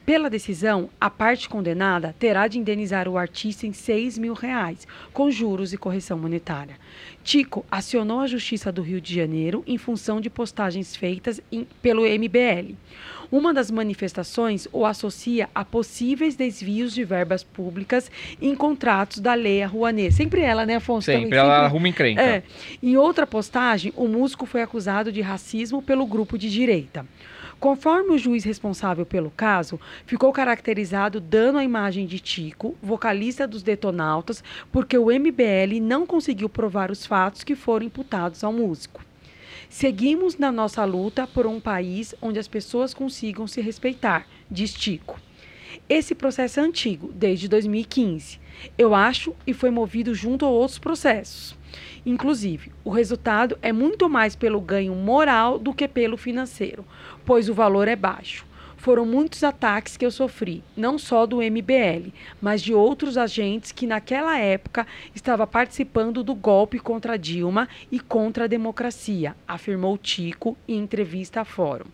[0.05, 5.31] Pela decisão, a parte condenada terá de indenizar o artista em 6 mil reais, com
[5.31, 6.75] juros e correção monetária.
[7.23, 12.05] Tico acionou a Justiça do Rio de Janeiro em função de postagens feitas em- pelo
[12.05, 12.75] MBL.
[13.31, 19.63] Uma das manifestações o associa a possíveis desvios de verbas públicas em contratos da Lei
[19.65, 20.13] Rouanet.
[20.13, 21.05] Sempre ela, né, Afonso?
[21.07, 22.21] Sempre, Também, ela arruma encrenca.
[22.21, 22.43] é.
[22.83, 27.03] Em outra postagem, o músico foi acusado de racismo pelo grupo de direita.
[27.59, 33.63] Conforme o juiz responsável pelo caso, ficou caracterizado dano à imagem de Tico, vocalista dos
[33.63, 39.03] Detonautas, porque o MBL não conseguiu provar os fatos que foram imputados ao músico.
[39.69, 45.19] Seguimos na nossa luta por um país onde as pessoas consigam se respeitar, diz Tico.
[45.89, 48.39] Esse processo é antigo, desde 2015.
[48.77, 51.55] Eu acho e foi movido junto a outros processos.
[52.05, 56.85] Inclusive, o resultado é muito mais pelo ganho moral do que pelo financeiro,
[57.25, 58.45] pois o valor é baixo.
[58.77, 63.87] Foram muitos ataques que eu sofri, não só do MBL, mas de outros agentes que
[63.87, 64.85] naquela época
[65.15, 71.43] estava participando do golpe contra Dilma e contra a democracia, afirmou Tico em entrevista à
[71.45, 71.87] Fórum.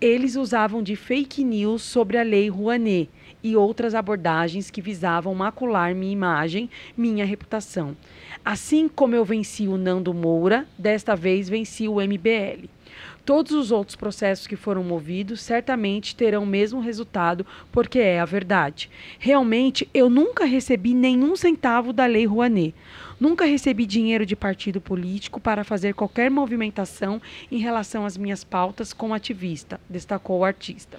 [0.00, 3.08] Eles usavam de fake news sobre a lei Rouanet
[3.42, 7.96] e outras abordagens que visavam macular minha imagem, minha reputação.
[8.44, 12.68] Assim como eu venci o Nando Moura, desta vez venci o MBL.
[13.28, 18.24] Todos os outros processos que foram movidos certamente terão o mesmo resultado, porque é a
[18.24, 18.88] verdade.
[19.18, 22.74] Realmente, eu nunca recebi nenhum centavo da Lei Rouanet.
[23.20, 27.20] Nunca recebi dinheiro de partido político para fazer qualquer movimentação
[27.52, 30.98] em relação às minhas pautas como ativista, destacou o artista.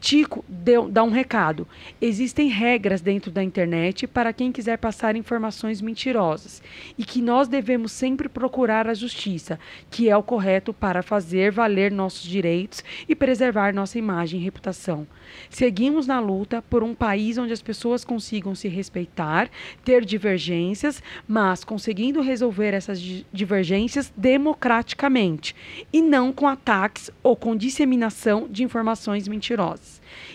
[0.00, 1.66] Tico deu, dá um recado.
[2.00, 6.62] Existem regras dentro da internet para quem quiser passar informações mentirosas
[6.96, 9.58] e que nós devemos sempre procurar a justiça,
[9.90, 15.06] que é o correto para fazer valer nossos direitos e preservar nossa imagem e reputação.
[15.50, 19.50] Seguimos na luta por um país onde as pessoas consigam se respeitar,
[19.84, 25.54] ter divergências, mas conseguindo resolver essas di- divergências democraticamente
[25.92, 29.87] e não com ataques ou com disseminação de informações mentirosas.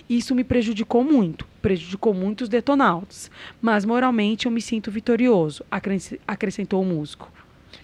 [0.09, 3.31] Isso me prejudicou muito, prejudicou muitos detonautas,
[3.61, 7.31] mas moralmente eu me sinto vitorioso, acresce- acrescentou o músico.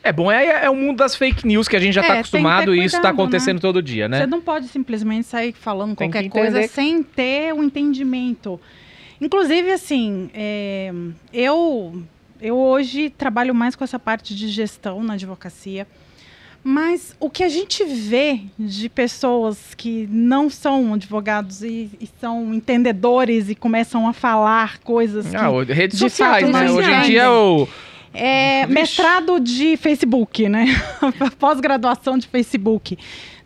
[0.03, 2.07] É bom, é, é o mundo das fake news que a gente já É, tá
[2.09, 3.23] que ter acostumado e isso tá cuidado, né?
[3.23, 4.19] acontecendo todo dia, né?
[4.19, 8.59] Você não pode simplesmente sair falando Tem qualquer que coisa sem ter o entendimento.
[9.19, 10.93] Inclusive, assim, é,
[11.33, 12.01] eu,
[12.39, 15.85] eu hoje trabalho mais com essa parte de gestão na advocacia.
[16.63, 22.53] Mas o que a gente vê de pessoas que não são advogados e, e são
[22.53, 26.69] entendedores e começam a falar coisas que Ah, o- redes de sociais, né?
[26.69, 27.67] Hoje em dia o.
[28.13, 28.73] é Vixe.
[28.73, 30.65] mestrado de Facebook, né?
[31.39, 32.97] Pós-graduação de Facebook.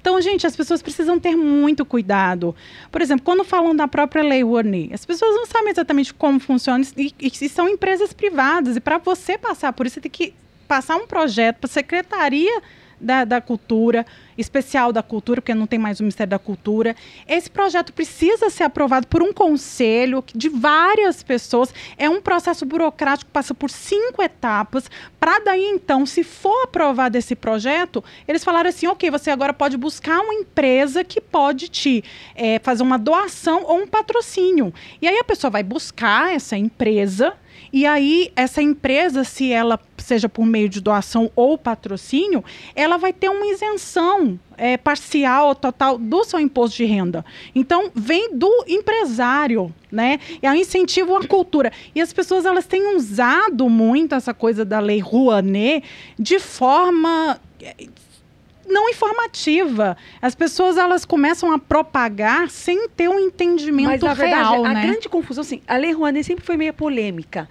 [0.02, 2.54] Então, gente, as pessoas precisam ter muito cuidado.
[2.92, 6.84] Por exemplo, quando falam da própria Lei Rouanet, as pessoas não sabem exatamente como funciona
[6.98, 8.76] e, e, e são empresas privadas.
[8.76, 10.34] E para você passar por isso, você tem que
[10.68, 12.62] passar um projeto para a Secretaria
[13.00, 14.06] da, da Cultura,
[14.38, 16.96] especial da Cultura, porque não tem mais o Ministério da Cultura.
[17.28, 21.74] Esse projeto precisa ser aprovado por um conselho de várias pessoas.
[21.98, 24.90] É um processo burocrático que passa por cinco etapas.
[25.20, 29.78] Para daí, então, se for aprovado esse projeto, eles falaram assim: ok, você agora pode
[29.78, 32.04] buscar uma empresa que pode te
[32.36, 34.74] eh, fazer uma doação ou um patrocínio.
[35.02, 37.34] E aí a pessoa vai buscar essa empresa.
[37.74, 42.46] E aí, essa empresa, se ela seja por meio de doação ou patrocínio,
[42.76, 47.26] ela vai ter uma isenção é, parcial ou total do seu imposto de renda.
[47.56, 50.20] Então, vem do empresário, né?
[50.40, 51.72] E aí incentivo a cultura.
[51.96, 55.84] E as pessoas, elas têm usado muito essa coisa da lei Rouanet
[56.20, 57.88] de forma é,
[58.68, 59.98] não informativa.
[60.22, 64.74] As pessoas, elas começam a propagar sem ter um entendimento Mas, na verdade, real, a
[64.74, 64.86] né?
[64.86, 67.48] grande confusão, assim, a Lei Rouanet sempre foi meio polêmica.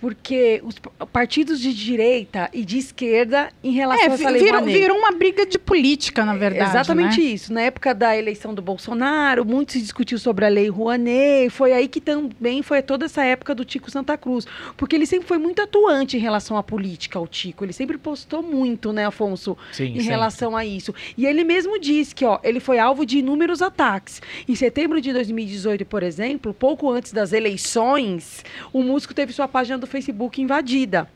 [0.00, 0.76] Porque os
[1.12, 4.78] partidos de direita e de esquerda, em relação É, a essa Lei virou, Rouanet.
[4.80, 6.70] virou uma briga de política, na verdade.
[6.70, 7.26] Exatamente né?
[7.26, 7.52] isso.
[7.52, 11.50] Na época da eleição do Bolsonaro, muito se discutiu sobre a Lei Rouanet.
[11.50, 14.46] Foi aí que também foi toda essa época do Tico Santa Cruz.
[14.74, 17.62] Porque ele sempre foi muito atuante em relação à política, o Tico.
[17.62, 19.54] Ele sempre postou muito, né, Afonso?
[19.70, 20.08] Sim, em sim.
[20.08, 20.94] relação a isso.
[21.14, 24.22] E ele mesmo disse que ó, ele foi alvo de inúmeros ataques.
[24.48, 29.76] Em setembro de 2018, por exemplo, pouco antes das eleições, o músico teve sua página
[29.76, 31.08] do Facebook invadida.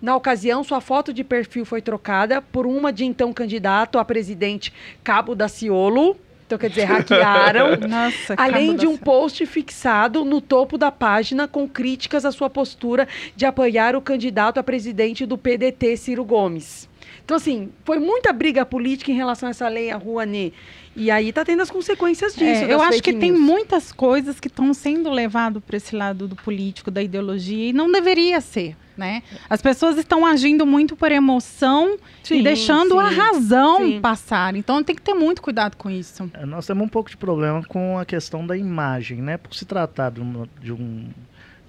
[0.00, 4.72] Na ocasião, sua foto de perfil foi trocada por uma de então candidato a presidente
[5.02, 6.16] Cabo Daciolo.
[6.46, 7.76] Então, quer dizer, hackearam.
[7.88, 12.50] Nossa, Além de da um post fixado no topo da página com críticas à sua
[12.50, 16.88] postura de apoiar o candidato a presidente do PDT, Ciro Gomes.
[17.24, 20.52] Então, assim, foi muita briga política em relação a essa lei, a Rouanet.
[20.96, 22.64] E aí tá tendo as consequências disso.
[22.64, 23.40] É, eu acho que tem news.
[23.42, 27.90] muitas coisas que estão sendo levadas para esse lado do político, da ideologia, e não
[27.90, 28.76] deveria ser.
[28.96, 29.24] Né?
[29.50, 34.00] As pessoas estão agindo muito por emoção Sim, e deixando sim, a razão sim.
[34.00, 34.54] passar.
[34.54, 36.30] Então tem que ter muito cuidado com isso.
[36.32, 39.36] É, Nós temos um pouco de problema com a questão da imagem, né?
[39.36, 41.08] Por se tratar de, uma- de um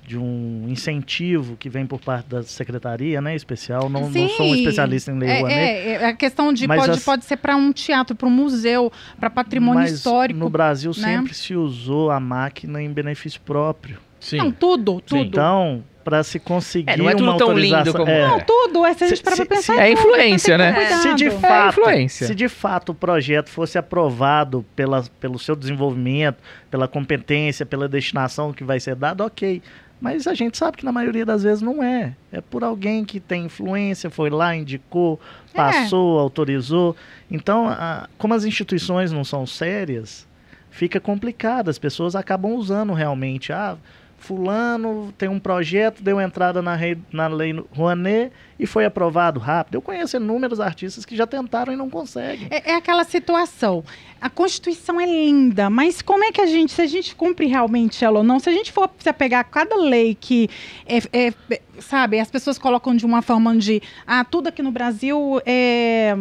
[0.05, 3.89] de um incentivo que vem por parte da secretaria, né, especial.
[3.89, 6.79] Não, não sou um especialista em lei É, Rouanet, é, é a questão de Mas
[6.79, 10.39] pode, as- pode ser para um teatro, para um museu, para patrimônio mas histórico.
[10.39, 11.15] no Brasil né?
[11.17, 13.97] sempre se usou a máquina em benefício próprio.
[14.19, 14.37] Sim.
[14.37, 15.21] Não, tudo, tudo.
[15.21, 18.39] Então, para se conseguir É, não é tudo uma tão lindo autorização, como- é, Não,
[18.39, 18.85] tudo.
[18.85, 19.73] É, se a gente Se- parar se- pra pensar.
[19.73, 20.85] se- é tudo, influência, né?
[21.01, 22.27] Se de É fato, influência.
[22.27, 26.37] se de fato o projeto fosse aprovado pela, pelo seu desenvolvimento,
[26.71, 29.61] pela competência, pela destinação que vai ser dada, ok.
[30.05, 32.15] Mas a gente sabe que na maioria das vezes não é.
[32.31, 35.19] É por alguém que tem influência, foi lá, indicou,
[35.51, 35.57] É.
[35.57, 36.95] passou, autorizou.
[37.31, 40.27] Então, a- como as instituições não são sérias,
[40.69, 41.69] fica complicado.
[41.69, 43.51] As pessoas acabam usando realmente.
[43.51, 43.77] Ah,
[44.25, 49.75] fulano tem um projeto, deu entrada na, rei, na lei Rouanet e foi aprovado rápido.
[49.75, 52.47] Eu conheço inúmeros artistas que já tentaram e não conseguem.
[52.49, 53.83] É, é aquela situação.
[54.19, 58.03] A Constituição é linda, mas como é que a gente, se a gente cumpre realmente
[58.03, 60.49] ela ou não, se a gente for se pegar cada lei que,
[60.87, 65.39] é, é, sabe, as pessoas colocam de uma forma de, ah, tudo aqui no Brasil
[65.45, 66.15] é,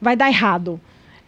[0.00, 0.80] vai dar errado.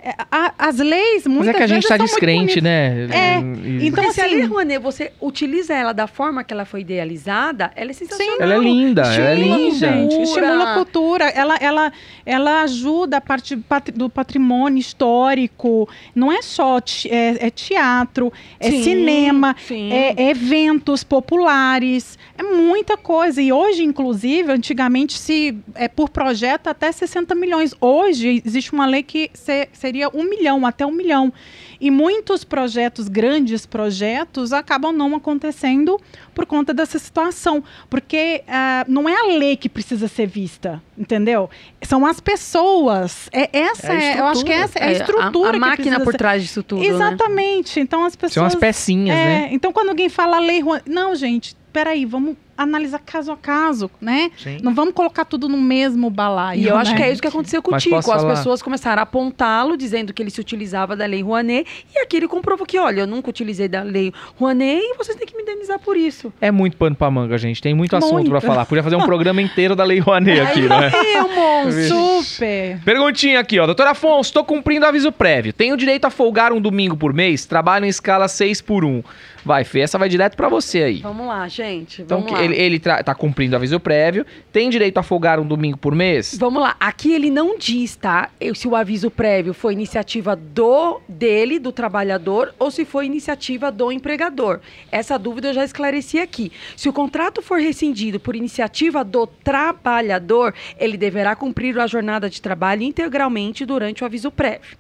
[0.09, 3.07] É, a- as leis, Mas muitas é que a gente tá muito descrente, né?
[3.11, 6.53] É, E- então, Porque se a assim- Lei Rouanet, você utiliza ela da forma que
[6.53, 8.37] ela foi idealizada, ela é sensacional.
[8.41, 9.75] Ela é linda, ela é Estimula, linda.
[9.75, 11.25] gente, estimula a cultura.
[11.31, 11.93] Ela, ela,
[12.25, 13.57] ela ajuda a parte
[13.95, 15.89] do patrimônio histórico.
[16.15, 19.93] Não é só te- é, é teatro, é Sim, cinema, sim.
[19.93, 23.41] é, é eventos populares, é muita coisa.
[23.41, 27.75] E hoje, inclusive, antigamente se é por projeto até 60 milhões.
[27.81, 31.33] Hoje existe uma lei que se- seria um milhão, até um milhão.
[31.81, 36.01] E muitos projetos, grandes projetos, acabam não acontecendo
[36.35, 37.63] por conta dessa situação.
[37.91, 41.51] Porque ah, não é a lei que precisa ser vista, entendeu?
[41.83, 43.29] São as pessoas.
[43.33, 46.01] É, essa É a é, eu acho que essa é a estrutura A, que máquina
[46.01, 46.89] por ser- trás disso tudo, né?
[46.89, 47.79] Exatamente.
[47.81, 48.33] Então as pessoas.
[48.35, 49.49] São as pecinhas, É, né?
[49.53, 54.31] Então, quando alguém fala lei não, gente, peraí, vamos analisar caso a caso, né?
[54.39, 54.59] Sim.
[54.63, 56.61] Não vamos colocar tudo no mesmo balaio.
[56.61, 56.97] E eu acho né?
[56.97, 57.97] que é isso que aconteceu com o Tico.
[57.97, 58.35] As falar?
[58.35, 61.67] pessoas começaram a apontá-lo, dizendo que ele se utilizava da Lei Rouanet.
[61.95, 65.27] E aqui ele comprovou que, olha, eu nunca utilizei da Lei Rouanet e vocês têm
[65.27, 66.33] que me indenizar por isso.
[66.41, 67.61] É muito pano pra manga, gente.
[67.61, 68.31] Tem muito assunto Muito.
[68.31, 68.65] pra falar.
[68.67, 70.91] Podia fazer um programa inteiro da Lei Rouanet aqui, né?
[71.35, 72.23] Monstro.
[72.23, 72.81] Super.
[72.85, 73.67] Perguntinha aqui, ó.
[73.67, 75.53] Doutor Afonso, tô cumprindo aviso prévio.
[75.53, 77.47] Tenho direito a folgar um domingo por mês?
[77.47, 79.03] Trabalho em escala 6 por 1.
[79.47, 80.97] Vai, Fê, essa vai direto pra você aí.
[81.03, 82.03] Vamos lá, gente.
[82.03, 82.43] Então, Vamos lá.
[82.45, 84.27] ele, ele tá cumprindo aviso prévio.
[84.53, 86.37] Tem direito a folgar um domingo por mês?
[86.37, 88.29] Vamos lá, aqui ele não diz, tá?
[88.41, 93.71] Eu- Se o aviso prévio foi iniciativa do dele, do trabalhador, ou se foi iniciativa
[93.71, 94.59] do empregador.
[94.91, 96.51] Essa dúvida eu já esclareci aqui.
[96.77, 102.43] Se o contrato for rescindido por iniciativa do trabalhador, ele deverá cumprir a jornada de
[102.43, 104.77] trabalho integralmente durante o aviso prévio.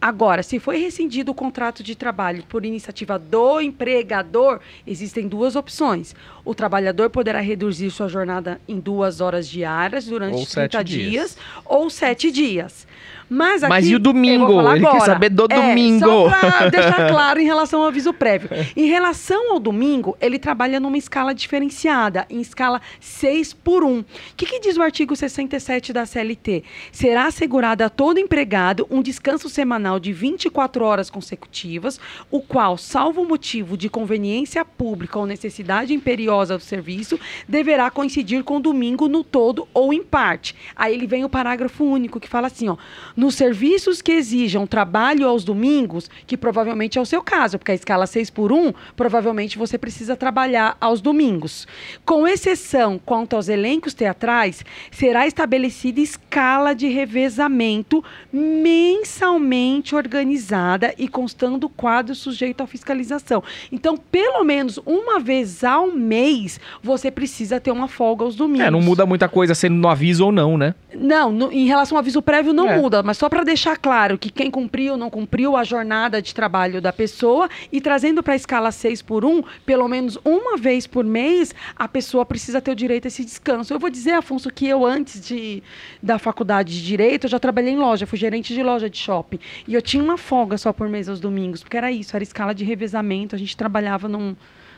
[0.00, 6.14] Agora, se foi rescindido o contrato de trabalho por iniciativa do empregador, existem duas opções.
[6.44, 11.10] O trabalhador poderá reduzir sua jornada em duas horas diárias durante Ou 30 sete dias,
[11.10, 11.38] dias.
[11.64, 12.86] ou sete dias.
[13.28, 14.60] Mas, aqui, Mas e o domingo?
[14.70, 15.04] Ele quer agora.
[15.04, 16.06] saber do É, domingo.
[16.06, 18.48] Só pra deixar claro em relação ao aviso prévio.
[18.76, 23.98] Em relação ao domingo, ele trabalha numa escala diferenciada, em escala 6 por 1.
[24.00, 24.04] O
[24.36, 26.62] que, que diz o artigo 67 da CLT?
[26.92, 31.98] Será assegurado a todo empregado um descanso semanal de 24 horas consecutivas,
[32.30, 38.56] o qual, salvo motivo de conveniência pública ou necessidade imperiosa do serviço, deverá coincidir com
[38.58, 40.54] o domingo no todo ou em parte.
[40.74, 42.76] Aí ele vem o parágrafo único que fala assim, ó,
[43.16, 47.74] nos serviços que exijam trabalho aos domingos, que provavelmente é o seu caso, porque a
[47.74, 51.66] escala 6 por 1, provavelmente você precisa trabalhar aos domingos.
[52.04, 61.68] Com exceção quanto aos elencos teatrais, será estabelecida escala de revezamento mensalmente organizada e constando
[61.68, 63.42] quadro sujeito à fiscalização.
[63.70, 68.66] Então, pelo menos uma vez ao mês, você precisa ter uma folga aos domingos.
[68.66, 70.74] É, não muda muita coisa sendo no aviso ou não, né?
[70.94, 72.76] Não, no- em relação ao aviso prévio não É.
[72.78, 76.80] muda, mas só para deixar claro que quem cumpriu, não cumpriu a jornada de trabalho
[76.82, 81.04] da pessoa e trazendo para a escala 6 por 1, pelo menos uma vez por
[81.04, 83.72] mês, a pessoa precisa ter o direito a esse descanso.
[83.72, 85.62] Eu vou dizer, Afonso, que eu antes de,
[86.02, 89.38] da faculdade de Direito, eu já trabalhei em loja, fui gerente de loja de shopping.
[89.68, 92.54] E eu tinha uma folga só por mês aos domingos, porque era isso, era escala
[92.54, 94.34] de revezamento, a gente trabalhava num,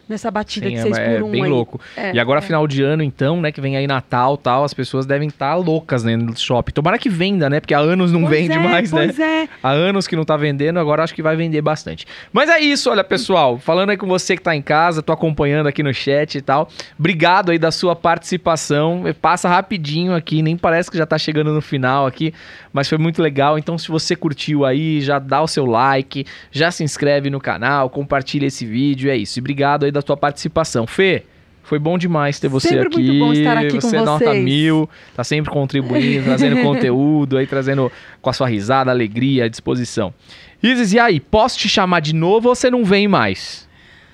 [0.09, 1.51] nessa batida Sim, de é, 6 é por 1 bem aí.
[1.51, 1.81] louco.
[1.97, 2.43] É, e agora, é.
[2.43, 6.05] final de ano, então, né, que vem aí Natal tal, as pessoas devem estar loucas
[6.05, 6.73] né, no shopping.
[6.73, 7.61] Tomara que venda, né?
[7.61, 9.07] Porque há anos não Pois vende é, mais, né?
[9.07, 9.49] Pois é.
[9.63, 12.07] Há anos que não tá vendendo, agora acho que vai vender bastante.
[12.33, 13.59] Mas é isso, olha, pessoal.
[13.59, 16.69] Falando aí com você que tá em casa, tô acompanhando aqui no chat e tal.
[16.99, 19.03] Obrigado aí da sua participação.
[19.21, 22.33] Passa rapidinho aqui, nem parece que já tá chegando no final aqui,
[22.73, 23.59] mas foi muito legal.
[23.59, 27.91] Então, se você curtiu aí, já dá o seu like, já se inscreve no canal,
[27.91, 29.39] compartilha esse vídeo, é isso.
[29.39, 30.87] E obrigado aí da tua participação.
[30.87, 31.25] Fê,
[31.63, 33.03] foi bom demais ter você Sempre aqui.
[33.03, 37.47] muito bom estar aqui com você é nota mil, tá sempre contribuindo, trazendo conteúdo aí,
[37.47, 37.93] trazendo
[38.23, 40.15] com a sua risada, alegria, à disposição.
[40.63, 43.68] Isis, e aí, posso te chamar de novo ou você não vem mais?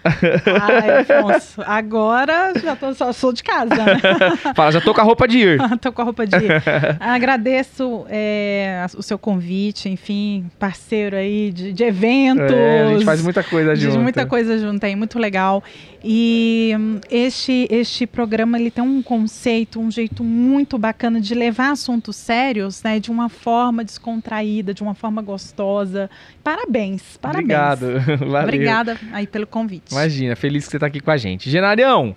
[0.04, 3.98] Ai, Afonso, agora já tô, só sou de casa, né?
[4.54, 5.58] Fala, já tô com a roupa de ir.
[5.80, 6.62] tô com a roupa de ir.
[7.00, 12.52] Agradeço é, o seu convite, enfim, parceiro aí de, de eventos.
[12.52, 13.98] É, a gente faz muita coisa junto.
[13.98, 15.62] muita coisa junto aí, muito legal.
[16.06, 21.70] E hum, este, este programa ele tem um conceito, um jeito muito bacana de levar
[21.70, 26.10] assuntos sérios, né, de uma forma descontraída, de uma forma gostosa.
[26.42, 27.44] Parabéns, parabéns.
[27.44, 28.00] Obrigado.
[28.18, 28.42] Valeu.
[28.42, 29.93] Obrigada aí pelo convite.
[29.94, 31.48] Imagina, feliz que você tá aqui com a gente.
[31.48, 32.14] Genarião,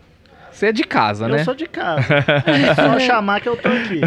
[0.57, 1.43] Você é de casa, Eu né?
[1.43, 2.01] sou de casa.
[2.47, 4.01] É só chamar que eu tô aqui.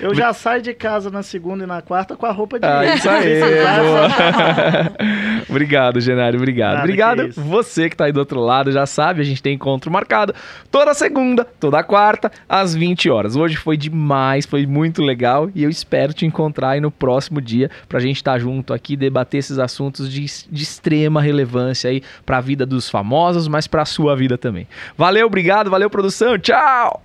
[0.00, 2.94] Eu já saio de casa na segunda e na quarta com a roupa de Ah,
[2.94, 3.40] isso aí.
[5.50, 6.38] Obrigado, Genário.
[6.38, 6.74] Obrigado.
[6.74, 9.54] Nada, obrigado que você que tá aí do outro lado, já sabe, a gente tem
[9.54, 10.32] encontro marcado
[10.70, 13.34] toda segunda, toda quarta, às 20 horas.
[13.34, 17.68] Hoje foi demais, foi muito legal e eu espero te encontrar aí no próximo dia
[17.88, 22.64] pra gente estar junto aqui debater esses assuntos de, de extrema relevância aí pra vida
[22.64, 24.68] dos famosos, mas pra sua vida também.
[24.96, 25.28] Valeu,
[25.64, 27.02] Obrigado, valeu produção, tchau!